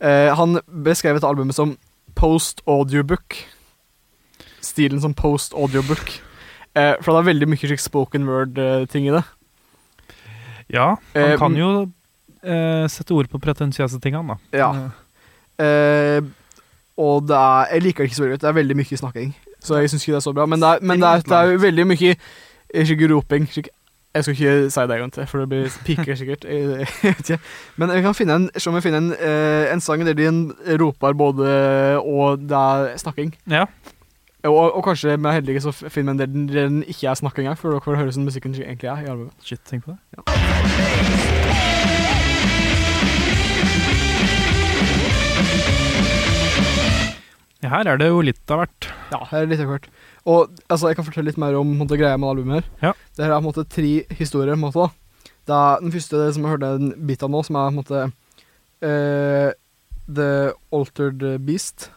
Eh, 0.00 0.30
han 0.32 0.56
beskrev 0.84 1.18
et 1.18 1.24
albumet 1.28 1.52
som 1.54 1.74
post 2.16 2.62
audiobook. 2.66 3.34
Stilen 4.64 5.00
som 5.02 5.12
post 5.14 5.52
audiobook. 5.52 6.14
Eh, 6.72 6.94
for 7.02 7.12
det 7.12 7.18
er 7.20 7.26
veldig 7.28 7.48
mye 7.52 7.76
spoken 7.76 8.24
word-ting 8.24 9.10
i 9.10 9.12
det. 9.12 9.22
Ja, 10.72 10.94
han 11.12 11.32
Eh, 11.34 11.36
kan 11.36 11.56
jo 11.58 11.68
eh, 12.40 12.86
sette 12.88 13.12
ord 13.12 13.28
på 13.28 13.42
pretensiøse 13.42 14.00
ting, 14.00 14.14
han 14.16 14.32
da. 14.32 14.38
Ja. 14.56 14.70
Eh, 15.60 16.22
og 16.96 17.26
det 17.28 17.36
er 17.36 17.74
Jeg 17.74 17.82
liker 17.82 18.04
det 18.04 18.08
ikke 18.10 18.16
så 18.16 18.22
veldig 18.22 18.34
godt. 18.38 18.40
Det 18.46 18.48
er 18.48 18.58
veldig 18.62 18.76
mye 18.80 19.00
snakking. 19.02 19.34
Så 19.60 19.76
jeg 19.82 19.90
syns 19.90 20.06
ikke 20.06 20.14
det 20.16 20.20
er 20.22 20.28
så 20.30 20.32
bra. 20.32 20.46
Men 20.46 20.60
det 20.62 20.68
er, 20.68 20.78
men 20.80 21.00
det 21.02 21.08
er, 21.08 21.20
det 21.28 21.36
er 21.42 21.56
veldig 21.60 21.86
mye 21.86 22.14
Ikke 22.72 23.08
roping. 23.12 23.48
Ikke, 23.50 23.70
jeg 24.14 24.24
skal 24.24 24.34
ikke 24.34 24.70
si 24.74 24.80
det 24.80 24.94
en 24.96 25.02
gang 25.04 25.12
til, 25.14 25.26
for 25.30 25.38
det 25.38 25.48
blir 25.48 25.76
piker 25.86 26.14
sikkert. 26.18 26.44
Jeg, 26.44 26.86
jeg. 27.28 27.38
Men 27.78 27.92
jeg 27.94 28.02
kan 28.02 28.14
finne 28.18 28.34
en, 28.40 28.50
se 28.56 28.70
om 28.70 28.74
jeg 28.74 28.82
finner 28.82 28.98
en, 29.04 29.12
eh, 29.14 29.70
en 29.70 29.80
sang 29.80 30.02
der 30.06 30.18
de 30.18 30.28
roper 30.82 31.14
både 31.14 31.46
og 32.02 32.42
det 32.50 32.58
er 32.58 32.96
snakking. 32.98 33.34
Ja. 33.50 33.64
Og, 34.44 34.76
og 34.76 34.84
kanskje 34.84 35.16
med 35.16 35.32
heldige 35.36 35.60
så 35.60 35.72
finner 35.72 36.12
vi 36.12 36.16
en 36.16 36.18
del 36.18 36.48
der 36.48 36.68
den 36.68 36.82
ikke 36.82 37.10
er 37.10 37.14
snakking 37.14 37.46
engang, 37.46 37.58
for 37.58 37.70
dere 37.70 37.84
får 37.84 37.96
høre 38.00 38.10
hvordan 38.10 38.24
musikken 38.24 38.54
egentlig 38.54 38.88
er. 38.88 39.00
i 39.04 39.10
albumet. 39.12 39.32
Shit, 39.44 39.60
tenk 39.68 39.84
på 39.84 39.90
det. 39.94 39.98
Ja, 47.60 47.68
her 47.68 47.90
er 47.92 47.98
det 48.00 48.06
jo 48.08 48.22
litt 48.24 48.50
av 48.50 48.62
hvert. 48.62 48.86
Ja, 49.12 49.18
her 49.30 49.42
er 49.44 49.50
litt 49.50 49.60
av 49.60 49.68
hvert. 49.68 49.90
Og 50.28 50.50
altså, 50.68 50.90
jeg 50.90 50.98
kan 50.98 51.06
fortelle 51.06 51.30
litt 51.30 51.40
mer 51.40 51.56
om 51.58 51.70
måte, 51.78 51.98
greia 52.00 52.18
med 52.20 52.28
albumet 52.28 52.60
her. 52.60 52.90
Ja. 52.90 52.92
Det 53.16 53.24
her 53.24 53.32
er 53.32 53.38
på 53.38 53.44
en 53.44 53.48
måte 53.48 53.68
tre 53.68 53.92
historier. 54.18 54.52
på 54.54 54.58
en 54.58 54.66
måte, 54.66 54.86
da. 54.86 55.26
Det 55.48 55.56
er 55.56 55.80
den 55.82 55.92
første 55.92 56.32
som 56.34 56.44
jeg 56.44 56.52
hørte 56.52 56.72
en 56.76 56.90
bit 57.06 57.22
av 57.22 57.30
nå, 57.32 57.40
som 57.46 57.56
er 57.56 57.68
på 57.68 57.72
en 57.72 57.78
måte 57.80 58.02
uh, 58.84 59.52
The 60.06 60.30
Altered 60.76 61.24
Beast. 61.46 61.88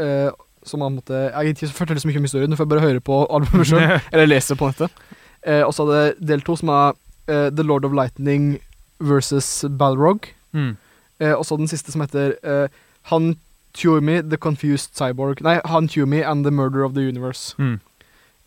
Uh, 0.00 0.32
som 0.64 0.80
er 0.80 0.88
på 0.88 0.90
en 0.90 0.98
måte 1.00 1.18
Jeg 1.18 1.46
gidder 1.46 1.66
ikke 1.66 1.76
fortelle 1.76 2.00
så 2.00 2.08
mye 2.08 2.20
om 2.20 2.28
historien, 2.28 2.50
du 2.50 2.56
får 2.56 2.68
bare 2.70 2.84
høre 2.84 3.04
på 3.04 3.20
albumet 3.28 3.68
sjøl. 3.68 3.84
eller 4.12 4.30
lese 4.30 4.56
på 4.56 4.70
nettet. 4.70 5.04
Uh, 5.46 5.62
og 5.66 5.74
så 5.76 5.86
er 5.86 5.92
det 5.92 6.28
del 6.32 6.44
to, 6.46 6.56
som 6.56 6.72
er 6.74 6.98
The 7.30 7.62
Lord 7.62 7.84
of 7.86 7.92
Lightning 7.94 8.56
versus 8.98 9.64
Balrog. 9.78 10.26
Mm. 10.50 10.72
Og 11.20 11.44
så 11.46 11.54
den 11.60 11.68
siste 11.70 11.92
som 11.92 12.02
heter 12.02 12.32
Han 13.12 13.36
Tumi, 13.76 14.20
The 14.30 14.36
Confused 14.36 14.96
Cyborg 14.98 15.42
Nei, 15.46 15.60
Han 15.64 15.88
Tumi 15.88 16.22
and 16.26 16.44
The 16.44 16.50
Murder 16.50 16.84
of 16.84 16.94
the 16.94 17.06
Universe. 17.06 17.54
Mm. 17.58 17.78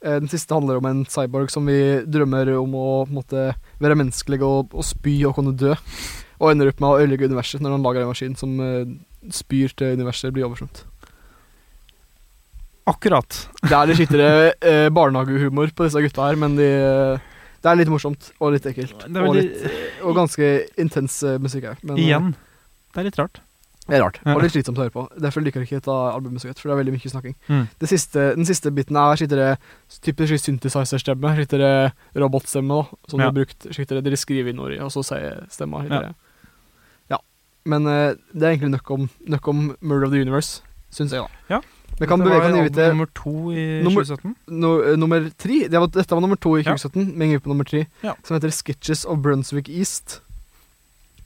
Eh, 0.03 0.19
den 0.19 0.27
siste 0.27 0.53
handler 0.53 0.81
om 0.81 0.85
en 0.85 1.05
cyborg 1.07 1.51
som 1.51 1.67
vi 1.67 2.03
drømmer 2.03 2.51
om 2.57 2.75
å 2.75 2.87
måtte, 3.07 3.53
være 3.79 3.95
menneskelig 3.99 4.41
og, 4.43 4.73
og 4.75 4.83
spy 4.83 5.21
og 5.29 5.37
kunne 5.37 5.55
dø. 5.55 5.75
Og 6.41 6.49
ender 6.51 6.73
opp 6.73 6.81
med 6.83 6.89
å 6.89 6.97
ødelegge 6.99 7.29
universet 7.31 7.63
når 7.63 7.77
han 7.77 7.85
lager 7.85 8.03
en 8.03 8.09
maskin 8.11 8.35
som 8.35 8.57
uh, 8.59 8.83
spyr 9.31 9.71
til 9.79 9.95
universet 9.95 10.33
blir 10.35 10.49
oversvømt. 10.49 10.81
Akkurat. 12.91 13.37
Det 13.63 13.77
er 13.77 13.87
litt 13.87 14.01
skittere 14.01 14.31
uh, 14.51 14.89
barnehagehumor 14.91 15.71
på 15.71 15.87
disse 15.87 16.03
gutta 16.03 16.27
her, 16.27 16.39
men 16.41 16.57
de, 16.59 16.67
det 17.63 17.71
er 17.71 17.79
litt 17.79 17.93
morsomt 17.93 18.33
og 18.41 18.57
litt 18.57 18.67
ekkelt. 18.67 19.07
Og, 19.07 19.31
litt, 19.39 19.63
og 20.03 20.19
ganske 20.19 20.51
intens 20.83 21.21
musikk 21.39 21.69
her. 21.71 21.79
men, 21.79 22.01
igjen, 22.01 22.33
det 22.91 23.05
er 23.05 23.07
litt 23.07 23.23
rart. 23.23 23.39
Det 23.83 23.97
er 23.97 24.01
rart, 24.05 24.17
og 24.23 24.39
litt 24.41 24.53
slitsomt 24.53 24.77
å 24.79 24.83
høre 24.85 24.93
på. 24.95 25.01
Derfor 25.19 25.43
liker 25.43 25.59
jeg 25.59 25.67
ikke 25.67 25.79
dette 25.81 25.91
albumet 25.91 26.39
så 26.39 26.47
godt, 26.47 26.59
for 26.61 26.69
det 26.69 26.73
er 26.77 26.79
veldig 26.85 26.93
mye 26.95 27.09
snakking. 27.11 27.33
Mm. 27.49 27.63
Det 27.81 27.89
siste, 27.91 28.21
den 28.37 28.45
siste 28.47 28.71
biten 28.71 28.95
er 28.95 29.17
skittere 29.19 29.47
typisk 30.05 30.39
synthesizer-stemme, 30.39 31.33
skittere 31.35 31.71
robotstemme, 32.15 32.77
da, 32.79 32.97
som 33.11 33.19
Ja. 33.19 33.25
du 33.25 33.27
har 33.27 33.45
brukt. 33.45 33.67
Skittere 33.75 34.01
dere 34.01 34.15
skriver 34.15 34.49
inn 34.53 34.59
ord 34.63 34.71
i, 34.71 34.79
og 34.79 34.87
så 34.95 35.03
sier 35.03 35.43
stemma. 35.51 35.83
Ja. 35.91 36.13
Ja. 37.11 37.17
Men 37.65 37.85
uh, 37.87 38.15
det 38.33 38.43
er 38.43 38.55
egentlig 38.55 38.71
nok 38.77 38.89
om, 38.91 39.09
nok 39.27 39.47
om 39.47 39.75
Murder 39.81 40.05
of 40.07 40.11
the 40.15 40.21
Universe, 40.23 40.61
syns 40.91 41.11
jeg, 41.11 41.19
da. 41.23 41.27
Ja. 41.57 41.61
Vi 41.99 42.07
kan 42.07 42.19
bevege 42.23 42.39
oss 42.39 42.55
album 42.55 42.73
til 42.73 42.89
nummer 42.95 43.09
to 43.13 43.31
i 43.51 43.83
Nummer- 43.83 44.03
2017. 44.07 44.35
no, 44.47 44.71
eh, 44.81 44.95
nummer 44.97 45.27
tre. 45.37 45.67
Det 45.69 45.79
var, 45.79 45.87
dette 45.87 46.09
var 46.15 46.21
nummer 46.23 46.35
to 46.39 46.55
i 46.57 46.63
Ja. 46.63 46.71
2017, 46.73 47.17
men 47.17 47.29
jeg 47.29 47.35
er 47.35 47.39
på 47.43 47.51
nummer 47.51 47.63
tre, 47.67 47.85
Ja. 48.03 48.13
som 48.23 48.35
heter 48.39 48.49
Sketches 48.49 49.05
of 49.05 49.19
Brunswick 49.21 49.67
East. 49.69 50.21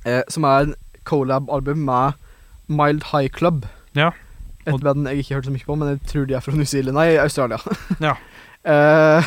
Eh, 0.05 0.23
som 0.27 0.43
er 0.43 0.59
en 0.65 0.75
colab-album 1.05 1.77
med 1.85 2.13
Mild 2.67 3.03
High 3.11 3.29
Club. 3.33 3.65
Ja. 3.95 4.11
Et 4.67 4.81
band 4.83 5.07
jeg 5.07 5.21
ikke 5.23 5.35
hørte 5.37 5.47
så 5.47 5.53
mye 5.55 5.65
på, 5.67 5.75
men 5.79 5.89
jeg 5.93 5.99
tror 6.11 6.25
de 6.27 6.35
er 6.35 6.43
fra 6.43 6.51
New 6.55 6.67
Zealand. 6.67 6.97
Nei, 6.97 7.15
Australia. 7.23 7.57
Ja. 8.03 8.15
uh, 8.67 9.23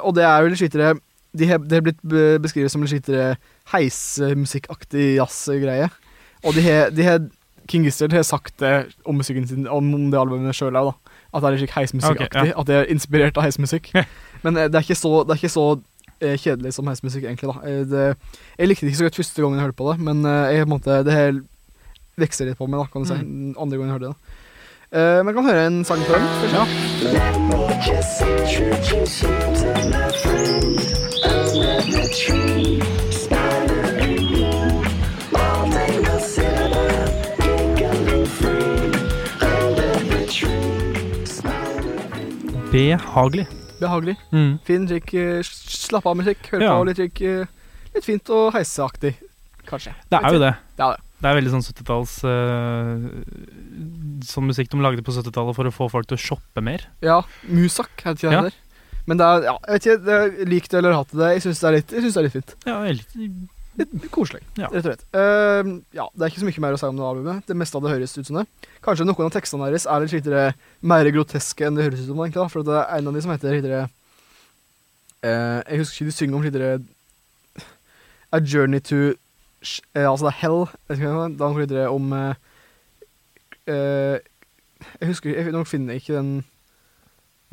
og 0.06 0.14
det 0.16 0.24
er 0.24 0.40
jo 0.40 0.48
litt 0.52 0.60
skitere 0.60 0.94
De 1.36 1.46
har 1.50 1.58
det 1.60 1.76
har 1.76 1.82
blitt 1.84 2.00
be- 2.06 2.38
beskrevet 2.42 2.72
som 2.72 2.82
litt 2.84 2.92
skitere 2.94 3.34
heismusikkaktig 3.74 5.16
jazzgreie. 5.18 5.88
Og 6.44 6.54
de 6.56 6.62
har, 6.64 6.90
de 6.94 7.06
har 7.06 7.24
King 7.68 7.84
Gizzard 7.86 8.12
har 8.12 8.24
sagt 8.28 8.58
det 8.60 8.72
om 9.08 9.16
musikken 9.16 9.46
sin 9.48 9.68
Om 9.68 10.10
det 10.12 10.20
albumet 10.20 10.56
sjøl 10.56 10.76
òg, 10.76 10.92
da. 10.92 11.16
At 11.34 11.42
det 11.42 11.48
er 11.48 11.56
litt 11.56 11.72
slik 11.90 12.04
Okay, 12.10 12.28
ja. 12.50 12.58
At 12.60 12.68
det 12.68 12.76
er 12.76 12.90
inspirert 12.92 13.36
av 13.40 13.46
heismusikk. 13.46 13.90
Men 14.44 14.56
eh, 14.56 14.68
det 14.68 14.78
er 14.78 14.84
ikke 14.84 14.98
så, 15.00 15.24
det 15.24 15.34
er 15.34 15.40
ikke 15.42 15.54
så 15.56 15.66
kjedelig 16.20 16.72
som 16.76 16.86
heismusikk, 16.88 17.24
egentlig. 17.24 17.50
da 17.50 17.72
det, 17.90 18.04
Jeg 18.58 18.68
likte 18.68 18.86
det 18.86 18.92
ikke 18.92 19.00
så 19.00 19.08
godt 19.08 19.16
første 19.18 19.42
gangen 19.42 19.58
jeg 19.58 19.66
hørte 19.66 19.80
på 19.80 19.88
det, 19.90 19.96
men 20.00 20.22
jeg, 20.24 20.60
på 20.62 20.68
en 20.68 20.74
måte, 20.76 21.00
det 21.04 21.12
her 21.16 21.40
vekser 22.20 22.46
litt 22.50 22.58
på 22.58 22.68
meg, 22.68 22.80
da, 22.80 22.86
kan 22.92 23.02
du 23.02 23.08
si. 23.10 23.18
Mm. 23.20 23.54
Andre 23.58 23.78
gangen 23.78 23.90
jeg 23.90 23.98
hørte 23.98 24.12
det. 24.12 24.18
Eh, 24.94 25.18
Men 25.24 25.32
jeg 25.32 25.34
kan 25.40 25.48
høre 25.50 25.66
en 25.66 25.84
sang 25.84 26.02
før. 26.06 26.20
Ja. 26.54 26.64
Behagelig. 42.74 43.46
Behagelig. 43.80 44.16
Mm. 44.32 44.58
Fin, 44.64 44.86
slik 44.88 45.14
eh, 45.14 45.42
slapp 45.42 46.06
av 46.06 46.16
musikk. 46.18 46.42
trykk. 46.48 46.62
Ja. 46.62 46.76
på 46.78 46.88
litt 46.88 46.98
slik 46.98 47.20
eh, 47.22 47.46
Litt 47.94 48.06
fint 48.08 48.30
og 48.34 48.48
heiseaktig, 48.56 49.12
kanskje. 49.68 49.92
Det 50.10 50.18
er 50.18 50.34
jo 50.34 50.40
det. 50.42 50.54
Det 50.74 50.82
er 50.82 50.96
det. 50.96 51.03
Det 51.22 51.30
er 51.30 51.36
veldig 51.38 51.52
sånn 51.54 51.62
70-talls 51.64 52.14
uh, 52.26 53.04
Sånn 54.26 54.48
musikk 54.50 54.68
de 54.72 54.80
lagde 54.82 55.04
på 55.06 55.14
70-tallet 55.14 55.56
for 55.56 55.70
å 55.70 55.72
få 55.72 55.86
folk 55.92 56.08
til 56.10 56.18
å 56.18 56.20
shoppe 56.20 56.60
mer. 56.64 56.84
Ja, 57.04 57.20
Musak 57.48 57.90
heter 58.04 58.28
det 58.28 58.32
Ja. 58.34 58.42
Der. 58.48 58.60
Men 59.06 59.18
det 59.20 59.24
er, 59.28 59.42
ja, 59.44 59.54
jeg 59.68 59.72
vet 59.74 59.86
ikke, 59.86 60.04
det 60.04 60.48
lik 60.48 60.68
det 60.72 60.78
eller 60.80 60.94
hatt 60.96 61.10
det. 61.12 61.26
Jeg 61.36 61.42
syns 61.44 61.60
det, 61.60 61.66
er 61.68 61.74
litt- 61.76 61.92
jeg 61.92 62.00
synes 62.04 62.14
det 62.14 62.20
er 62.20 62.26
litt 62.28 62.36
fint. 62.38 62.54
Ja, 62.66 62.78
likte- 62.88 63.50
Litt 63.74 64.04
koselig, 64.14 64.40
Ja. 64.56 64.68
rett 64.70 64.86
og 64.86 64.92
slett. 64.92 65.00
Uh, 65.10 65.80
ja, 65.92 66.04
det 66.14 66.22
er 66.22 66.30
ikke 66.30 66.40
så 66.44 66.46
mye 66.46 66.60
mer 66.62 66.76
å 66.76 66.78
si 66.78 66.86
om 66.86 66.94
det 66.96 67.02
albumet. 67.08 67.46
Det 67.48 67.56
meste 67.58 67.74
av 67.74 67.82
det 67.82 67.90
høres 67.90 68.12
ut 68.16 68.26
som 68.28 68.36
det. 68.38 68.44
Kanskje 68.86 69.04
noen 69.04 69.26
av 69.26 69.32
tekstene 69.34 69.66
deres 69.66 69.84
er 69.90 70.00
litt 70.04 70.12
litt 70.14 70.54
mer 70.80 71.04
groteske 71.10 71.66
enn 71.66 71.74
det 71.74 71.82
høres 71.88 72.04
ut 72.04 72.06
som. 72.06 72.20
egentlig 72.22 72.38
da, 72.38 72.46
For 72.48 72.62
det 72.62 72.76
er 72.78 72.98
en 72.98 73.08
av 73.10 73.14
de 73.14 73.20
som 73.24 73.32
heter 73.34 73.50
slitere, 73.50 73.80
uh, 75.26 75.60
Jeg 75.66 75.78
husker 75.82 76.04
ikke 76.04 76.10
de 76.12 76.16
synger 76.20 76.34
om 76.38 76.42
slitere 76.46 76.84
A 78.32 78.38
Journey 78.40 78.80
to 78.80 78.96
eh, 79.10 79.14
Altså 79.94 80.26
det 80.26 80.32
er 80.34 80.40
Hell. 80.42 80.66
Da 81.38 81.48
handler 81.48 81.66
det 81.70 81.88
om 81.88 82.12
eh, 82.12 82.34
eh, 83.66 84.18
Jeg 85.00 85.08
husker 85.08 85.30
jeg, 85.34 85.52
Nå 85.52 85.64
finner 85.64 85.94
jeg 85.94 86.02
ikke 86.04 86.18
den 86.18 86.32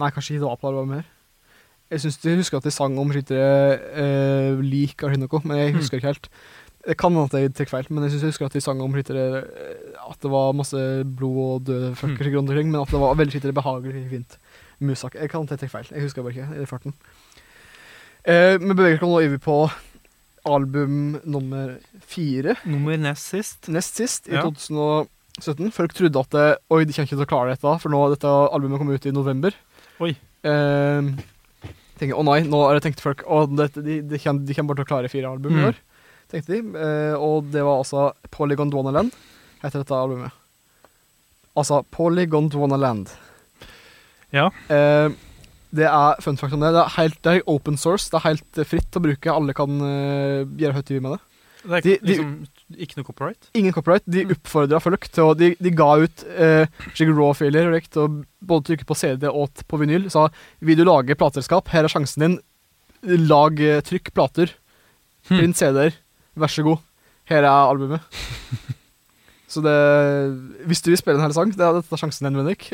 Nei, 0.01 0.09
kanskje 0.09 0.33
ikke 0.33 0.41
det 0.43 0.49
var 0.49 0.57
på 0.61 0.67
albumet 0.71 0.95
her. 1.01 1.09
Jeg, 1.91 1.99
synes, 2.01 2.17
jeg 2.25 2.39
husker 2.39 2.57
at 2.57 2.63
de 2.65 2.71
sang 2.71 2.95
om 2.97 3.11
skyttere 3.13 3.75
uh, 3.93 4.61
lik 4.63 5.03
eller 5.03 5.19
noe, 5.19 5.41
men 5.43 5.59
jeg 5.59 5.75
husker 5.75 5.99
ikke 5.99 6.07
helt. 6.07 6.29
Det 6.87 6.95
kan 6.97 7.11
hende 7.13 7.27
at 7.27 7.35
jeg 7.43 7.53
tar 7.53 7.69
feil, 7.69 7.89
men 7.91 8.07
jeg 8.07 8.13
synes 8.15 8.23
jeg 8.23 8.31
husker 8.31 8.47
at 8.47 8.55
de 8.55 8.61
sang 8.63 8.81
om 8.81 8.95
skyttere 8.95 9.43
eh, 9.43 9.99
At 10.07 10.17
det 10.23 10.31
var 10.31 10.55
masse 10.57 10.79
blod 11.05 11.37
og 11.43 11.67
døde 11.67 11.91
fuckers 11.99 12.27
Mm. 12.31 12.37
rundt 12.37 12.49
omkring, 12.49 12.71
men 12.71 12.81
at 12.81 12.89
det 12.95 12.99
var 13.03 13.13
veldig 13.19 13.35
skyttere 13.35 13.53
behagelig 13.53 14.09
fint. 14.09 14.37
Musak. 14.79 15.15
Jeg 15.19 15.29
kan 15.29 15.43
hende 15.43 15.51
jeg 15.51 15.59
tar 15.59 15.73
feil. 15.75 15.87
Jeg 15.91 16.01
husker 16.07 16.23
bare 16.23 16.33
ikke 16.33 16.63
i 16.63 16.65
farten. 16.65 16.93
Uh, 18.25 18.57
men 18.63 18.73
beveger 18.77 18.97
oss 18.97 19.05
nå 19.05 19.13
over 19.21 19.37
på 19.37 19.57
album 20.45 21.19
nummer 21.25 21.77
fire. 22.01 22.55
Nummer 22.65 22.97
nest 22.97 23.27
sist. 23.33 23.67
Nest 23.69 23.95
sist, 23.99 24.27
i 24.27 24.33
Ja. 24.35 24.41
2017. 24.47 25.71
Folk 25.71 25.93
trodde 25.93 26.19
at 26.19 26.29
det, 26.33 26.45
Oi, 26.71 26.83
de 26.85 26.93
kommer 26.93 27.07
ikke 27.07 27.17
til 27.19 27.25
å 27.25 27.29
klare 27.29 27.53
dette, 27.55 27.75
for 27.81 27.89
nå 27.93 28.01
dette 28.13 28.27
albumet 28.27 28.79
kom 28.81 28.89
ut 28.91 29.05
i 29.05 29.11
november. 29.15 29.53
Oi. 30.01 30.15
Eh, 30.43 31.01
tenker, 31.99 32.17
Å 32.17 32.23
nei, 32.25 32.41
nå 32.49 32.63
har 32.65 32.73
jeg 32.79 32.81
tenkt 32.87 32.99
folk 33.03 33.21
Å, 33.29 33.43
dette, 33.55 33.83
de, 33.85 34.01
de, 34.01 34.17
de 34.17 34.53
kommer 34.55 34.73
bare 34.73 34.81
til 34.81 34.85
å 34.85 34.89
klare 34.89 35.09
fire 35.13 35.29
album 35.29 35.53
i 35.53 35.61
Mm. 35.61 35.67
år. 35.69 35.75
Tenkte 36.31 36.47
de. 36.47 36.61
Eh, 36.79 37.13
og 37.19 37.51
det 37.51 37.61
var 37.61 37.77
altså 37.83 38.13
Polygon 38.31 38.69
Dwanaland, 38.71 39.11
heter 39.61 39.83
dette 39.83 39.91
albumet. 39.93 40.31
Altså 41.55 41.83
Polygon 41.91 42.49
Dwanaland. 42.49 43.11
Ja. 44.31 44.49
Eh, 44.69 45.09
det 45.71 45.87
er 45.87 46.21
fun 46.23 46.37
fact 46.37 46.53
om 46.53 46.59
det. 46.63 46.73
Det 46.75 46.81
er 46.83 46.95
helt 46.97 47.19
det 47.23 47.33
er 47.37 47.45
open 47.51 47.77
source. 47.79 48.09
Det 48.11 48.19
er 48.19 48.25
helt 48.29 48.57
eh, 48.59 48.67
fritt 48.67 48.97
å 48.97 49.03
bruke. 49.03 49.31
Alle 49.31 49.53
kan 49.55 49.77
uh, 49.81 50.43
gjøre 50.59 50.77
høyt 50.79 50.91
med 51.01 51.13
det. 51.15 51.21
Det 51.61 51.77
er 51.77 51.81
De- 51.85 51.97
de- 52.01 52.07
liksom 52.09 52.31
ikke 52.81 52.97
noe 52.97 53.05
copyright. 53.05 53.49
Ingen 53.53 53.73
copyright. 53.75 54.03
De 54.09 54.23
Mm. 54.25 54.31
oppfordra 54.35 54.79
folk 54.81 55.07
til 55.13 55.33
De, 55.37 55.51
de 55.61 55.71
ga 55.77 55.89
ut 56.01 56.23
uh, 56.27 56.65
slik 56.95 57.11
raw-filer 57.13 57.69
og 57.69 57.97
og 58.01 58.25
både 58.41 58.63
trykke 58.71 58.85
på 58.89 58.95
CD 58.97 59.27
og 59.29 59.49
på 59.69 59.77
vinyl. 59.77 60.09
Sa 60.09 60.27
vil 60.59 60.77
du 60.77 60.83
lage 60.83 61.15
plateselskap, 61.15 61.67
her 61.69 61.83
er 61.85 61.93
sjansen 61.93 62.21
din. 62.25 62.39
Lag 63.27 63.59
eh, 63.61 63.81
trykk 63.81 64.11
plater. 64.13 64.51
Hmm. 65.29 65.37
Print 65.37 65.57
CD-er. 65.57 65.93
Vær 66.37 66.47
så 66.49 66.63
god. 66.65 66.79
Her 67.29 67.43
er 67.45 67.69
albumet. 67.69 68.01
Så 69.51 69.59
det 69.59 69.73
Hvis 70.65 70.79
du 70.81 70.91
vil 70.91 70.97
spille 70.97 71.17
en 71.19 71.25
hel 71.25 71.33
sang, 71.35 71.49
det 71.51 71.59
er 71.59 71.73
dette 71.75 71.91
er 71.91 71.99
sjansen 71.99 72.23
din, 72.29 72.37
Bendik. 72.39 72.69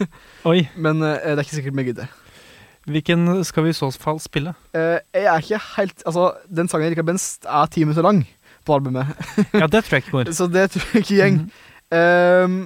Men 0.80 1.02
uh, 1.04 1.18
det 1.20 1.34
er 1.36 1.42
ikke 1.44 1.58
sikkert 1.58 1.76
vi 1.76 1.84
gidder. 1.90 2.08
Hvilken 2.90 3.44
skal 3.46 3.66
vi 3.66 3.70
i 3.70 3.76
så 3.76 3.90
fall 3.94 4.18
spille? 4.22 4.54
Uh, 4.74 4.98
jeg 5.14 5.26
er 5.30 5.38
ikke 5.44 5.60
helt 5.76 6.02
Altså, 6.08 6.32
den 6.50 6.70
sangen 6.70 6.88
jeg 6.88 6.96
liker 6.96 7.06
best, 7.06 7.46
er 7.46 7.70
ti 7.70 7.84
minutter 7.84 8.02
lang 8.02 8.24
på 8.66 8.74
albumet. 8.74 9.06
Ja, 9.62 9.66
det 9.66 9.84
tror 9.84 9.98
jeg 9.98 10.04
ikke 10.04 10.16
går. 10.18 10.32
Så 10.38 10.46
det 10.50 10.70
tror 10.74 10.86
jeg 10.92 11.04
ikke 11.04 11.18
gjeng. 11.18 11.40
Ehm, 11.94 12.60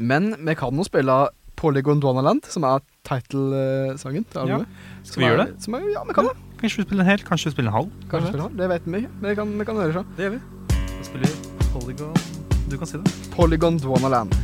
men 0.00 0.32
vi 0.46 0.54
kan 0.58 0.74
nå 0.74 0.84
spille 0.88 1.16
Polygon 1.60 2.00
Gondwanaland, 2.00 2.46
som 2.48 2.64
er 2.64 2.80
title-sangen 3.04 4.24
til 4.32 4.48
Ja. 4.48 4.62
Skal 5.04 5.20
vi 5.20 5.28
gjøre 5.28 5.44
det? 5.46 5.62
Som 5.64 5.76
er, 5.76 5.84
ja, 5.92 6.04
vi 6.08 6.16
kan 6.16 6.30
det. 6.30 6.36
Kanskje 6.60 6.80
vi 6.80 6.86
spiller 6.88 7.04
en 7.04 7.10
hel? 7.10 7.24
Kanskje 7.24 7.50
vi 7.50 7.56
spiller 7.56 7.70
en 7.70 7.76
halv? 7.76 7.90
Kanskje 8.10 8.32
spille, 8.32 8.48
det 8.56 8.68
vet 8.72 8.86
vi 8.86 9.02
ikke, 9.02 9.12
men 9.20 9.28
vi 9.30 9.34
kan, 9.34 9.52
vi 9.58 9.64
kan 9.68 9.76
høre 9.80 9.92
så. 9.92 10.04
Det 10.16 10.24
gjør 10.26 10.34
vi. 10.36 10.40
Da 10.72 11.04
spiller 11.08 11.28
vi 11.28 11.68
Polygon 11.74 12.16
Du 12.70 12.78
kan 12.78 12.86
si 12.86 12.96
det. 13.00 13.14
Polygon 13.36 13.78
Dwanaland. 13.80 14.34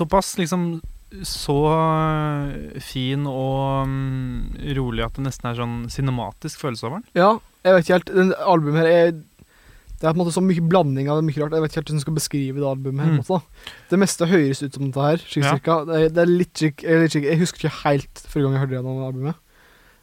Såpass 0.00 0.34
liksom 0.40 0.80
så 1.26 1.54
øh, 1.66 2.80
fin 2.86 3.24
og 3.26 3.82
um, 3.82 4.52
rolig 4.78 5.02
at 5.06 5.16
det 5.18 5.24
nesten 5.26 5.48
er 5.50 5.56
sånn 5.58 5.78
cinematisk 5.90 6.60
følelse 6.62 6.86
over 6.86 7.00
den. 7.00 7.08
Ja, 7.18 7.30
jeg 7.66 7.74
vet 7.76 7.84
ikke 7.88 7.96
helt. 7.98 8.12
Den 8.14 8.30
albumet 8.46 8.80
her 8.84 8.90
er 8.94 9.10
Det 10.00 10.06
er 10.08 10.14
på 10.14 10.16
en 10.16 10.20
måte 10.22 10.32
så 10.32 10.40
mye 10.40 10.62
blanding 10.64 11.10
av 11.12 11.18
det 11.20 11.26
mye 11.26 11.42
rart. 11.42 11.52
Jeg 11.52 11.60
vet 11.60 11.72
ikke 11.74 11.78
helt 11.80 11.88
hvordan 11.90 11.98
jeg 11.98 12.04
skal 12.06 12.14
beskrive 12.16 12.60
det 12.62 12.68
albumet. 12.70 13.02
her 13.04 13.10
Mm. 13.12 13.18
måte. 13.20 13.40
Det 13.90 13.98
meste 14.00 14.28
høres 14.30 14.62
ut 14.62 14.72
som 14.78 14.86
dette 14.86 15.02
her. 15.04 15.18
Ja. 15.36 15.50
cirka. 15.50 15.74
Det, 15.84 15.98
er, 15.98 16.08
det 16.08 16.22
er 16.22 16.30
litt 16.30 16.62
er 16.62 17.02
litt 17.02 17.12
slik- 17.12 17.28
jeg 17.28 17.38
husker 17.42 17.58
ikke 17.68 17.82
helt 17.84 18.22
forrige 18.24 18.46
gang 18.46 18.54
jeg 18.56 18.62
hørte 18.62 18.76
gjennom 18.78 19.02
albumet. 19.10 19.34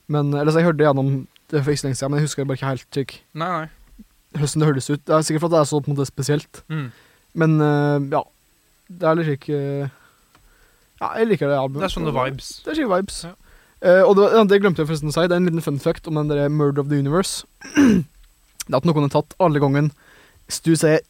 Men, 0.08 0.30
eller 0.38 0.52
så 0.54 0.60
jeg 0.62 0.68
hørte 0.70 0.86
gjennom 0.86 1.10
det 1.50 1.64
for 1.64 1.72
ikke 1.74 1.82
så 1.82 1.88
lenge 1.88 1.98
siden, 1.98 2.12
men 2.14 2.20
jeg 2.22 2.28
husker 2.28 2.46
bare 2.46 2.58
ikke 2.60 2.70
helt 2.70 2.86
slik 2.94 3.16
Nei, 3.34 3.48
nei. 3.48 3.68
hvordan 4.38 4.60
det 4.62 4.68
høres 4.70 4.90
ut. 4.94 5.02
Det 5.08 5.16
er 5.18 5.26
sikkert 5.26 5.42
fordi 5.48 5.56
det 5.56 5.62
er 5.64 5.72
så 5.72 5.82
på 5.82 5.90
en 5.90 5.96
måte 5.98 6.06
spesielt. 6.12 6.62
Mm. 6.70 6.88
Men 7.34 7.58
uh, 7.62 7.98
ja. 8.14 8.22
Det 8.88 9.08
er 9.08 9.18
litt 9.20 9.28
slik 9.28 9.50
eh, 9.54 9.90
Ja, 11.02 11.12
jeg 11.20 11.30
liker 11.34 11.52
det 11.52 11.60
albumet. 11.60 11.84
Det 11.84 11.90
er 11.90 11.96
sånne 11.98 12.16
vibes. 12.16 12.52
Det 12.64 12.72
er 12.72 12.80
skikkelig 12.80 13.02
vibes. 13.02 13.20
Ja. 13.28 13.36
Uh, 13.78 14.04
og 14.10 14.16
det, 14.18 14.28
det 14.50 14.58
glemte 14.64 14.82
jeg 14.82 14.90
forresten 14.90 15.12
å 15.12 15.14
si. 15.14 15.28
Det 15.30 15.36
er 15.36 15.42
en 15.44 15.50
liten 15.52 15.62
fun 15.62 15.78
fact 15.82 16.08
om 16.10 16.18
den 16.18 16.32
der 16.32 16.48
Murder 16.50 16.82
of 16.82 16.90
the 16.90 16.98
Universe. 16.98 17.46
det 17.76 18.72
er 18.72 18.80
at 18.80 18.88
noen 18.88 19.06
har 19.06 19.14
tatt 19.14 19.38
alle 19.44 19.62
gangen 19.62 19.92
Stu 20.50 20.74
sier 20.80 21.04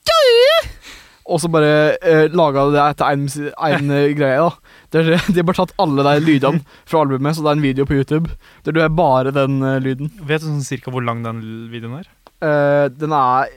og 1.27 1.41
så 1.43 1.49
bare 1.51 1.97
uh, 1.99 2.25
laga 2.31 2.63
det 2.71 2.83
etter 2.83 3.09
én 3.11 3.89
greie. 4.15 4.39
da 4.39 4.49
Det 4.93 5.01
er, 5.01 5.25
De 5.27 5.41
har 5.41 5.47
bare 5.49 5.59
tatt 5.59 5.75
alle 5.83 6.05
de 6.07 6.23
lydene 6.23 6.61
fra 6.87 7.01
albumet, 7.03 7.35
så 7.35 7.43
det 7.43 7.51
er 7.51 7.57
en 7.59 7.65
video 7.65 7.87
på 7.87 7.97
YouTube 7.97 8.31
der 8.63 8.75
du 8.75 8.79
er 8.79 8.93
bare 8.93 9.33
den 9.35 9.61
uh, 9.61 9.77
lyden. 9.83 10.11
Vet 10.23 10.43
du 10.43 10.47
sånn 10.47 10.63
cirka 10.63 10.93
hvor 10.93 11.03
lang 11.03 11.25
den 11.25 11.41
videoen 11.71 11.99
er? 11.99 12.11
Uh, 12.39 12.87
den 12.95 13.15
er 13.15 13.51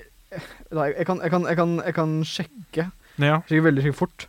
Nei, 0.70 0.92
jeg 0.94 1.06
kan, 1.08 1.18
jeg, 1.18 1.30
kan, 1.32 1.46
jeg, 1.48 1.56
kan, 1.58 1.70
jeg 1.82 1.94
kan 1.94 2.10
sjekke 2.26 2.84
Ja. 3.20 3.40
Skikkelig, 3.46 3.64
veldig 3.68 3.82
skikkelig 3.84 3.98
fort. 4.00 4.26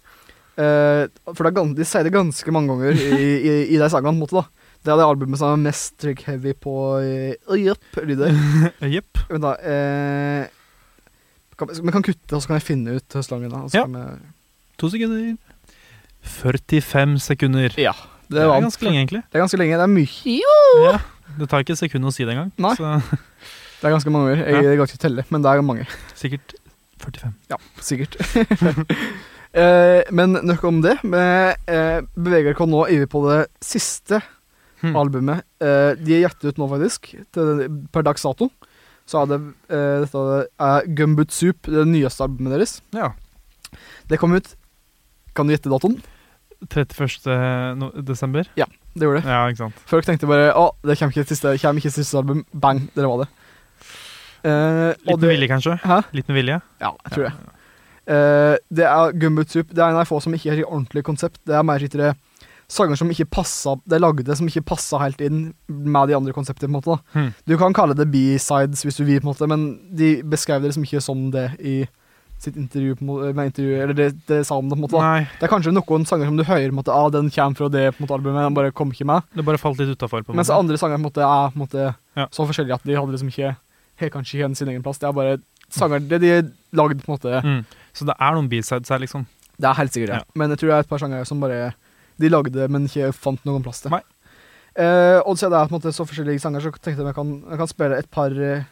Eh, 0.61 1.05
for 1.33 1.43
det 1.43 1.51
er, 1.51 1.55
gans- 1.61 1.75
de 1.77 1.85
sier 1.87 2.03
det 2.03 2.13
ganske 2.13 2.51
mange 2.51 2.67
ganger 2.73 2.91
i, 2.91 3.21
i, 3.21 3.53
i 3.75 3.77
de 3.81 3.89
sangene, 3.89 4.11
på 4.11 4.15
en 4.17 4.19
måte, 4.23 4.41
da. 4.41 4.45
Det 4.81 4.89
er 4.91 4.97
det 4.97 5.05
albumet 5.05 5.37
som 5.37 5.51
er 5.53 5.61
mest 5.61 5.93
trick 6.01 6.23
heavy 6.25 6.53
på 6.57 6.71
uh, 6.97 7.53
Jepp, 7.57 7.99
lyder. 8.01 8.33
Jepp. 8.95 9.19
Vent, 9.29 9.43
da. 9.45 9.51
Eh, 9.61 10.47
kan, 11.57 11.69
vi 11.69 11.93
kan 11.93 12.01
kutte, 12.05 12.33
og 12.33 12.41
så 12.41 12.49
kan 12.49 12.57
jeg 12.57 12.65
finne 12.65 12.95
ut 12.97 13.17
høstlangen. 13.19 13.51
Da, 13.53 13.59
og 13.61 13.69
så 13.69 13.77
Ja. 13.77 13.83
kan 13.85 13.93
vi- 13.93 14.37
To 14.81 14.89
sekunder. 14.89 15.37
45 16.21 17.19
sekunder. 17.21 17.69
ja. 17.77 17.93
Det, 18.31 18.39
Det 18.39 18.47
var- 18.47 18.57
er 18.57 18.61
ganske 18.61 18.81
lenge, 18.85 18.97
egentlig. 19.03 19.21
Det 19.29 19.35
er 19.37 19.43
ganske 19.43 19.57
lenge. 19.59 19.75
Det 19.77 19.83
er 19.83 19.91
mye. 19.91 20.39
Ja. 20.85 20.97
Det 21.37 21.49
tar 21.49 21.59
ikke 21.63 21.73
et 21.73 21.79
sekund 21.83 22.05
å 22.05 22.11
si 22.13 22.23
det 22.23 22.31
engang. 22.33 22.51
Nei. 22.57 22.73
Så 22.75 23.01
Det 23.81 23.87
er 23.89 23.91
ganske 23.91 24.09
mange 24.11 24.29
ganger. 24.31 24.45
Jeg, 24.47 24.53
Ja. 24.55 24.69
jeg 24.71 24.77
kan 24.77 24.87
ikke 24.87 24.97
telle, 25.01 25.25
men 25.29 25.41
det 25.41 25.49
er 25.51 25.61
mange. 25.61 25.85
sikkert 26.15 26.53
45. 27.03 27.33
Ja, 27.51 27.57
sikkert. 27.83 28.17
eh, 29.61 30.01
men 30.11 30.37
nok 30.47 30.63
om 30.69 30.81
det. 30.83 30.97
Vi 31.03 31.23
eh, 31.73 31.97
beveger 32.15 32.55
oss 32.55 32.71
nå 32.71 32.85
over 32.85 33.09
på 33.11 33.25
det 33.29 33.41
siste 33.63 34.21
Hmm. 34.81 34.95
albumet. 34.97 35.43
Eh, 35.61 35.91
de 35.93 36.15
er 36.15 36.23
gitt 36.23 36.41
ut 36.41 36.57
nå, 36.57 36.65
faktisk. 36.71 37.11
Til, 37.37 37.67
per 37.93 38.01
dags 38.01 38.23
dato. 38.25 38.47
Så 39.05 39.19
er 39.21 39.27
det 39.29 39.37
eh, 39.69 39.99
dette 40.01 40.23
er 40.57 40.87
Gumboot 40.97 41.29
Soup, 41.35 41.69
det 41.69 41.83
nyeste 41.85 42.25
albumet 42.25 42.55
deres. 42.55 42.79
Ja. 42.97 43.11
Det 44.09 44.17
kom 44.17 44.33
ut 44.33 44.55
Kan 45.37 45.45
du 45.47 45.53
gjette 45.53 45.69
datoen? 45.69 45.99
31. 46.67 47.77
No 47.77 47.91
desember. 48.01 48.49
Det 48.57 49.05
gjorde 49.05 49.21
det. 49.21 49.29
Ja, 49.29 49.45
ikke 49.47 49.61
sant. 49.67 49.85
Folk 49.87 50.05
tenkte 50.05 50.27
bare 50.27 50.49
Å, 50.57 50.65
det 50.83 50.97
kommer 50.99 51.13
ikke 51.13 51.29
siste, 51.29 51.53
kommer 51.61 51.79
ikke 51.79 51.93
siste 51.93 52.17
album. 52.19 52.41
Bang, 52.51 52.81
dere 52.97 53.07
var 53.13 53.21
det. 53.23 53.29
Eh, 54.43 54.93
Litt 55.07 55.19
med 55.21 55.29
vilje, 55.29 55.47
kanskje? 55.51 55.77
Hæ? 55.83 56.01
Litt 56.17 56.27
med 56.31 56.37
vilje? 56.39 56.59
Ja, 56.81 56.93
jeg 57.05 57.13
tror 57.15 57.27
det. 57.29 57.33
Uh, 58.11 58.55
det 58.73 58.85
er 58.89 59.13
Gumbootsoup. 59.21 59.69
Det 59.69 59.77
er 59.79 59.91
en 59.93 59.99
av 60.01 60.07
få 60.09 60.19
som 60.23 60.33
ikke 60.33 60.49
har 60.51 60.59
et 60.63 60.65
ordentlig 60.67 61.03
konsept. 61.07 61.37
Det 61.47 61.53
er 61.55 61.63
mer 61.63 61.79
sikkert 61.83 62.17
sanger 62.71 62.95
som 62.95 63.09
ikke 63.11 63.27
passa 63.27 63.73
De 63.91 63.97
lagde 63.99 64.35
som 64.39 64.47
ikke 64.47 64.63
passa 64.63 64.99
helt 65.01 65.19
inn 65.23 65.53
med 65.67 66.07
de 66.09 66.15
andre 66.15 66.33
konseptene. 66.33 66.71
på 66.71 66.71
en 66.71 66.77
måte. 66.79 66.99
Hmm. 67.13 67.33
Du 67.45 67.57
kan 67.59 67.73
kalle 67.75 67.93
det 67.99 68.07
B-sides 68.11 68.85
hvis 68.87 68.97
du 68.97 69.03
vil, 69.05 69.19
på 69.21 69.27
en 69.27 69.33
måte 69.33 69.47
men 69.51 69.65
de 69.95 70.21
beskrev 70.23 70.61
det 70.63 70.71
liksom 70.71 70.85
ikke 70.87 71.01
som 71.03 71.25
det 71.31 71.49
i 71.59 71.81
sitt 72.41 72.55
intervju. 72.57 72.95
Med 73.03 73.51
intervju 73.51 73.75
eller 73.83 73.93
det, 73.93 74.07
det 74.27 74.45
sa 74.47 74.55
om 74.57 74.69
det. 74.69 74.77
på 74.77 74.79
en 74.79 74.85
måte 74.87 74.97
da. 74.97 75.25
Det 75.39 75.45
er 75.45 75.51
kanskje 75.51 75.73
noen 75.75 76.07
sanger 76.09 76.25
som 76.31 76.37
du 76.39 76.43
hører 76.47 76.69
på 76.71 76.73
en 76.73 76.79
måte, 76.79 76.95
ah, 76.95 77.09
den 77.13 77.29
kommer 77.29 77.55
fra 77.59 77.69
det 77.69 77.83
på 77.93 78.01
en 78.01 78.07
måte, 78.07 78.15
albumet, 78.17 78.45
den 78.47 78.55
bare 78.57 78.71
kom 78.71 78.91
ikke 78.95 79.05
med. 79.05 79.21
det 79.35 79.45
bare 79.45 79.61
falt 79.61 79.77
litt 79.83 79.91
utafor. 79.93 80.23
Mens 80.33 80.49
andre 80.49 80.77
sanger 80.79 80.97
på 80.97 81.03
en 81.03 81.09
måte, 81.11 81.21
er 81.27 81.51
på 81.51 81.59
en 81.59 81.65
måte, 81.67 81.95
Ja. 82.17 82.25
så 82.31 82.47
forskjellige 82.47 82.79
at 82.79 82.83
de 82.87 82.95
hadde 82.97 83.11
liksom 83.13 83.29
ikke 83.29 83.55
helt 84.01 84.13
kanskje 84.13 84.39
ikke 84.41 84.55
sin 84.57 84.67
egen 84.73 84.83
plass. 84.83 84.99
Det 85.01 85.07
er 85.09 85.13
bare 85.17 85.37
sanger 85.71 85.99
det 86.09 86.19
de 86.21 86.29
har 86.33 86.43
lagd 86.75 87.01
på 87.05 87.11
en 87.11 87.15
måte 87.17 87.41
Mm. 87.43 87.61
Så 87.93 88.05
det 88.07 88.15
er 88.19 88.31
noen 88.35 88.47
b-sides 88.49 88.89
her, 88.89 88.99
liksom. 88.99 89.25
Det 89.59 89.67
er 89.67 89.73
helt 89.77 89.91
sikkert 89.93 90.09
det. 90.13 90.19
Ja. 90.21 90.23
Men 90.35 90.49
jeg 90.49 90.59
tror 90.59 90.67
det 90.69 90.75
er 90.75 90.79
et 90.85 90.89
par 90.89 90.99
sanger 90.99 91.25
som 91.27 91.39
bare 91.43 91.73
De 92.19 92.29
lagde, 92.29 92.67
men 92.69 92.85
ikke 92.85 93.13
fant 93.13 93.43
noen 93.45 93.63
plass 93.63 93.81
til. 93.81 93.89
Nei. 93.91 94.01
Eh, 94.75 95.19
og 95.25 95.35
siden 95.37 95.51
det 95.51 95.59
er 95.59 95.67
på 95.67 95.73
en 95.75 95.79
måte 95.81 95.91
så 95.95 96.05
forskjellige 96.07 96.39
sanger, 96.39 96.61
så 96.61 96.71
tenkte 96.71 97.01
jeg 97.01 97.05
jeg 97.11 97.15
kan, 97.15 97.31
jeg 97.49 97.57
kan 97.57 97.67
spille 97.67 97.97
et 97.97 98.09
par 98.11 98.31
eh, 98.31 98.63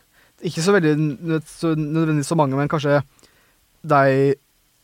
Ikke 0.44 0.62
så 0.64 0.72
veldig 0.72 1.42
så 1.46 1.74
nødvendigvis 1.76 2.28
så 2.32 2.36
mange, 2.40 2.56
men 2.56 2.70
kanskje 2.70 3.02
de 3.84 4.36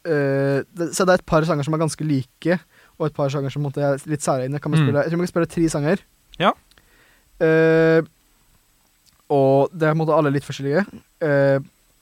eh, 0.05 0.63
det, 0.75 0.89
Så 0.95 1.05
det 1.05 1.13
er 1.13 1.19
et 1.21 1.25
par 1.25 1.43
sanger 1.47 1.63
som 1.63 1.73
er 1.73 1.77
ganske 1.83 2.03
like, 2.03 2.59
og 2.99 3.05
et 3.07 3.13
par 3.15 3.29
sanger 3.29 3.49
som 3.49 3.65
er 3.65 3.97
litt 4.07 4.21
særegne. 4.23 4.59
Kan 4.59 4.71
vi 4.71 4.77
Mm. 4.79 4.85
spille, 4.87 5.03
jeg 5.03 5.11
tror 5.11 5.19
vi 5.19 5.25
kan 5.25 5.33
spille 5.33 5.45
tre 5.55 5.69
sanger. 5.69 5.97
Ja. 6.39 6.51
Eh, 7.39 8.01
og 9.29 9.69
det 9.73 9.87
er 9.87 9.93
på 9.93 9.97
en 9.97 10.01
måte 10.03 10.15
alle 10.17 10.31
litt 10.35 10.45
forskjellige. 10.45 10.85
Eh, 11.21 11.59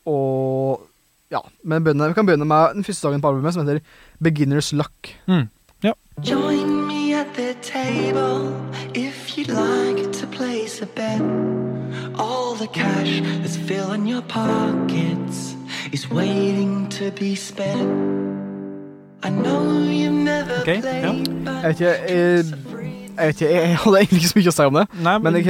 og 0.10 0.82
ja, 1.32 1.40
men 1.64 1.84
begynne, 1.84 2.08
vi 2.12 2.14
kan 2.18 2.26
begynne 2.28 2.46
med 2.46 2.76
den 2.76 2.84
første 2.84 3.08
dagen 3.08 3.22
på 3.24 3.28
albumet, 3.32 3.54
som 3.56 3.68
heter 3.68 3.80
Beginner's 4.24 4.74
Luck. 4.76 5.14
Mm. 5.28 5.50
Join 6.24 6.86
me 6.88 7.16
at 7.16 7.26
the 7.34 7.56
table 7.64 8.54
if 8.94 9.36
you'd 9.36 9.48
like 9.50 10.12
to 10.14 10.28
place 10.28 10.80
a 10.84 10.86
bet. 10.86 11.22
All 12.20 12.54
the 12.56 12.68
cash 12.68 13.20
that's 13.42 13.58
filling 13.58 14.06
your 14.06 14.22
pockets 14.30 15.56
is 15.92 16.08
waiting 16.12 16.88
to 16.90 17.10
be 17.20 17.36
spent. 17.36 17.90
I 19.24 19.30
know 19.30 19.64
you've 19.90 20.12
never 20.14 20.62
Okay, 20.62 20.82
played, 20.82 21.04
ja. 21.04 21.14
but 21.14 21.64
Jeg 21.64 21.64
vet 21.64 21.80
ikke, 21.80 22.14
jeg, 22.14 22.46
jeg 23.18 23.30
vet 23.30 23.42
ikke, 23.42 23.50
jeg 23.54 23.78
hadde 23.84 24.00
egentlig 24.02 24.20
ikke 24.22 24.32
så 24.32 24.38
mye 24.40 24.52
å 24.52 24.56
si 24.58 24.66
om 24.70 24.78
det, 24.80 24.84
Nei, 25.08 25.14
men 25.26 25.38
jeg, 25.40 25.46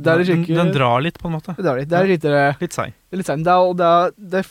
det 0.00 0.12
er 0.12 0.22
den, 0.24 0.42
ikke 0.44 0.56
den 0.58 0.72
drar 0.74 1.00
litt, 1.04 1.18
på 1.20 1.28
en 1.30 1.34
måte. 1.36 1.54
Det 1.58 1.66
er 1.70 1.78
litt, 1.80 1.88
det 1.90 1.98
er 2.00 2.10
litt, 2.10 2.24
eh, 2.28 2.60
Litt 2.60 2.76
seig. 2.76 2.92
det 2.96 3.16
er 3.16 3.22
litt 3.22 3.30
seig. 3.30 3.44
Det 3.46 3.54
er, 3.54 3.72
det 3.80 3.88
er, 3.90 4.14
det 4.34 4.42
er 4.44 4.50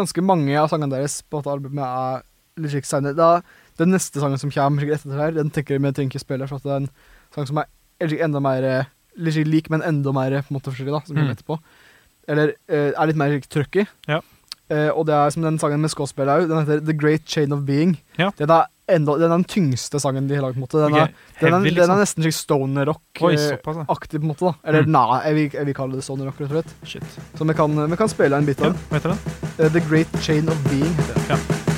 ganske 0.00 0.24
mange 0.24 0.56
av 0.60 0.70
sangene 0.72 0.94
deres 0.96 1.18
på 1.26 1.40
dette 1.40 1.54
albumet 1.56 1.84
er 1.84 2.22
litt 2.60 2.74
slik 2.74 2.88
seine. 2.88 3.14
Den 3.80 3.94
neste 3.94 4.20
sangen 4.20 4.38
som 4.40 4.50
kommer 4.52 4.84
etter 4.86 5.10
det 5.10 5.18
her, 5.20 5.36
den 5.36 5.50
tenker 5.54 5.74
jeg 5.76 5.82
vi 5.84 5.92
trenger 5.96 6.14
ikke 6.14 6.24
spille, 6.24 6.48
for 6.50 6.60
det 6.64 6.72
er 6.74 6.82
en 6.84 6.90
sang 7.34 7.46
som 7.48 7.62
er 7.62 8.16
enda 8.24 8.40
mer 8.44 8.62
eh, 8.64 8.84
Litt 9.20 9.34
lik, 9.50 9.66
men 9.68 9.82
enda 9.82 10.12
mer 10.14 10.36
på 10.46 10.52
en 10.54 10.56
måte 10.60 10.70
forskjellig, 10.70 10.92
da, 10.94 11.00
som 11.04 11.16
Mm. 11.16 11.22
kommer 11.24 11.34
etterpå. 11.34 11.56
Eller 12.30 12.52
eh, 12.70 12.92
er 12.94 13.06
litt 13.10 13.18
mer 13.18 13.32
trøkk 13.50 13.80
i. 13.82 13.84
Ja. 14.08 14.20
Eh, 14.70 14.88
og 14.94 15.04
det 15.08 15.16
er 15.18 15.32
som 15.34 15.42
den 15.42 15.58
sangen 15.58 15.80
med 15.82 15.90
Skål 15.90 16.06
òg. 16.14 16.46
Den 16.48 16.60
heter 16.62 16.80
The 16.86 16.94
Great 16.94 17.26
Chain 17.26 17.52
of 17.52 17.64
Being. 17.66 17.96
Ja. 18.16 18.30
Det 18.38 18.46
er 18.46 18.52
enda, 18.96 19.14
den 19.18 19.30
er 19.30 19.36
den 19.36 19.44
tyngste 19.44 20.00
sangen 20.00 20.26
de 20.28 20.34
har 20.38 20.42
lagd. 20.48 20.58
på 20.60 20.66
en. 20.80 20.92
Den, 20.92 20.92
den, 21.00 21.08
liksom. 21.40 21.40
Den 21.40 21.54
er 21.54 21.70
liksom. 21.80 21.98
nesten 22.00 22.22
slik 22.26 22.34
stoner 22.36 22.86
rock. 22.86 23.02
Oi, 23.20 23.34
eh, 23.34 23.50
ja. 23.50 23.56
på 23.62 23.70
en 24.18 24.26
måte. 24.26 24.40
da 24.50 24.54
Eller 24.68 24.82
Mm. 24.82 24.92
nei, 24.92 25.20
jeg 25.24 25.34
vil, 25.34 25.50
jeg 25.60 25.66
vil 25.66 25.74
kalle 25.74 25.94
det 25.94 26.04
stoner 26.04 26.26
rock, 26.26 26.40
rett 26.40 26.50
og 26.52 26.62
slett. 26.64 26.74
Shit. 26.84 27.18
Så 27.38 27.44
vi 27.46 27.54
kan, 27.54 27.90
vi 27.90 27.96
kan 27.96 28.08
spille 28.08 28.36
en 28.36 28.46
bit 28.46 28.60
av 28.60 28.72
den. 28.72 29.00
den? 29.02 29.18
Eh, 29.58 29.68
The 29.72 29.80
Great 29.88 30.08
Chain 30.22 30.48
of 30.48 30.56
Being 30.70 30.94
heter 30.94 31.14
den. 31.14 31.36
Ja. 31.36 31.69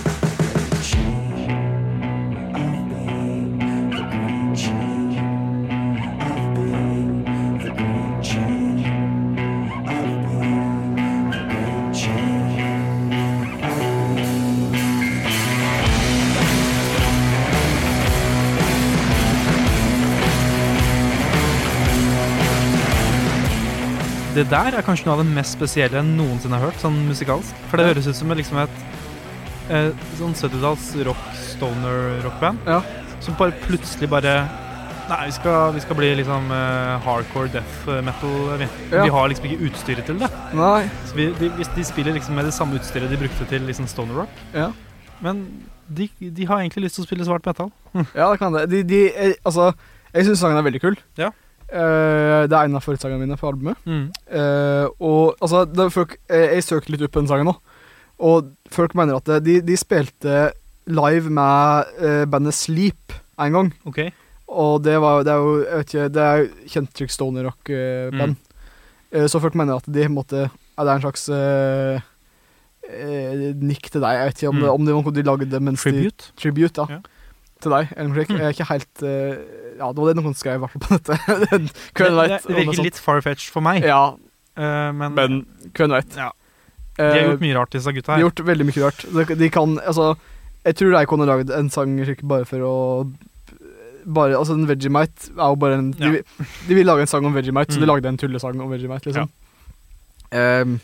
Der 24.53 24.77
er 24.77 24.85
kanskje 24.85 25.09
noe 25.09 25.17
av 25.17 25.23
det 25.23 25.33
mest 25.33 25.57
spesielle 25.57 25.97
jeg 26.01 26.09
noensinne 26.09 26.59
har 26.59 26.69
hørt, 26.69 26.81
sånn 26.83 26.99
musikalsk. 27.09 27.57
For 27.71 27.81
det 27.81 27.89
høres 27.89 28.09
ut 28.11 28.19
som 28.19 28.33
et, 28.33 28.43
liksom 28.43 28.59
et 28.61 28.83
eh, 29.73 29.89
sånn 30.19 30.35
70-talls 30.37 30.91
rock, 31.09 31.23
stoner 31.41 32.21
rockband. 32.27 32.69
Ja. 32.69 32.83
Som 33.23 33.39
bare 33.39 33.57
plutselig 33.65 34.11
bare 34.13 34.43
Nei, 35.03 35.27
vi 35.27 35.33
skal, 35.35 35.73
vi 35.75 35.81
skal 35.83 35.97
bli 35.99 36.09
liksom 36.21 36.53
eh, 36.55 36.93
hardcore 37.05 37.51
death 37.53 37.89
metal. 38.07 38.37
Vi. 38.61 38.69
Ja. 38.93 39.03
vi 39.03 39.11
har 39.13 39.27
liksom 39.29 39.49
ikke 39.49 39.67
utstyret 39.67 40.07
til 40.09 40.21
det. 40.23 40.29
Nei. 40.57 40.87
Så 41.11 41.19
vi, 41.19 41.27
de, 41.41 41.51
hvis 41.59 41.73
de 41.75 41.85
spiller 41.85 42.15
liksom 42.17 42.39
med 42.39 42.47
det 42.49 42.55
samme 42.57 42.79
utstyret 42.79 43.11
de 43.11 43.19
brukte 43.21 43.49
til 43.51 43.67
liksom 43.69 43.89
stoner 43.91 44.23
rock. 44.23 44.39
Ja. 44.55 44.71
Men 45.25 45.43
de, 45.91 46.07
de 46.23 46.47
har 46.49 46.63
egentlig 46.63 46.87
lyst 46.87 47.01
til 47.01 47.05
å 47.05 47.09
spille 47.11 47.27
svart 47.27 47.45
metal. 47.51 47.73
ja, 47.99 48.31
det 48.31 48.39
kan 48.41 48.55
det. 48.57 48.69
De, 48.73 48.85
de, 48.89 49.03
eh, 49.11 49.35
altså, 49.43 49.73
jeg 50.15 50.31
syns 50.31 50.45
sangen 50.47 50.63
er 50.63 50.69
veldig 50.71 50.85
kul. 50.87 50.97
Ja. 51.21 51.33
Eh, 51.73 52.43
det 52.51 52.57
er 52.57 52.67
en 52.69 52.77
av 52.77 52.85
favorittsangene 52.85 53.23
mine 53.25 53.39
på 53.41 53.49
albumet. 53.49 53.79
Mm. 53.89 54.05
Uh, 54.29 54.87
og 55.01 55.39
altså, 55.41 55.63
det 55.69 55.87
folk, 55.95 56.19
eh, 56.29 56.57
jeg 56.59 56.67
søkte 56.67 56.93
litt 56.93 57.05
opp 57.07 57.17
den 57.17 57.31
sangen 57.31 57.49
nå, 57.49 57.55
og 58.23 58.51
folk 58.73 58.93
mener 58.99 59.17
at 59.17 59.31
de, 59.45 59.61
de 59.65 59.77
spilte 59.81 60.51
live 60.93 61.33
med 61.33 61.95
uh, 62.03 62.25
bandet 62.29 62.57
Sleep 62.59 63.17
en 63.41 63.57
gang. 63.57 63.73
Okay. 63.89 64.13
Og 64.53 64.83
det 64.85 64.99
var 65.01 65.25
det 65.25 65.33
er 65.33 65.41
jo 65.41 65.53
jeg 65.63 65.79
vet 65.81 65.93
ikke, 65.95 66.09
det 66.13 66.25
er 66.29 66.43
jo 66.43 66.73
kjent 66.75 66.91
trykk 66.99 67.15
stoner 67.15 67.47
rock-band. 67.49 68.35
Mm. 68.37 69.29
så 69.33 69.41
folk 69.41 69.55
mener 69.57 69.81
at 69.81 69.87
de 69.89 70.05
måtte 70.13 70.43
Er 70.77 70.85
Det 70.85 70.93
en 70.93 71.03
slags 71.05 71.25
nikk 73.63 73.89
til 73.93 74.03
deg. 74.03 74.19
Jeg 74.19 74.29
vet 74.29 74.43
ikke 74.43 74.51
om, 74.51 74.57
Mm. 74.57 74.63
det, 74.63 74.71
om 74.71 74.85
det 74.85 74.95
var 74.95 75.03
noe 75.07 75.15
de 75.17 75.23
lagde 75.25 75.61
mens 75.61 75.83
Tribute. 75.83 76.29
de 76.37 76.43
Tribute, 76.43 76.77
ja. 76.77 76.87
Ja. 76.91 77.01
Til 77.63 77.71
deg. 77.77 77.93
Ellen 77.97 78.13
Creek. 78.17 78.29
Mm. 78.33 78.39
Jeg 78.41 78.47
er 78.49 78.55
ikke 78.57 78.69
helt 78.73 79.03
uh, 79.07 79.79
Ja, 79.79 79.89
det 79.93 80.03
var 80.03 80.09
det 80.13 80.17
noen 80.19 80.35
skrev 80.35 80.59
i 80.59 80.63
hvert 80.65 80.73
fall 80.75 80.83
på 80.83 80.93
nettet. 80.97 81.17
Hvem 81.53 81.67
Det, 81.71 82.13
vet? 82.19 82.37
det, 82.43 82.57
det 82.57 82.67
virker 82.67 82.87
litt 82.89 82.99
far-fetched 83.01 83.53
for 83.55 83.65
meg. 83.65 83.85
Ja, 83.87 84.15
Uh, 84.53 84.91
men, 84.93 85.15
men 85.17 85.37
hvem 85.73 85.95
vet? 85.95 86.13
ja, 86.19 86.27
de 86.99 87.03
har 87.07 87.15
Eh, 87.17 87.23
gjort 87.31 87.41
mye 87.41 87.55
rart, 87.57 87.71
disse 87.73 87.89
gutta 87.97 88.11
de 88.11 88.19
har 88.19 88.27
gjort 88.27 88.43
veldig 88.45 88.67
mye 88.69 88.83
rart. 88.83 88.99
De, 89.09 89.23
de 89.41 89.49
kan 89.49 89.79
Altså, 89.81 90.11
jeg 90.67 90.77
tror 90.77 90.93
de 90.93 91.07
kunne 91.09 91.25
lagd 91.25 91.49
en 91.57 91.71
sang 91.73 91.95
bare 92.29 92.45
for 92.45 92.61
å 92.69 92.75
bare, 94.05 94.37
altså 94.37 94.53
en 94.59 94.67
Vegemite 94.69 95.31
er 95.33 95.49
jo 95.49 95.57
bare 95.57 95.79
en 95.79 95.89
de, 95.97 96.05
Ja. 96.05 96.11
vil- 96.11 96.51
de 96.69 96.75
vil 96.77 96.85
lage 96.85 97.01
en 97.01 97.07
sang 97.15 97.25
om 97.25 97.33
Vegemite, 97.33 97.73
så 97.73 97.81
de 97.81 97.87
Mm. 97.87 97.93
lagde 97.95 98.09
en 98.13 98.19
tullesang 98.21 98.61
om 98.61 98.69
Vegemite, 98.77 99.07
liksom. 99.09 99.31
Ehm, 100.33 100.77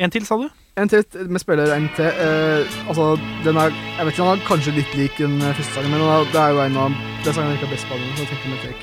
En 0.00 0.10
til, 0.10 0.24
sa 0.24 0.36
du? 0.40 0.48
En 0.82 0.92
til, 0.92 1.04
vi 1.34 1.38
spiller 1.38 1.74
en 1.74 1.90
til. 1.96 2.04
eh, 2.04 2.88
altså, 2.88 3.18
den 3.44 3.56
er 3.56 3.70
Jeg 3.98 4.06
vet 4.06 4.12
ikke, 4.12 4.22
den 4.22 4.40
er 4.40 4.46
kanskje 4.46 4.76
litt 4.78 4.94
lik 4.94 5.18
den 5.18 5.40
første 5.40 5.74
sangen, 5.74 5.90
men 5.90 6.00
den 6.00 6.08
er, 6.08 6.24
det 6.32 6.40
er 6.40 6.48
jo 6.54 6.64
en 6.64 6.76
av 6.76 6.90
Den 7.24 7.34
sangen 7.34 7.50
jeg 7.50 7.60
liker 7.60 7.74
best 7.74 7.86
på 7.86 7.94
albumet, 7.94 8.18
så 8.18 8.24
tenker 8.26 8.48
vi 8.50 8.74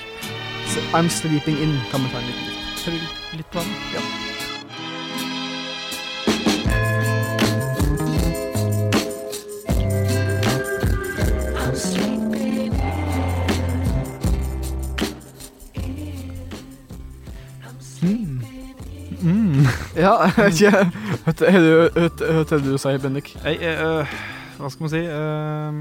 Så 0.67 0.79
I'm 0.97 1.09
Sleeping 1.09 1.57
In. 1.63 1.79
Kan 1.91 2.01
vi 2.03 2.13
ta 2.13 2.17
en 2.19 2.25
liten? 2.31 2.57
Hør 2.85 3.37
litt 3.37 3.51
på 3.51 3.59
den. 3.59 3.75
Ja. 3.95 4.26
Ja, 19.97 20.13
jeg 20.27 20.35
vet 20.37 20.61
ikke. 20.61 20.83
Hva 21.25 21.33
vet 22.37 22.51
det 22.51 22.59
du 22.65 22.75
sier, 22.77 22.99
Bendik? 23.01 23.31
Hey, 23.43 23.57
eh, 23.57 23.81
øh, 23.81 24.17
hva 24.57 24.69
skal 24.73 24.85
man 24.85 24.91
si 24.93 25.01
uh, 25.05 25.79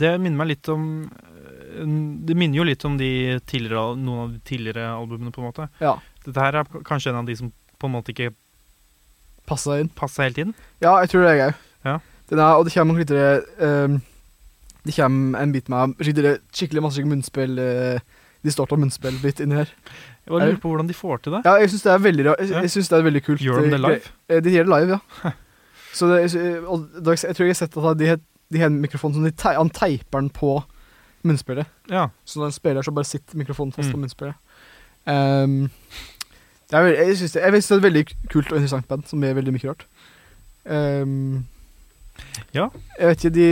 Det 0.00 0.12
minner 0.20 0.38
meg 0.38 0.52
litt 0.52 0.70
om 0.70 0.84
eh, 1.06 1.88
Det 2.26 2.36
minner 2.38 2.60
jo 2.60 2.66
litt 2.66 2.84
om 2.86 2.98
de 3.00 3.10
noen 3.50 4.20
av 4.24 4.30
de 4.34 4.42
tidligere 4.46 4.86
albumene, 4.94 5.32
på 5.34 5.42
en 5.42 5.48
måte. 5.48 5.66
Ja. 5.80 5.96
Dette 6.24 6.44
her 6.44 6.60
er 6.60 6.70
kanskje 6.86 7.10
en 7.12 7.22
av 7.22 7.26
de 7.26 7.36
som 7.38 7.50
på 7.80 7.88
en 7.88 7.96
måte 7.96 8.14
ikke 8.14 8.32
Passa 9.50 9.80
inn. 9.82 9.88
Passa 9.90 10.22
helt 10.22 10.38
inn. 10.38 10.54
Ja, 10.78 10.92
jeg 11.02 11.10
tror 11.10 11.24
det 11.24 11.30
er 11.32 11.38
jeg 11.40 11.50
òg. 11.50 11.62
Ja. 11.88 11.96
Er, 12.30 12.42
og 12.54 12.66
det 12.68 12.74
kommer 12.76 13.00
litt 13.00 13.10
uh, 13.10 13.96
Det 14.86 14.94
kommer 14.94 15.40
en 15.40 15.54
bit 15.54 15.70
med 15.72 15.96
skikkelig, 15.98 16.36
skikkelig 16.54 16.84
masse 16.84 17.02
munnspill 17.02 17.58
uh, 17.58 18.18
Distorta 18.44 18.76
munnspill-bit 18.80 19.40
inni 19.44 19.54
her. 19.58 19.68
Jeg 20.24 20.32
bare 20.32 20.46
lurer 20.48 20.60
på 20.62 20.68
hvordan 20.72 20.88
de 20.88 20.94
får 20.96 21.16
til 21.24 21.32
det. 21.32 21.40
Ja, 21.44 21.54
jeg 21.60 21.70
syns 21.70 21.82
det 21.82 21.90
det 22.90 22.98
er 23.00 23.02
veldig 23.08 23.22
kult. 23.26 23.40
Gjør 23.44 23.60
de 23.60 23.70
det 23.70 23.74
eh, 23.80 23.84
live? 23.84 24.12
Eh, 24.28 24.40
De 24.44 24.50
gjør 24.54 24.64
det 24.68 24.72
live, 24.80 24.98
ja. 25.24 25.30
Så 25.92 26.06
det, 26.06 26.20
jeg- 26.32 27.26
jeg 27.28 27.36
tror 27.36 27.44
jeg 27.44 27.50
har 27.50 27.54
sett 27.58 27.76
at 27.76 27.98
de 27.98 28.06
har, 28.06 28.20
de 28.52 28.58
har 28.58 28.66
en 28.70 28.80
mikrofon 28.80 29.12
som 29.14 29.24
de 29.24 29.30
tei, 29.30 29.54
han 29.54 29.70
teiper 29.70 30.20
den 30.20 30.30
på 30.30 30.62
munnspillet. 31.24 31.66
Ja. 31.90 32.08
Så 32.24 32.38
når 32.38 32.44
han 32.46 32.52
spiller, 32.52 32.82
så 32.82 32.90
bare 32.94 33.04
sitter 33.04 33.36
mikrofonen 33.36 33.72
fast 33.72 33.88
Mm. 33.88 33.92
på 33.92 33.98
munnspillet. 33.98 34.34
Um, 35.06 35.70
det 36.70 36.96
jeg 36.96 37.16
syns 37.18 37.32
det, 37.32 37.42
det 37.42 37.70
er 37.70 37.76
et 37.76 37.82
veldig 37.82 38.04
kult 38.30 38.52
og 38.52 38.56
interessant 38.60 38.88
band 38.88 39.02
som 39.06 39.20
gjør 39.20 39.34
veldig 39.34 39.52
mye 39.52 39.68
rart. 39.68 39.84
Um, 40.64 41.46
Ja. 42.56 42.68
Jeg 42.98 43.06
vet 43.10 43.24
ikke, 43.24 43.34
de 43.36 43.48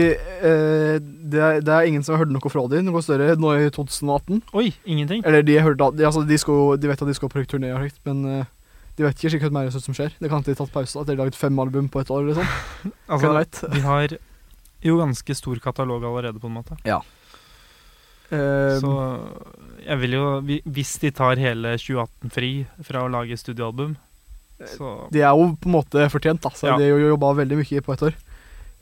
eh, 0.50 0.98
det, 1.02 1.40
er, 1.40 1.60
det 1.62 1.74
er 1.74 1.86
ingen 1.86 2.02
som 2.02 2.16
har 2.16 2.24
hørt 2.24 2.32
noe 2.34 2.50
fra 2.50 2.64
dem 2.72 2.88
noe 2.88 3.02
større 3.04 3.36
nå 3.38 3.52
i 3.54 3.68
2018. 3.74 4.40
Oi, 4.58 4.72
ingenting. 4.84 5.22
Eller 5.26 5.42
de, 5.46 5.58
har 5.58 5.68
hørt, 5.70 5.82
de, 5.98 6.06
altså, 6.08 6.24
de, 6.26 6.38
skal, 6.40 6.78
de 6.80 6.90
vet 6.90 7.02
at 7.04 7.10
de 7.10 7.14
skal 7.18 7.30
på 7.32 7.44
turné, 7.46 7.70
men 8.08 8.24
eh, 8.26 8.48
de 8.98 9.06
vet 9.06 9.14
ikke 9.20 9.30
sikkert 9.36 9.54
mer 9.54 9.70
som 9.70 9.94
skjer. 9.94 10.10
Det 10.18 10.26
kan 10.26 10.40
hende 10.40 10.50
de 10.50 10.56
har 10.56 10.64
tatt 10.64 10.74
pause, 10.74 10.98
at 10.98 11.06
de 11.06 11.14
har 11.14 11.22
laget 11.22 11.38
fem 11.38 11.58
album 11.62 11.86
på 11.92 12.02
et 12.02 12.10
år. 12.10 12.24
eller 12.26 12.40
sånn. 12.40 12.92
Altså, 13.14 13.68
de 13.76 13.84
har 13.86 14.16
jo 14.82 14.98
ganske 14.98 15.34
stor 15.38 15.62
katalog 15.62 16.02
allerede, 16.06 16.42
på 16.42 16.50
en 16.50 16.58
måte. 16.58 16.78
Eh, 16.84 18.74
Så 18.82 18.90
jeg 19.86 19.98
vil 20.02 20.12
jo 20.18 20.24
Hvis 20.68 20.98
de 21.00 21.10
tar 21.16 21.38
hele 21.40 21.70
2018 21.80 22.34
fri 22.34 22.50
fra 22.84 23.06
å 23.06 23.08
lage 23.08 23.38
studioalbum, 23.40 23.94
så 24.74 25.06
De 25.14 25.22
er 25.22 25.30
jo 25.32 25.52
på 25.56 25.70
en 25.70 25.76
måte 25.78 26.08
fortjent, 26.12 26.42
da. 26.42 26.50
Så 26.50 26.66
Ja. 26.66 26.76
De 26.76 26.90
har 26.90 26.98
jo 26.98 27.12
jobba 27.14 27.30
veldig 27.38 27.56
mye 27.62 27.80
på 27.86 27.94
et 27.94 28.02
år. 28.10 28.18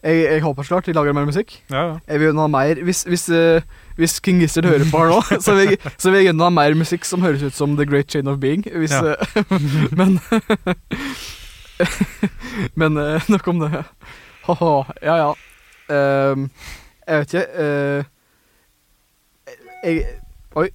Jeg, 0.04 0.16
jeg 0.32 0.40
håper 0.44 0.62
så 0.62 0.68
klart 0.76 0.86
de 0.86 0.92
lager 0.92 1.12
mer 1.16 1.24
musikk. 1.26 1.62
Ja, 1.70 1.82
ja. 1.86 1.94
Jeg 2.08 2.20
vil 2.20 2.36
ha 2.38 2.46
mer 2.46 2.74
Hvis, 2.84 3.02
hvis, 3.08 3.28
uh, 3.32 3.60
hvis 3.96 4.20
King 4.20 4.40
Gizzard 4.42 4.64
hører 4.68 4.84
på 4.90 4.98
her 4.98 5.06
nå, 5.10 5.20
så 5.46 5.54
vil, 5.56 5.68
jeg, 5.72 5.78
så 5.98 6.10
vil 6.10 6.16
jeg 6.20 6.24
gjerne 6.28 6.44
ha 6.46 6.50
mer 6.52 6.74
musikk 6.78 7.04
som 7.08 7.22
høres 7.24 7.42
ut 7.42 7.54
som 7.56 7.76
The 7.76 7.86
Great 7.88 8.10
Chain 8.12 8.28
of 8.28 8.38
Being. 8.38 8.62
Hvis, 8.70 8.92
Ja. 8.92 9.14
uh, 9.16 9.22
men 9.98 10.20
Men 12.74 12.96
uh, 12.96 13.20
nok 13.28 13.48
om 13.48 13.58
det. 13.64 13.84
Haha, 14.46 14.82
ja 15.02 15.16
ja. 15.24 15.32
Ehm, 15.90 16.50
jeg 17.06 17.18
vet 17.18 17.34
ikke 17.34 17.46
Jeg 19.84 20.06
Oi. 20.56 20.68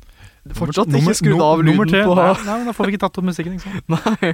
Fortsatt 0.55 0.87
Nummer- 0.87 1.11
ikke 1.11 1.15
skrudd 1.19 1.41
av 1.43 1.61
lyden 1.61 1.77
på 1.77 1.83
Nei, 2.15 2.33
nei, 2.47 2.63
da 2.65 2.71
får 2.73 2.85
vi 2.87 2.91
ikke 2.95 3.01
tatt 3.03 3.17
opp 3.21 3.25
musikken, 3.27 3.53
ikke 3.53 3.69
sant. 3.69 3.85
Nei. 3.91 4.33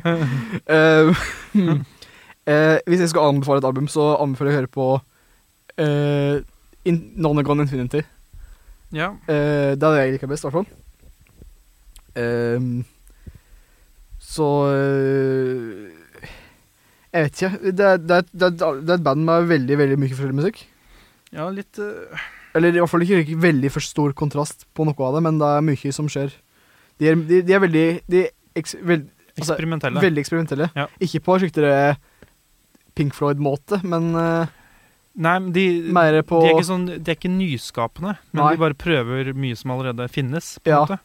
Eh, 2.47 2.77
hvis 2.87 3.03
jeg 3.03 3.11
skal 3.11 3.33
anbefale 3.33 3.59
et 3.59 3.67
album, 3.67 3.89
så 3.91 4.13
anbefaler 4.23 4.53
jeg 4.53 4.55
å 4.55 4.59
høre 4.61 4.71
på 4.71 4.85
eh, 5.83 6.37
in 6.87 7.01
None 7.19 7.43
Gone 7.43 7.65
Infinity. 7.65 8.03
Ja. 8.95 9.11
Eh, 9.27 9.73
det 9.75 9.83
er 9.83 9.91
det 9.91 10.05
jeg 10.05 10.13
liker 10.15 10.31
best, 10.31 10.45
i 10.45 10.47
hvert 10.47 10.61
fall. 10.61 10.69
Eh, 12.17 12.69
så 14.27 14.47
eh, 14.71 16.31
Jeg 17.11 17.27
vet 17.27 17.41
ikke. 17.41 17.51
Det 17.71 17.85
er, 17.85 17.99
det, 17.99 18.15
er, 18.15 18.25
det, 18.31 18.47
er, 18.47 18.81
det 18.81 18.95
er 18.95 18.97
et 18.97 19.05
band 19.05 19.27
med 19.27 19.51
veldig 19.51 19.77
veldig 19.83 19.99
mye 19.99 20.15
forskjellig 20.15 20.39
musikk. 20.41 20.65
ja, 21.35 21.51
litt 21.51 21.79
uh... 21.83 22.25
Eller 22.55 22.73
i 22.73 22.79
hvert 22.81 22.89
fall 22.89 23.03
ikke, 23.05 23.21
ikke 23.21 23.41
veldig 23.43 23.69
for 23.69 23.85
stor 23.85 24.13
kontrast 24.17 24.63
på 24.73 24.85
noe 24.87 25.05
av 25.05 25.17
det, 25.17 25.21
men 25.27 25.37
det 25.37 25.47
er 25.51 25.65
mye 25.65 25.91
som 25.93 26.07
skjer. 26.09 26.31
De 26.97 27.09
er, 27.11 27.19
de, 27.29 27.41
de 27.45 27.53
er 27.53 27.61
veldig 27.61 27.87
de 28.09 28.23
eks, 28.57 28.73
veld, 28.81 29.03
altså, 29.35 29.51
eksperimentelle. 29.51 30.01
Veldig 30.01 30.23
eksperimentelle. 30.23 30.69
Ja. 30.73 30.87
Ikke 31.03 31.21
på 31.27 31.35
skikkelig 31.43 31.75
Pink 32.97 33.13
Floyd-måte, 33.17 33.79
men 33.87 34.09
eh, 34.17 34.53
Nei, 35.17 35.33
men 35.41 35.51
de, 35.53 35.63
på 36.29 36.39
de, 36.43 36.49
er 36.53 36.65
sånn, 36.67 36.83
de 36.91 37.09
er 37.09 37.15
ikke 37.17 37.31
nyskapende, 37.33 38.11
men 38.35 38.41
Nei. 38.43 38.51
de 38.53 38.61
bare 38.61 38.75
prøver 38.77 39.31
mye 39.33 39.55
som 39.57 39.71
allerede 39.73 40.05
finnes. 40.13 40.51
Ja. 40.67 40.83
måte. 40.83 40.99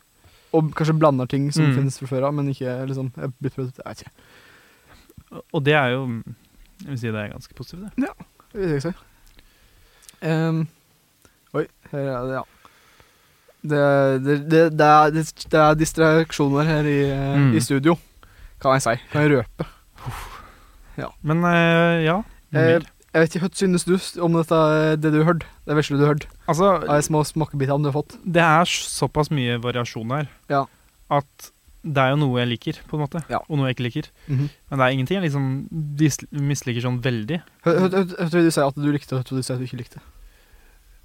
Og 0.52 0.68
kanskje 0.76 0.98
blander 1.00 1.28
ting 1.32 1.46
som 1.52 1.64
Mm. 1.70 1.78
finnes 1.78 1.96
fra 1.96 2.10
før 2.10 2.26
av, 2.28 2.34
men 2.36 2.50
ikke 2.52 2.74
liksom 2.90 3.08
er 3.16 3.30
blitt 3.40 3.54
prøvd. 3.56 3.78
Jeg 3.80 3.86
vet 3.88 4.02
ikke. 4.04 5.40
Og 5.56 5.62
det 5.64 5.72
er 5.78 5.94
jo 5.94 6.02
Jeg 6.82 6.88
vil 6.90 6.98
si 7.00 7.10
det 7.14 7.20
er 7.22 7.32
ganske 7.32 7.54
positivt, 7.56 7.96
det. 7.96 8.10
Det 8.52 8.60
vil 8.60 8.74
jeg 8.74 8.82
si. 8.82 8.92
Um, 10.28 10.66
oi, 11.54 11.64
her 11.92 11.98
er 12.12 12.26
det, 12.28 12.34
ja. 12.36 12.42
Det, 13.62 13.82
det, 14.26 14.36
det, 14.50 14.62
det, 14.76 14.86
er, 14.90 15.60
er 15.62 15.74
distraksjoner 15.78 16.66
her 16.66 16.84
i, 16.90 16.98
eh, 17.08 17.36
Mm. 17.38 17.52
i 17.56 17.60
studio, 17.62 17.96
kan 18.60 18.74
jeg 18.76 18.82
si. 18.82 18.94
Kan 19.12 19.22
jeg 19.24 19.38
røpe. 19.38 19.66
Men 21.22 21.44
øh, 21.44 22.04
ja. 22.04 22.18
noe 22.52 22.62
Eh, 22.62 22.78
mer. 22.78 22.86
jeg 23.14 23.22
vet 23.22 23.34
ikke, 23.36 23.46
Hva 23.46 23.54
synes 23.56 23.84
du 23.84 24.20
om 24.22 24.32
dette, 24.36 24.52
eh, 24.52 24.96
det 24.96 25.12
du 25.12 25.22
hørte? 25.24 25.46
Det 25.66 25.76
vesle 25.76 25.96
du 25.98 26.04
hørte? 26.06 26.26
Altså, 26.48 26.82
Av 26.82 26.96
de 26.98 27.02
små 27.06 27.22
smakebitene 27.24 27.82
du 27.82 27.90
har 27.90 27.96
fått? 28.02 28.18
det 28.24 28.42
er 28.42 28.64
såpass 28.68 29.30
mye 29.30 29.58
variasjon 29.62 30.10
her 30.10 30.28
Ja. 30.50 30.66
at 31.10 31.50
det 31.84 31.98
er 31.98 32.10
jo 32.12 32.16
noe 32.22 32.38
jeg 32.38 32.48
liker, 32.48 32.76
på 32.88 32.94
en 32.94 33.02
måte, 33.08 33.24
Ja. 33.28 33.38
og 33.48 33.56
noe 33.58 33.66
jeg 33.66 33.76
ikke 33.76 33.86
liker. 33.88 34.08
Mhm. 34.28 34.50
Men 34.70 34.78
det 34.78 34.84
er 34.86 34.92
ingenting 34.94 35.16
jeg 35.22 35.24
liksom 35.32 35.68
dis- 35.96 36.24
misliker 36.30 36.80
sånn 36.84 37.00
veldig. 37.02 37.42
Hva 37.64 37.72
hva- 37.74 37.90
hva- 37.90 38.16
hva 38.16 38.30
vil 38.30 38.44
du 38.44 38.50
si 38.50 38.60
at 38.60 38.74
du 38.76 38.92
likte, 38.92 39.12
og 39.16 39.24
hva 39.24 39.28
vil 39.30 39.38
du 39.38 39.42
si 39.42 39.52
at 39.52 39.58
du 39.58 39.64
ikke 39.66 39.80
likte? 39.82 40.00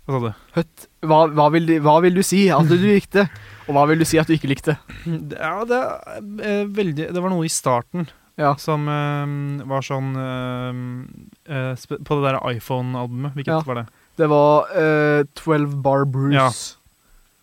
Hva 0.08 0.20
sa 0.22 0.28
du? 0.28 0.36
Høtt, 0.56 0.88
hva, 1.04 1.28
hva, 1.34 1.52
vil 1.52 1.66
du, 1.66 1.80
hva 1.82 2.02
vil 2.02 2.14
du 2.16 2.22
si 2.24 2.48
at 2.50 2.68
du 2.70 2.78
likte, 2.78 3.30
og 3.68 3.74
hva 3.76 3.88
vil 3.90 4.00
du 4.00 4.06
si 4.06 4.18
at 4.20 4.28
du 4.28 4.34
ikke 4.38 4.48
likte? 4.54 4.78
Ja, 5.36 5.64
det 5.66 5.82
er 5.82 6.22
eh, 6.46 6.66
veldig 6.66 7.12
Det 7.14 7.22
var 7.24 7.30
noe 7.30 7.44
i 7.44 7.52
starten 7.52 8.08
Ja. 8.38 8.56
som 8.62 8.88
eh, 8.88 9.66
var 9.66 9.82
sånn 9.82 10.12
eh, 10.22 11.56
eh, 11.56 11.76
På 12.06 12.18
det 12.22 12.28
der 12.32 12.40
iPhone-albumet. 12.54 13.34
Hvilket 13.34 13.54
Ja. 13.56 13.62
var 13.66 13.76
det? 13.82 13.88
Det 14.18 14.28
var 14.30 14.68
eh, 14.78 15.24
12 15.34 15.76
Bar 15.82 16.06
Bruce. 16.06 16.34
Ja. 16.38 16.50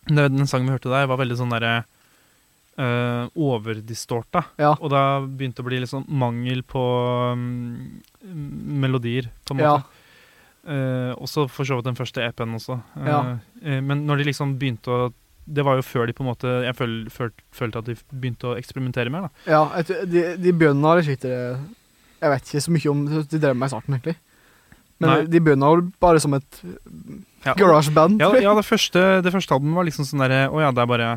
Det- 0.06 0.28
Den 0.36 0.46
sangen 0.46 0.66
vi 0.66 0.72
hørte 0.76 0.90
der, 0.92 1.06
var 1.06 1.16
veldig 1.18 1.36
sånn 1.38 1.50
derre 1.50 1.84
uh, 2.76 3.28
overdistorta. 3.38 4.44
Ja. 4.58 4.72
Og 4.80 4.90
da 4.90 5.20
begynte 5.22 5.62
det 5.62 5.64
å 5.64 5.68
bli 5.68 5.78
litt 5.78 5.90
sånn 5.92 6.08
mangel 6.10 6.62
på 6.66 6.82
mm, 7.38 8.02
melodier, 8.82 9.28
på 9.46 9.54
en 9.54 9.60
Ja. 9.62 9.76
måte. 9.76 9.84
Eh, 10.66 11.12
også 11.20 11.48
for 11.50 11.64
så 11.64 11.76
vidt 11.76 11.84
den 11.84 11.94
første 11.94 12.22
EP-en 12.26 12.54
også. 12.56 12.82
Eh, 12.96 13.06
Ja. 13.06 13.38
eh, 13.62 13.80
men 13.80 14.06
når 14.06 14.16
de 14.18 14.24
liksom 14.24 14.58
begynte 14.58 14.88
å 14.90 15.12
Det 15.46 15.64
var 15.66 15.76
jo 15.76 15.82
før 15.84 16.06
de 16.08 16.14
på 16.16 16.24
en 16.24 16.30
måte 16.30 16.50
Jeg 16.64 16.74
føl, 16.78 16.92
føl, 17.12 17.30
følte 17.52 17.78
at 17.82 17.88
de 17.90 17.94
begynte 18.12 18.48
å 18.48 18.54
eksperimentere 18.56 19.10
mer, 19.12 19.26
da. 19.26 19.30
Ja, 19.50 19.62
et, 19.80 19.90
de, 20.08 20.22
de 20.40 20.52
bøndene 20.56 20.94
har 20.94 21.02
slitt 21.04 21.26
Jeg 21.28 22.30
vet 22.32 22.48
ikke 22.48 22.62
så 22.64 22.72
mye 22.72 22.92
om 22.94 23.02
De 23.28 23.40
drev 23.42 23.56
med 23.58 23.68
i 23.68 23.74
starten, 23.74 23.98
egentlig. 23.98 24.16
Men 25.02 25.10
Nei. 25.10 25.18
de 25.28 25.40
bøndene 25.44 25.68
var 25.74 25.82
bare 26.00 26.20
som 26.22 26.34
et 26.38 26.62
Ja. 27.44 27.52
garasjeband. 27.58 28.20
Ja, 28.22 28.30
ja 28.40 28.54
det, 28.56 28.64
første, 28.64 29.20
det 29.20 29.32
første 29.34 29.52
albumet 29.52 29.76
var 29.76 29.84
liksom 29.84 30.06
sånn 30.08 30.22
derre 30.24 30.46
Å 30.48 30.60
ja, 30.62 30.70
det 30.72 30.80
er 30.80 30.86
bare 30.88 31.08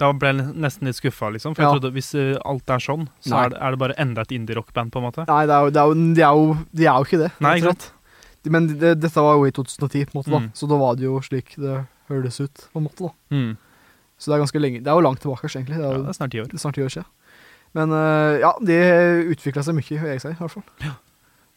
Da 0.00 0.10
ble 0.12 0.32
jeg 0.34 0.50
nesten 0.60 0.88
litt 0.90 0.96
skuffa, 0.98 1.30
liksom. 1.32 1.54
For 1.54 1.62
Ja. 1.62 1.70
jeg 1.70 1.80
trodde 1.80 1.92
hvis 1.94 2.12
eh, 2.16 2.36
alt 2.44 2.68
er 2.72 2.80
sånn, 2.84 3.06
så 3.24 3.36
er 3.46 3.48
det, 3.54 3.58
er 3.60 3.70
det 3.70 3.78
bare 3.80 3.96
enda 4.00 4.22
et 4.24 4.32
indie-rockband, 4.32 4.92
på 4.92 5.00
en 5.00 5.04
måte. 5.08 5.24
Nei, 5.28 5.42
det 5.46 5.54
er 5.56 5.64
jo, 5.64 5.70
det 5.70 5.80
er 5.80 5.88
jo, 5.88 5.94
de, 6.14 6.22
er 6.24 6.36
jo, 6.36 6.44
de 6.72 6.86
er 6.86 6.94
jo 7.00 7.04
ikke 7.08 7.18
det. 7.20 7.30
Nei, 7.40 7.56
ikke 7.60 7.72
sant? 7.74 7.88
Men 8.48 8.68
dette 8.80 9.10
var 9.20 9.36
jo 9.36 9.44
i 9.44 9.52
2010, 9.52 10.06
på 10.08 10.14
en 10.14 10.18
måte, 10.22 10.30
da. 10.32 10.38
Mm. 10.40 10.52
så 10.56 10.68
da 10.70 10.78
var 10.80 10.94
det 10.96 11.04
jo 11.04 11.18
slik 11.20 11.52
det 11.60 11.74
høres 12.08 12.40
ut. 12.40 12.62
på 12.72 12.80
en 12.80 12.86
måte 12.88 13.04
da. 13.04 13.12
Mm. 13.36 13.50
Så 14.20 14.28
det 14.28 14.36
er 14.36 14.42
ganske 14.44 14.60
lenge 14.60 14.82
Det 14.84 14.90
er 14.92 14.98
jo 14.98 15.04
langt 15.06 15.20
tilbake, 15.24 15.48
egentlig. 15.48 15.78
Det 15.80 15.84
Ja, 15.86 15.94
er 15.96 16.02
det 16.04 16.12
er 16.12 16.16
snart 16.18 16.30
ti 16.34 16.40
år. 16.42 16.50
snart 16.60 16.74
ti 16.76 16.82
år 16.84 16.92
siden. 16.92 17.06
Men 17.72 17.92
uh, 17.94 18.34
ja, 18.42 18.50
de 18.66 18.76
utvikla 19.32 19.62
seg 19.64 19.76
mye, 19.78 19.96
jeg 20.10 20.20
si, 20.20 20.28
i 20.28 20.36
hvert 20.40 20.50
fall. 20.52 20.64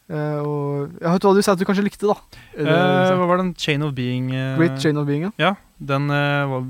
Eh, 0.04 0.38
og 0.44 0.90
jeg 1.00 1.08
hørte 1.10 1.26
hva 1.30 1.34
du 1.34 1.40
sa 1.42 1.52
at 1.56 1.58
du 1.58 1.64
kanskje 1.64 1.84
likte, 1.86 2.04
da. 2.06 2.14
Er 2.56 2.64
det 2.68 2.72
Eh, 2.76 3.06
sa? 3.08 3.14
hva 3.16 3.26
var 3.30 3.38
den 3.40 3.54
Chain 3.56 3.82
of 3.82 3.94
Being 3.96 4.28
Great 4.58 4.76
Chain 4.80 4.98
of 5.00 5.06
Being, 5.08 5.22
ja. 5.24 5.30
Ja, 5.40 5.52
den 5.80 6.08
var 6.08 6.60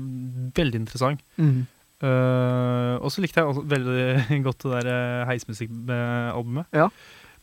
veldig 0.55 0.79
interessant. 0.85 1.19
Mm. 1.37 1.65
Og 3.03 3.11
så 3.11 3.21
likte 3.23 3.41
jeg 3.41 3.49
også 3.51 3.65
veldig 3.67 4.43
godt 4.47 4.63
det 4.63 4.71
der 4.85 4.87
uh, 5.21 5.27
heismusikkalbumet. 5.29 6.65
Ja. 6.73 6.87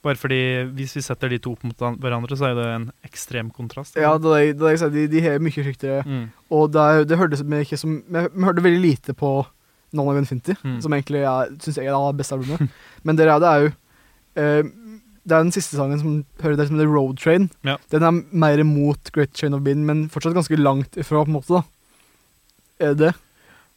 Bare 0.03 0.19
fordi 0.19 0.39
hvis 0.75 0.97
vi 0.97 1.01
setter 1.07 1.29
de 1.31 1.39
to 1.39 1.53
opp 1.53 1.63
mot 1.63 1.79
hverandre, 2.03 2.35
så 2.37 2.49
er 2.51 2.55
det 2.59 2.65
en 2.75 2.87
ekstrem 3.07 3.51
kontrast. 3.55 3.95
Ja, 3.97 4.17
det 4.19 4.33
er 4.35 4.53
det- 4.59 4.83
er 4.83 4.91
de, 4.91 5.07
de 5.07 5.21
har 5.21 5.39
mye 5.39 5.53
skiktere. 5.63 6.03
Mm. 6.05 6.25
Og 6.51 6.73
det, 6.73 6.81
er, 6.81 7.05
det 7.05 7.19
hørtes 7.19 7.43
vi 7.47 7.61
ikke 7.63 7.79
som 7.79 8.03
Vi 8.09 8.45
hørte 8.45 8.63
veldig 8.65 8.83
lite 8.83 9.15
på 9.15 9.47
None 9.93 10.09
of 10.11 10.17
Infinity, 10.19 10.55
Mm. 10.65 10.81
som 10.83 10.93
egentlig 10.93 11.23
syns 11.63 11.77
jeg 11.77 11.87
er 11.87 11.93
det 12.13 12.17
beste 12.19 12.35
albumet. 12.35 12.69
Men 13.05 13.17
det 13.17 13.29
er, 13.29 13.39
det 13.39 13.49
er 13.49 13.61
jo 13.63 13.69
uh, 13.69 14.71
Det 15.25 15.33
er 15.37 15.43
den 15.45 15.53
siste 15.53 15.77
sangen 15.77 16.01
som 16.01 16.25
hører 16.43 16.57
det 16.57 16.67
som 16.67 16.77
heter 16.81 16.91
Road 16.91 17.19
Train. 17.19 17.49
Ja. 17.63 17.77
Den 17.91 18.03
er 18.03 18.11
mer 18.33 18.65
mot 18.65 19.13
Great 19.13 19.35
Chain 19.39 19.55
of 19.55 19.63
Being, 19.63 19.85
men 19.87 20.09
fortsatt 20.11 20.35
ganske 20.35 20.59
langt 20.59 20.97
ifra, 20.99 21.23
på 21.23 21.31
en 21.31 21.37
måte. 21.39 21.61
da 21.61 21.63
Er 22.91 22.95
det. 22.99 23.13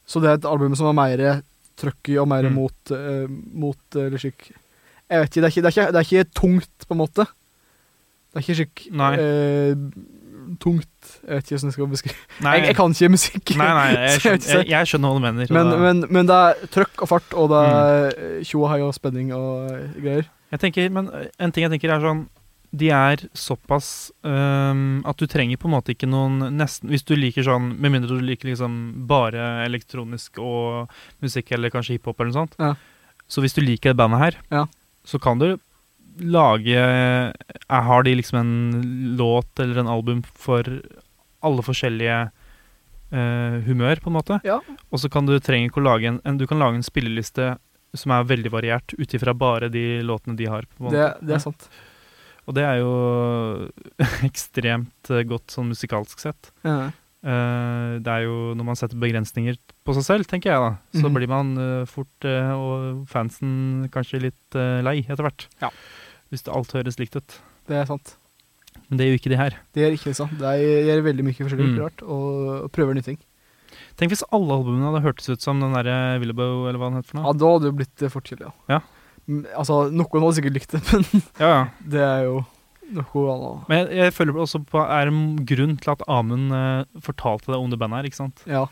Så 0.06 0.18
det 0.20 0.28
er 0.30 0.34
et 0.40 0.44
album 0.50 0.74
som 0.74 0.88
er 0.90 0.92
mer 0.98 1.42
trøkky 1.78 2.16
og 2.18 2.26
mer 2.26 2.42
Mm. 2.48 2.54
mot, 2.54 2.90
uh, 2.90 3.28
mot 3.54 3.76
eller 3.94 4.18
slik 4.18 4.50
Jeg 5.10 5.20
vet 5.22 5.30
ikke, 5.36 5.40
det 5.42 5.46
er 5.46 5.54
ikke, 5.54 5.62
det 5.62 5.70
er 5.70 5.74
ikke, 5.76 5.92
det 5.92 6.00
er 6.00 6.06
ikke 6.10 6.30
tungt, 6.40 6.86
på 6.88 6.94
en 6.96 7.00
måte. 7.02 7.26
Det 8.32 8.40
er 8.40 8.44
ikke 8.44 8.56
skikk 8.58 8.86
Nei. 8.92 9.10
eh, 9.16 9.74
tungt 10.62 11.12
Jeg 11.26 11.40
vet 11.40 11.46
ikke 11.46 11.56
hvordan 11.56 11.70
jeg 11.70 11.74
skal 11.76 11.88
beskrive 11.90 12.16
jeg, 12.46 12.64
jeg 12.68 12.76
kan 12.78 12.92
ikke 12.94 13.08
musikk. 13.14 13.52
nei, 13.58 13.68
nei 13.74 13.86
jeg, 13.94 14.18
skjønner, 14.22 14.46
jeg, 14.60 14.68
jeg 14.70 14.90
skjønner 14.90 15.08
hva 15.10 15.16
du 15.16 15.24
mener. 15.24 15.52
Men, 15.56 15.70
da- 15.72 15.78
men, 15.82 16.02
men 16.12 16.28
det 16.30 16.36
er 16.36 16.70
trøkk 16.74 17.02
og 17.06 17.10
fart, 17.14 17.34
og 17.34 17.50
det 17.54 17.60
er 17.66 17.76
Mm. 17.76 18.24
eh, 18.38 18.44
tjo 18.46 18.62
og 18.64 18.70
hei 18.74 18.80
og 18.84 18.92
spenning 18.94 19.32
og 19.34 19.70
eh, 19.72 19.86
greier. 20.02 20.28
Jeg 20.54 20.60
tenker, 20.62 20.90
men 20.94 21.08
øh, 21.10 21.24
en 21.42 21.52
ting 21.54 21.64
jeg 21.66 21.72
tenker 21.74 21.90
er 21.96 22.04
sånn 22.04 22.26
De 22.76 22.88
er 22.94 23.22
såpass 23.34 24.10
um, 24.26 25.00
at 25.06 25.16
du 25.18 25.24
trenger 25.30 25.56
på 25.58 25.66
en 25.70 25.74
måte 25.74 25.94
ikke 25.94 26.06
noen 26.10 26.50
nesten 26.58 26.90
Hvis 26.90 27.02
du 27.06 27.14
liker 27.16 27.42
sånn 27.46 27.68
Med 27.80 27.90
mindre 27.94 28.18
du 28.18 28.22
liker 28.26 28.50
liksom 28.50 29.06
bare 29.08 29.64
elektronisk 29.64 30.38
og 30.42 30.90
musikk 31.22 31.50
eller 31.56 31.70
kanskje 31.74 31.96
hiphop 31.96 32.20
eller 32.20 32.30
noe 32.34 32.38
sånt. 32.42 32.54
Ja. 32.62 32.72
Så 33.30 33.42
hvis 33.42 33.54
du 33.56 33.62
liker 33.64 33.90
det 33.94 33.98
bandet 33.98 34.20
her, 34.22 34.38
Ja. 34.54 34.64
Så 35.06 35.20
kan 35.22 35.40
du 35.40 35.54
lage 36.16 36.72
jeg 36.72 37.32
Har 37.68 38.06
de 38.06 38.14
liksom 38.16 38.38
en 38.40 38.52
låt 39.18 39.60
eller 39.60 39.82
en 39.82 39.90
album 39.92 40.22
for 40.24 40.64
alle 41.44 41.62
forskjellige 41.62 42.30
øh, 43.12 43.56
humør, 43.66 44.00
på 44.02 44.10
en 44.10 44.16
måte? 44.16 44.40
Ja. 44.44 44.60
Og 44.90 45.02
så 45.02 45.10
kan 45.12 45.28
du 45.28 45.36
trenger 45.38 45.70
ikke 45.70 45.82
å 45.82 45.86
lage 45.86 46.08
en, 46.10 46.20
en 46.24 46.40
Du 46.40 46.46
kan 46.48 46.58
lage 46.62 46.80
en 46.80 46.86
spilleliste 46.86 47.54
som 47.96 48.12
er 48.12 48.26
veldig 48.28 48.50
variert 48.52 48.94
ut 48.98 49.14
ifra 49.16 49.32
bare 49.36 49.70
de 49.72 50.02
låtene 50.04 50.36
de 50.36 50.48
har. 50.50 50.66
På 50.76 50.88
en 50.88 50.96
Det, 50.96 51.04
det 51.24 51.36
er 51.36 51.44
sant. 51.44 51.68
Og 52.46 52.54
det 52.56 52.64
er 52.66 52.80
jo 52.82 52.90
ekstremt 54.28 55.10
eh, 55.12 55.24
godt 55.28 55.54
sånn 55.54 55.70
musikalsk 55.72 56.22
sett. 56.22 56.50
Ja. 56.66 56.90
Eh, 57.24 57.98
det 58.04 58.06
er 58.12 58.22
jo 58.26 58.54
når 58.54 58.64
man 58.68 58.76
setter 58.78 58.98
begrensninger 59.00 59.56
på 59.86 59.94
seg 59.96 60.04
selv, 60.04 60.26
tenker 60.30 60.52
jeg 60.52 60.60
da, 60.60 60.76
så 61.00 61.06
Mhm. 61.08 61.14
blir 61.16 61.28
man 61.28 61.56
eh, 61.58 61.84
fort, 61.86 62.24
eh, 62.24 62.52
og 62.52 63.06
fansen 63.08 63.88
kanskje 63.90 64.20
litt 64.20 64.54
lei 64.84 65.00
etter 65.08 65.24
hvert. 65.24 65.46
Ja. 65.62 65.70
Hvis 66.30 66.42
det 66.44 66.52
alt 66.54 66.72
høres 66.72 66.98
likt 66.98 67.16
ut. 67.16 67.40
Det 67.66 67.76
er 67.76 67.86
sant. 67.86 68.16
Men 68.90 68.98
det 68.98 69.06
gjør 69.08 69.18
ikke 69.18 69.30
de 69.32 69.36
her. 69.40 69.54
Det 69.72 69.82
gjør 69.82 69.94
ikke 69.96 70.10
det 70.12 70.16
sånn. 70.20 70.38
Det 70.38 70.52
gjør 70.86 71.02
veldig 71.02 71.24
mye 71.24 71.34
forskjellig 71.34 71.70
Mm. 71.74 71.78
rart, 71.82 72.02
og, 72.02 72.64
og 72.64 72.72
prøver 72.72 72.94
nye 72.94 73.02
ting. 73.02 73.18
Tenk 73.96 74.10
hvis 74.12 74.22
alle 74.30 74.52
albumene 74.52 74.92
hadde 74.92 75.02
hørtes 75.02 75.28
ut 75.32 75.40
som 75.42 75.58
den 75.58 75.72
derre 75.72 76.18
Willebow, 76.20 76.68
eller 76.68 76.78
hva 76.78 76.90
den 76.92 77.00
heter 77.02 77.10
for 77.10 77.24
Ja, 77.24 77.32
da 77.32 77.46
hadde 77.46 77.70
det 77.72 77.76
blitt 77.80 78.10
fort 78.12 78.24
kjedelig, 78.28 78.52
Ja. 78.68 78.80
Mm, 79.28 79.46
Altså, 79.56 79.90
noen 79.90 80.22
hadde 80.22 80.36
sikkert 80.38 80.54
likt 80.54 80.70
det, 80.70 80.82
men 80.92 81.22
Ja, 81.40 81.48
ja. 81.48 81.64
det 81.82 82.00
er 82.04 82.22
jo 82.28 82.34
noe. 82.36 82.46
Men 83.68 83.80
jeg, 83.86 83.96
jeg 83.98 84.12
føler 84.14 84.36
også 84.44 84.60
på 84.68 84.82
er 84.84 85.10
en 85.10 85.22
grunn 85.48 85.76
til 85.82 85.90
at 85.94 86.02
Amund 86.08 86.52
eh, 86.54 86.84
fortalte 87.02 87.50
det 87.52 87.58
om 87.58 87.70
det 87.72 87.78
bandet 87.80 87.98
her, 87.98 88.04
ikke 88.10 88.20
sant? 88.20 88.42
Ja. 88.46 88.66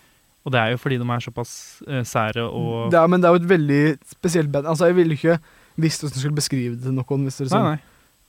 Og 0.44 0.52
det 0.52 0.60
er 0.60 0.74
jo 0.74 0.78
fordi 0.82 0.98
de 1.00 1.08
er 1.08 1.24
såpass 1.24 1.54
eh, 1.88 2.02
sære 2.04 2.44
og 2.46 2.90
Det 2.92 2.98
er, 3.00 3.06
men 3.08 3.20
det 3.22 3.28
er 3.28 3.34
jo 3.34 3.42
et 3.42 3.48
veldig 3.48 3.82
spesielt 4.12 4.52
band. 4.52 4.66
Altså, 4.70 4.86
jeg 4.90 4.96
ville 5.00 5.16
ikke 5.16 5.38
visst 5.80 6.02
hvordan 6.04 6.14
jeg 6.14 6.22
skulle 6.26 6.38
beskrive 6.38 6.74
det 6.76 6.82
til 6.84 6.94
noen. 6.94 7.24
Hvis 7.26 7.38
det 7.40 7.46
er 7.46 7.50
Nei, 7.50 7.58
sånn. 7.58 7.70
nei. 7.72 7.78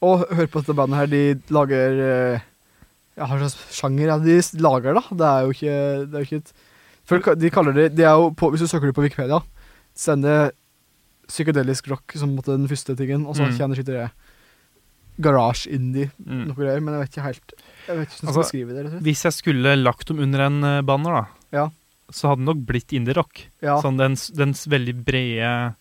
Og 0.06 0.26
hør 0.38 0.48
på 0.52 0.62
dette 0.64 0.76
bandet 0.78 1.00
her, 1.02 1.12
de 1.12 1.54
lager 1.56 2.00
eh, 2.06 2.46
Ja, 3.16 3.28
hva 3.30 3.38
slags 3.40 3.60
sjanger 3.78 4.10
ja, 4.10 4.18
de 4.20 4.40
lager, 4.60 4.98
da? 4.98 5.04
Det 5.12 5.28
er 5.30 5.46
jo 5.46 5.54
ikke, 5.56 5.76
det 6.10 6.16
er 6.18 6.24
jo 6.24 6.30
ikke 6.30 6.42
et 6.44 6.56
Folk, 7.06 7.28
de 7.38 7.50
kaller 7.54 7.76
det, 7.78 7.90
de 7.96 8.02
er 8.04 8.16
jo 8.18 8.32
på, 8.34 8.50
Hvis 8.50 8.64
du 8.66 8.68
søker 8.68 8.90
det 8.90 8.96
på 8.98 9.04
Wikipedia, 9.06 9.38
så 9.96 10.16
er 10.16 10.22
psykedelisk 11.30 11.88
rock 11.92 12.16
som 12.18 12.34
måtte, 12.36 12.56
den 12.58 12.68
første 12.70 12.96
tingen, 12.98 13.28
og 13.30 13.36
så 13.38 13.44
Mm. 13.46 13.52
til 13.86 13.94
det 13.94 14.10
garage 15.22 15.68
indie, 15.72 16.09
Mm. 16.26 16.47
noe 16.47 16.55
greier, 16.55 16.82
men 16.82 16.93
jeg 16.93 17.01
vet 17.05 17.11
ikke 17.16 17.24
helt 17.30 17.53
Jeg 17.88 17.97
vet 17.97 18.07
ikke 18.07 18.09
hvordan 18.09 18.09
jeg 18.09 18.18
skal 18.18 18.28
Altså, 18.28 18.41
beskrive 18.43 18.74
det. 18.76 19.01
Hvis 19.03 19.24
jeg 19.24 19.34
skulle 19.34 19.76
lagt 19.84 20.07
dem 20.07 20.20
under 20.20 20.39
en 20.47 20.63
eh, 20.63 20.82
banner, 20.82 21.11
da, 21.11 21.26
Ja. 21.53 21.70
så 22.11 22.28
hadde 22.30 22.41
det 22.45 22.49
nok 22.55 22.66
blitt 22.68 22.91
indie-rock. 22.93 23.47
Ja, 23.61 23.80
Sånn 23.82 23.97
den, 23.97 24.16
den 24.36 24.53
veldig 24.53 24.95
brede 25.05 25.76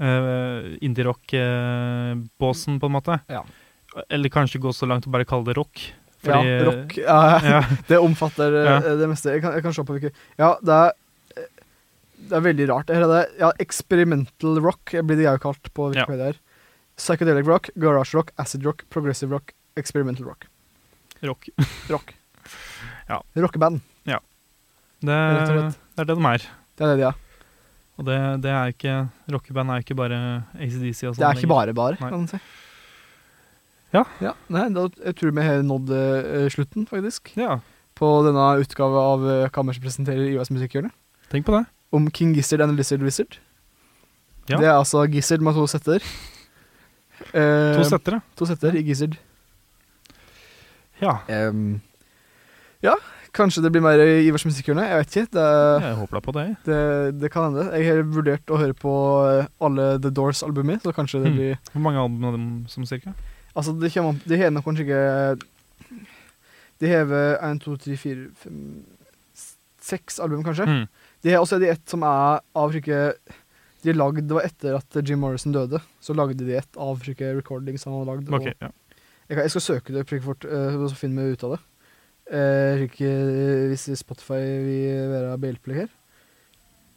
uh, 0.00 0.76
indie-rock-båsen, 0.82 2.80
på 2.80 2.86
en 2.88 2.92
måte. 2.96 3.18
Ja. 3.30 3.42
Eller 4.10 4.28
kanskje 4.32 4.58
gå 4.62 4.72
så 4.74 4.86
langt 4.90 5.06
og 5.06 5.12
bare 5.14 5.24
kalle 5.28 5.44
det 5.46 5.56
rock. 5.58 5.80
ja, 6.24 6.40
rock. 6.64 6.96
Ja, 6.98 7.38
Ja. 7.54 7.60
Det 7.88 7.98
omfatter 8.00 8.54
eh, 8.62 8.70
Ja. 8.70 8.94
det 8.96 9.08
meste. 9.10 9.30
Jeg 9.36 9.42
kan, 9.44 9.52
jeg 9.54 9.62
kan 9.62 9.72
se 9.76 9.84
på 9.84 9.94
hvilke 9.98 10.12
Ja, 10.40 10.54
det 10.62 10.72
er 10.72 10.92
eh, 11.36 11.48
Det 12.24 12.32
er 12.38 12.40
veldig 12.46 12.68
rart. 12.70 12.86
Det 12.88 12.96
er 12.96 13.28
ja, 13.38 13.52
experimental 13.60 14.60
rock 14.64 14.94
blir 15.04 15.16
det 15.20 15.26
jeg 15.28 15.40
kalt 15.44 15.72
på 15.74 15.90
Ja. 15.94 16.06
Wikipedia. 16.06 16.24
her. 16.32 16.40
Psychedelic 16.96 17.46
rock, 17.46 17.70
garage 17.76 18.14
rock, 18.14 18.30
acid 18.38 18.64
rock, 18.64 18.84
progressive 18.90 19.32
rock, 19.32 19.54
experimental 19.76 20.26
rock. 20.26 20.46
rock. 21.22 21.48
Rock. 21.90 22.14
Ja. 23.08 23.20
Rockeband. 23.36 23.80
Det, 25.04 25.14
og 25.14 25.48
slett. 25.50 25.80
det 25.94 26.02
er 26.02 26.08
det 26.08 26.16
de 26.16 26.28
er. 26.30 26.44
Det 26.74 26.84
er 26.84 26.90
det 26.92 27.00
de 27.00 27.06
er. 27.10 27.18
Og 27.94 28.06
det, 28.08 28.18
det 28.42 28.50
er 28.50 28.72
ikke 28.72 28.94
Rockeband 29.30 29.70
er 29.70 29.82
ikke 29.84 29.96
bare 29.98 30.18
ACDC 30.56 31.04
og 31.04 31.14
sånn. 31.14 31.20
Det 31.20 31.28
er 31.28 31.40
ikke 31.40 31.50
bare 31.52 31.74
bare, 31.76 31.98
Nei. 32.00 32.08
kan 32.10 32.24
man 32.24 32.30
si. 32.30 32.40
Ja. 33.94 34.32
nei, 34.50 34.64
da, 34.74 34.88
jeg 35.04 35.14
tror 35.20 35.30
vi 35.36 35.44
har 35.46 35.60
nådd 35.62 35.92
uh, 35.94 36.46
slutten, 36.50 36.86
faktisk, 36.90 37.30
Ja, 37.38 37.60
på 37.94 38.08
denne 38.26 38.48
utgave 38.58 39.02
av 39.12 39.22
uh, 39.22 39.34
Kammers 39.54 39.78
presenterer 39.78 40.32
IOS 40.32 40.50
Musikkhjørnet. 40.50 40.94
tenk 41.30 41.46
på 41.46 41.54
det. 41.54 41.62
Om 41.94 42.08
King 42.10 42.32
Gizzard 42.34 42.64
and 42.64 42.74
Lizard 42.74 43.04
Wizard. 43.06 43.38
Ja. 44.48 44.58
Det 44.58 44.66
er 44.66 44.74
altså 44.74 45.04
Gizzard 45.06 45.44
med 45.46 45.54
to 45.54 45.68
setter. 45.70 46.02
Eh, 47.32 47.76
To 47.78 47.84
settere. 47.88 48.20
To 48.36 48.46
setter 48.46 48.74
i 48.76 48.82
Gizzard. 48.86 49.16
Ja. 51.02 51.18
Um, 51.28 51.80
ja, 52.84 52.94
kanskje 53.34 53.62
det 53.64 53.70
blir 53.74 53.82
mer 53.84 53.98
i 54.02 54.26
Ivers 54.28 54.44
musikkhjørne. 54.46 54.84
Jeg 54.88 55.00
vet 55.02 55.16
ikke. 55.16 55.30
Det, 55.36 55.46
Jeg 55.84 55.96
håper 55.98 56.18
da 56.18 56.22
på 56.24 56.34
det. 56.36 56.44
det, 56.68 56.80
det 57.20 57.30
kan 57.34 57.48
hende. 57.48 57.64
Jeg 57.74 57.88
har 57.90 58.02
vurdert 58.14 58.52
å 58.54 58.58
høre 58.60 58.76
på 58.78 58.92
eh, 59.28 59.46
alle 59.64 59.88
The 60.04 60.12
Doors-albumer, 60.14 60.78
så 60.84 60.92
kanskje 60.96 61.22
det 61.24 61.32
blir 61.34 61.54
blir 61.54 61.72
Hvor 61.72 61.82
mange 61.86 62.02
album 62.02 62.24
av 62.30 62.36
dem 62.36 62.46
som 62.70 62.86
cirka? 62.86 63.14
Altså, 63.54 63.74
det 63.78 63.92
kommer 63.94 64.14
an 64.14 64.20
De 64.26 64.38
har 64.40 64.50
nok 64.50 64.64
kanskje 64.66 64.84
ikke 64.86 65.98
De 66.82 66.90
har 66.90 67.12
én, 67.46 67.60
to, 67.62 67.76
tre, 67.78 67.96
fire, 67.96 68.28
fem 68.42 68.84
s- 69.34 69.56
Seks 69.80 70.18
album, 70.20 70.42
kanskje. 70.44 70.66
Mm. 70.66 70.86
De 71.22 71.30
har 71.32 71.40
også 71.44 71.58
de 71.62 71.68
ett 71.70 71.88
som 71.88 72.02
er 72.02 72.40
av 72.54 72.72
slike 72.74 73.14
De 73.84 73.92
lagde, 73.92 74.24
Det 74.24 74.36
var 74.36 74.46
etter 74.48 74.78
at 74.78 74.96
Jim 75.04 75.20
Morrison 75.20 75.52
døde, 75.52 75.80
så 76.00 76.16
lagde 76.16 76.40
de 76.40 76.56
et 76.56 76.80
av 76.80 77.02
slike 77.02 77.34
recordings 77.36 77.84
han 77.84 77.98
hadde 77.98 78.10
lagd. 78.10 78.32
Okay, 78.32 78.54
ja. 78.62 78.72
Jeg, 79.28 79.38
jeg 79.38 79.52
skal 79.54 79.64
søke 79.64 79.94
det 79.94 80.22
fort, 80.24 80.44
uh, 80.48 80.84
så 80.88 80.96
finner 80.96 81.24
vi 81.28 81.36
ut 81.36 81.44
av 81.46 81.56
det. 81.56 81.60
Uh, 82.24 82.80
slik, 82.80 83.00
eh, 83.04 83.66
hvis 83.68 83.90
Spotify 84.00 84.40
vil 84.64 85.10
være 85.12 85.36
behjelpelig 85.40 85.82
her, 85.82 85.90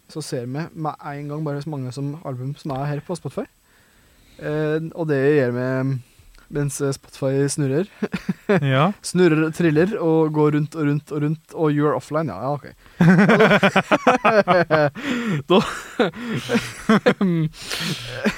så 0.08 0.24
ser 0.24 0.46
vi 0.46 0.64
med 0.72 0.94
en 0.96 1.32
gang 1.34 1.44
bare 1.44 1.62
så 1.64 1.72
mange 1.74 1.92
som 1.92 2.14
album 2.24 2.54
som 2.56 2.72
er 2.78 2.86
her 2.94 3.04
på 3.04 3.16
Spotify. 3.20 3.44
Uh, 4.40 4.88
og 4.96 5.10
det 5.12 5.20
gjør 5.20 5.56
vi 5.58 5.68
mens 6.54 6.82
eh, 6.82 6.92
Spotify 6.96 7.48
snurrer. 7.52 7.88
ja. 8.74 8.92
Snurrer, 9.06 9.52
triller 9.56 9.90
og 10.00 10.34
går 10.36 10.50
rundt 10.58 10.74
og 10.78 10.84
rundt 10.90 11.08
og 11.12 11.18
rundt. 11.26 11.46
Og 11.54 11.68
you 11.76 11.84
are 11.88 11.96
offline, 12.00 12.30
ja. 12.32 12.38
ja 12.42 12.50
ok. 12.56 12.66
da 15.52 15.60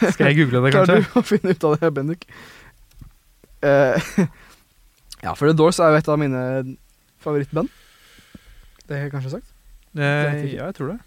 Skal 0.13 0.25
jeg 0.29 0.35
google 0.39 0.57
det, 0.65 0.71
kanskje? 0.73 0.75
Klarer 0.75 1.05
du 1.05 1.09
å 1.19 1.21
finne 1.25 1.49
ut 1.53 1.63
av 1.69 1.73
det, 1.79 1.89
Bendik? 1.97 2.21
Uh, 3.59 3.95
ja, 5.19 5.31
for 5.35 5.45
The 5.49 5.55
Doors 5.57 5.79
er 5.83 5.89
jo 5.91 5.99
et 5.99 6.11
av 6.11 6.17
mine 6.21 6.41
favorittband. 7.19 7.69
Det 8.87 8.93
har 8.97 9.03
jeg 9.07 9.13
kanskje 9.13 9.35
sagt. 9.37 9.49
Jeg 9.97 10.53
ja, 10.53 10.69
jeg 10.69 10.75
tror 10.77 10.87
det. 10.93 10.99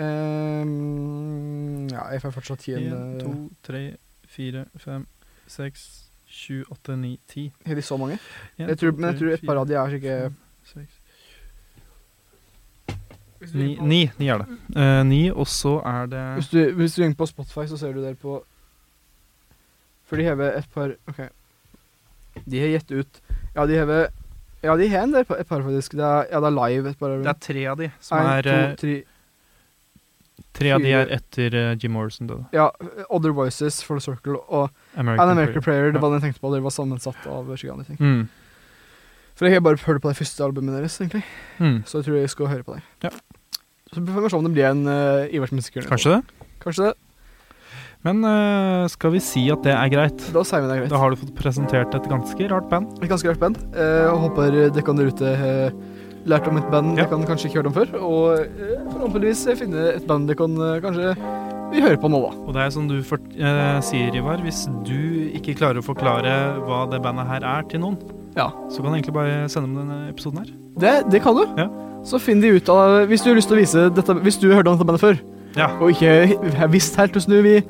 Ehm, 0.00 1.88
ja, 1.92 2.06
jeg 2.14 2.22
får 2.22 2.32
fortsatt 2.38 2.64
gi 2.64 2.76
en 2.78 2.94
eh, 2.96 3.18
to, 3.20 3.32
tre, 3.64 3.82
fire, 4.30 4.64
fem, 4.80 5.04
seks, 5.50 6.08
sju, 6.32 6.62
åtte, 6.72 6.96
ni, 6.96 7.18
ti. 7.28 7.50
Har 7.66 7.76
de 7.78 7.84
så 7.84 7.98
mange? 8.00 8.18
En, 8.56 8.68
Jeg 8.68 8.78
tror, 8.80 8.96
men 8.96 9.10
jeg 9.10 9.20
tror 9.20 9.36
et 9.36 9.46
par 9.46 9.60
av 9.60 9.68
de 9.68 9.76
er 9.78 9.96
ikke 9.98 10.16
fem, 10.24 10.36
seks, 10.72 10.98
Ni, 13.58 13.72
ni, 13.82 14.04
ni 14.20 14.28
er 14.30 14.38
det. 14.38 14.56
Uh, 14.76 15.00
ni, 15.02 15.22
og 15.30 15.48
så 15.50 15.80
er 15.82 16.06
det 16.06 16.22
Hvis 16.38 16.48
du, 16.52 16.58
hvis 16.78 16.94
du 16.94 17.00
går 17.02 17.08
inn 17.08 17.16
på 17.18 17.26
Spotify, 17.26 17.64
så 17.66 17.78
ser 17.80 17.96
du 17.96 17.98
der 18.04 18.14
på 18.14 18.36
For 20.06 20.20
de 20.20 20.28
hever 20.28 20.60
et 20.60 20.68
par 20.70 20.92
OK. 21.10 21.24
De 22.46 22.60
har 22.62 22.70
gitt 22.76 22.92
ut 22.94 23.22
Ja, 23.56 23.66
de 23.66 23.80
hever 23.80 24.06
Ja, 24.62 24.76
de 24.78 24.86
har 24.92 25.02
en 25.02 25.10
del, 25.16 25.26
et 25.26 25.48
par, 25.48 25.64
faktisk. 25.66 25.96
Det 25.98 26.06
er, 26.06 26.28
ja, 26.30 26.38
det 26.38 26.52
er 26.52 26.54
live 26.54 26.92
et 26.92 26.98
par. 27.00 27.16
Det 27.18 27.32
er 27.32 27.40
tre 27.42 27.64
av 27.66 27.80
de 27.80 27.88
som 27.98 28.20
En, 28.20 28.28
er 28.30 28.46
to, 28.46 28.54
eh, 28.54 28.76
tre 28.78 28.94
Tre 30.52 30.72
av 30.76 30.84
de 30.84 30.92
er 30.92 31.08
etter 31.16 31.54
uh, 31.56 31.72
Jim 31.80 31.94
Morrison 31.96 32.28
døde. 32.28 32.44
Ja, 32.52 32.68
Other 33.08 33.32
Voices, 33.32 33.80
Full 33.86 34.02
Circle 34.04 34.36
og 34.48 34.68
American, 34.94 35.24
An 35.24 35.32
American 35.32 35.64
Prayer. 35.64 35.92
Det 35.94 36.02
var 36.02 36.12
den 36.12 36.20
jeg 36.20 36.28
tenkte 36.28 36.44
på. 36.44 36.52
Det 36.52 36.60
var 36.64 36.74
sammensatt 36.74 37.26
av 37.26 37.48
andre 37.48 37.86
ting. 37.88 38.00
Mm. 38.00 38.26
For 39.32 39.48
jeg 39.48 39.56
har 39.56 39.64
bare 39.64 39.80
hørt 39.86 40.02
på 40.04 40.12
det 40.12 40.18
første 40.18 40.44
albumet 40.44 40.76
deres, 40.76 40.98
egentlig. 41.00 41.22
Mm. 41.56 41.78
Så 41.88 42.00
jeg 42.00 42.08
tror 42.08 42.18
jeg 42.20 42.34
skal 42.34 42.52
høre 42.52 42.66
på 42.66 42.76
det. 42.76 42.82
Ja. 43.06 43.14
Så 43.92 44.04
får 44.04 44.24
vi 44.24 44.28
se 44.32 44.36
om 44.36 44.44
det 44.44 44.52
blir 44.52 44.68
en 44.68 44.84
uh, 44.88 45.32
Ivars 45.32 45.54
musikkhjørne. 45.56 45.88
Kanskje 45.88 46.18
det. 46.18 46.50
Kanskje 46.62 46.90
det. 46.90 46.92
Men 48.02 48.20
uh, 48.26 48.84
skal 48.92 49.12
vi 49.14 49.22
si 49.24 49.46
at 49.54 49.64
det 49.64 49.72
er 49.72 49.90
greit? 49.92 50.22
Da 50.34 50.44
sier 50.46 50.64
vi 50.64 50.68
det 50.68 50.76
er 50.76 50.80
greit. 50.82 50.92
Da 50.92 51.00
har 51.00 51.12
du 51.12 51.20
fått 51.20 51.34
presentert 51.38 51.96
et 51.96 52.08
ganske 52.12 52.48
rart 52.52 52.68
band. 52.70 52.92
Et 53.00 53.10
ganske 53.10 53.28
rart 53.30 53.40
band. 53.40 53.60
Uh, 53.72 54.12
håper 54.26 54.52
dere 54.52 54.70
der 54.74 55.12
ute 55.12 55.34
har 55.42 55.74
lært 56.26 56.46
om 56.48 56.56
et 56.60 56.68
band 56.70 56.96
Ja. 56.96 57.04
dere 57.04 57.10
kan 57.10 57.24
kanskje 57.26 57.48
ikke 57.50 57.62
hørt 57.62 57.66
om 57.66 57.74
før. 57.76 57.94
Og 58.00 58.40
eh, 58.40 58.82
forhåpentligvis 58.92 59.58
finne 59.58 59.88
et 59.96 60.06
band 60.06 60.28
jeg 60.28 60.36
kan 60.38 60.54
eh, 60.60 60.80
kanskje 60.84 61.16
vi 61.72 61.80
hører 61.80 61.96
på 61.96 62.08
nå, 62.12 62.18
da. 62.20 62.32
Og 62.46 62.52
det 62.52 62.60
er 62.66 62.70
som 62.74 62.88
du 62.88 62.98
for, 63.02 63.16
eh, 63.32 63.80
sier, 63.80 64.12
Ivar, 64.14 64.36
hvis 64.44 64.66
du 64.84 65.30
ikke 65.32 65.54
klarer 65.56 65.80
å 65.80 65.86
forklare 65.86 66.34
hva 66.66 66.82
det 66.90 67.00
bandet 67.02 67.26
her 67.26 67.40
er 67.48 67.62
til 67.70 67.80
noen, 67.80 67.96
Ja. 68.36 68.50
så 68.68 68.82
kan 68.82 68.92
du 68.92 68.98
egentlig 68.98 69.14
bare 69.14 69.48
sende 69.48 69.68
dem 69.68 69.88
denne 69.88 70.10
episoden 70.12 70.38
her. 70.38 70.50
Det, 70.78 71.10
det 71.10 71.22
kan 71.22 71.34
du. 71.34 71.46
Ja. 71.56 71.68
Så 72.04 72.18
finn 72.20 72.40
de 72.40 72.48
ut 72.56 72.68
av 72.68 73.06
Hvis 73.08 73.22
du 73.22 73.30
har 73.30 73.36
lyst 73.36 73.48
til 73.48 73.56
å 73.56 73.60
vise 73.60 73.82
dette 73.94 74.14
Hvis 74.24 74.40
du 74.40 74.48
hørte 74.50 74.66
om 74.68 74.76
dette 74.76 74.86
bandet 74.88 75.00
før, 75.00 75.18
Ja. 75.56 75.68
og 75.80 75.90
ikke 75.92 76.68
visst 76.72 76.96
helt 76.96 77.12
hvordan 77.12 77.30
du 77.30 77.42
vil 77.42 77.62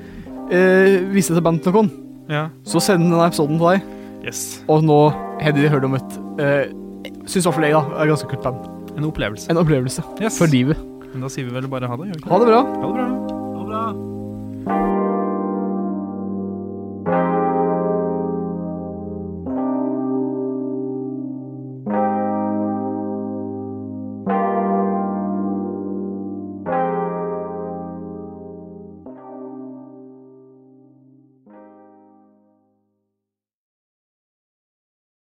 eh, 0.50 1.00
vise 1.12 1.34
dette 1.34 1.42
bandet 1.44 1.62
til 1.64 1.72
noen, 1.72 1.90
Ja. 2.30 2.48
så 2.64 2.80
send 2.80 3.04
denne 3.10 3.26
episoden 3.26 3.58
til 3.58 3.66
deg. 3.68 3.82
Yes. 4.24 4.62
Og 4.68 4.82
nå 4.84 5.10
har 5.42 5.52
de 5.52 5.68
hørt 5.68 5.84
om 5.84 5.94
et 5.94 6.18
uh, 6.38 6.64
Syns 7.26 7.46
iallfall 7.46 7.64
jeg, 7.68 7.72
da. 7.76 7.82
Er 8.02 8.10
ganske 8.10 8.28
kult 8.30 8.42
band. 8.42 8.96
En 8.98 9.04
opplevelse. 9.08 9.50
En 9.50 9.56
opplevelse 9.60 10.02
Yes. 10.20 10.38
for 10.38 10.46
livet. 10.46 10.76
Men 11.12 11.20
da 11.22 11.28
sier 11.28 11.44
vi 11.48 11.52
vel 11.54 11.68
bare 11.68 11.86
ha 11.88 11.96
det. 11.96 12.08
Ha 12.28 12.38
det 12.38 12.46
bra 12.48 12.62
Ha 12.62 12.88
det 12.88 12.96
bra. 12.96 13.06
Ha 13.52 13.62
det 13.62 13.68
bra. 13.68 13.84
Ha 13.86 13.92
det 13.92 14.66
bra. 14.66 15.01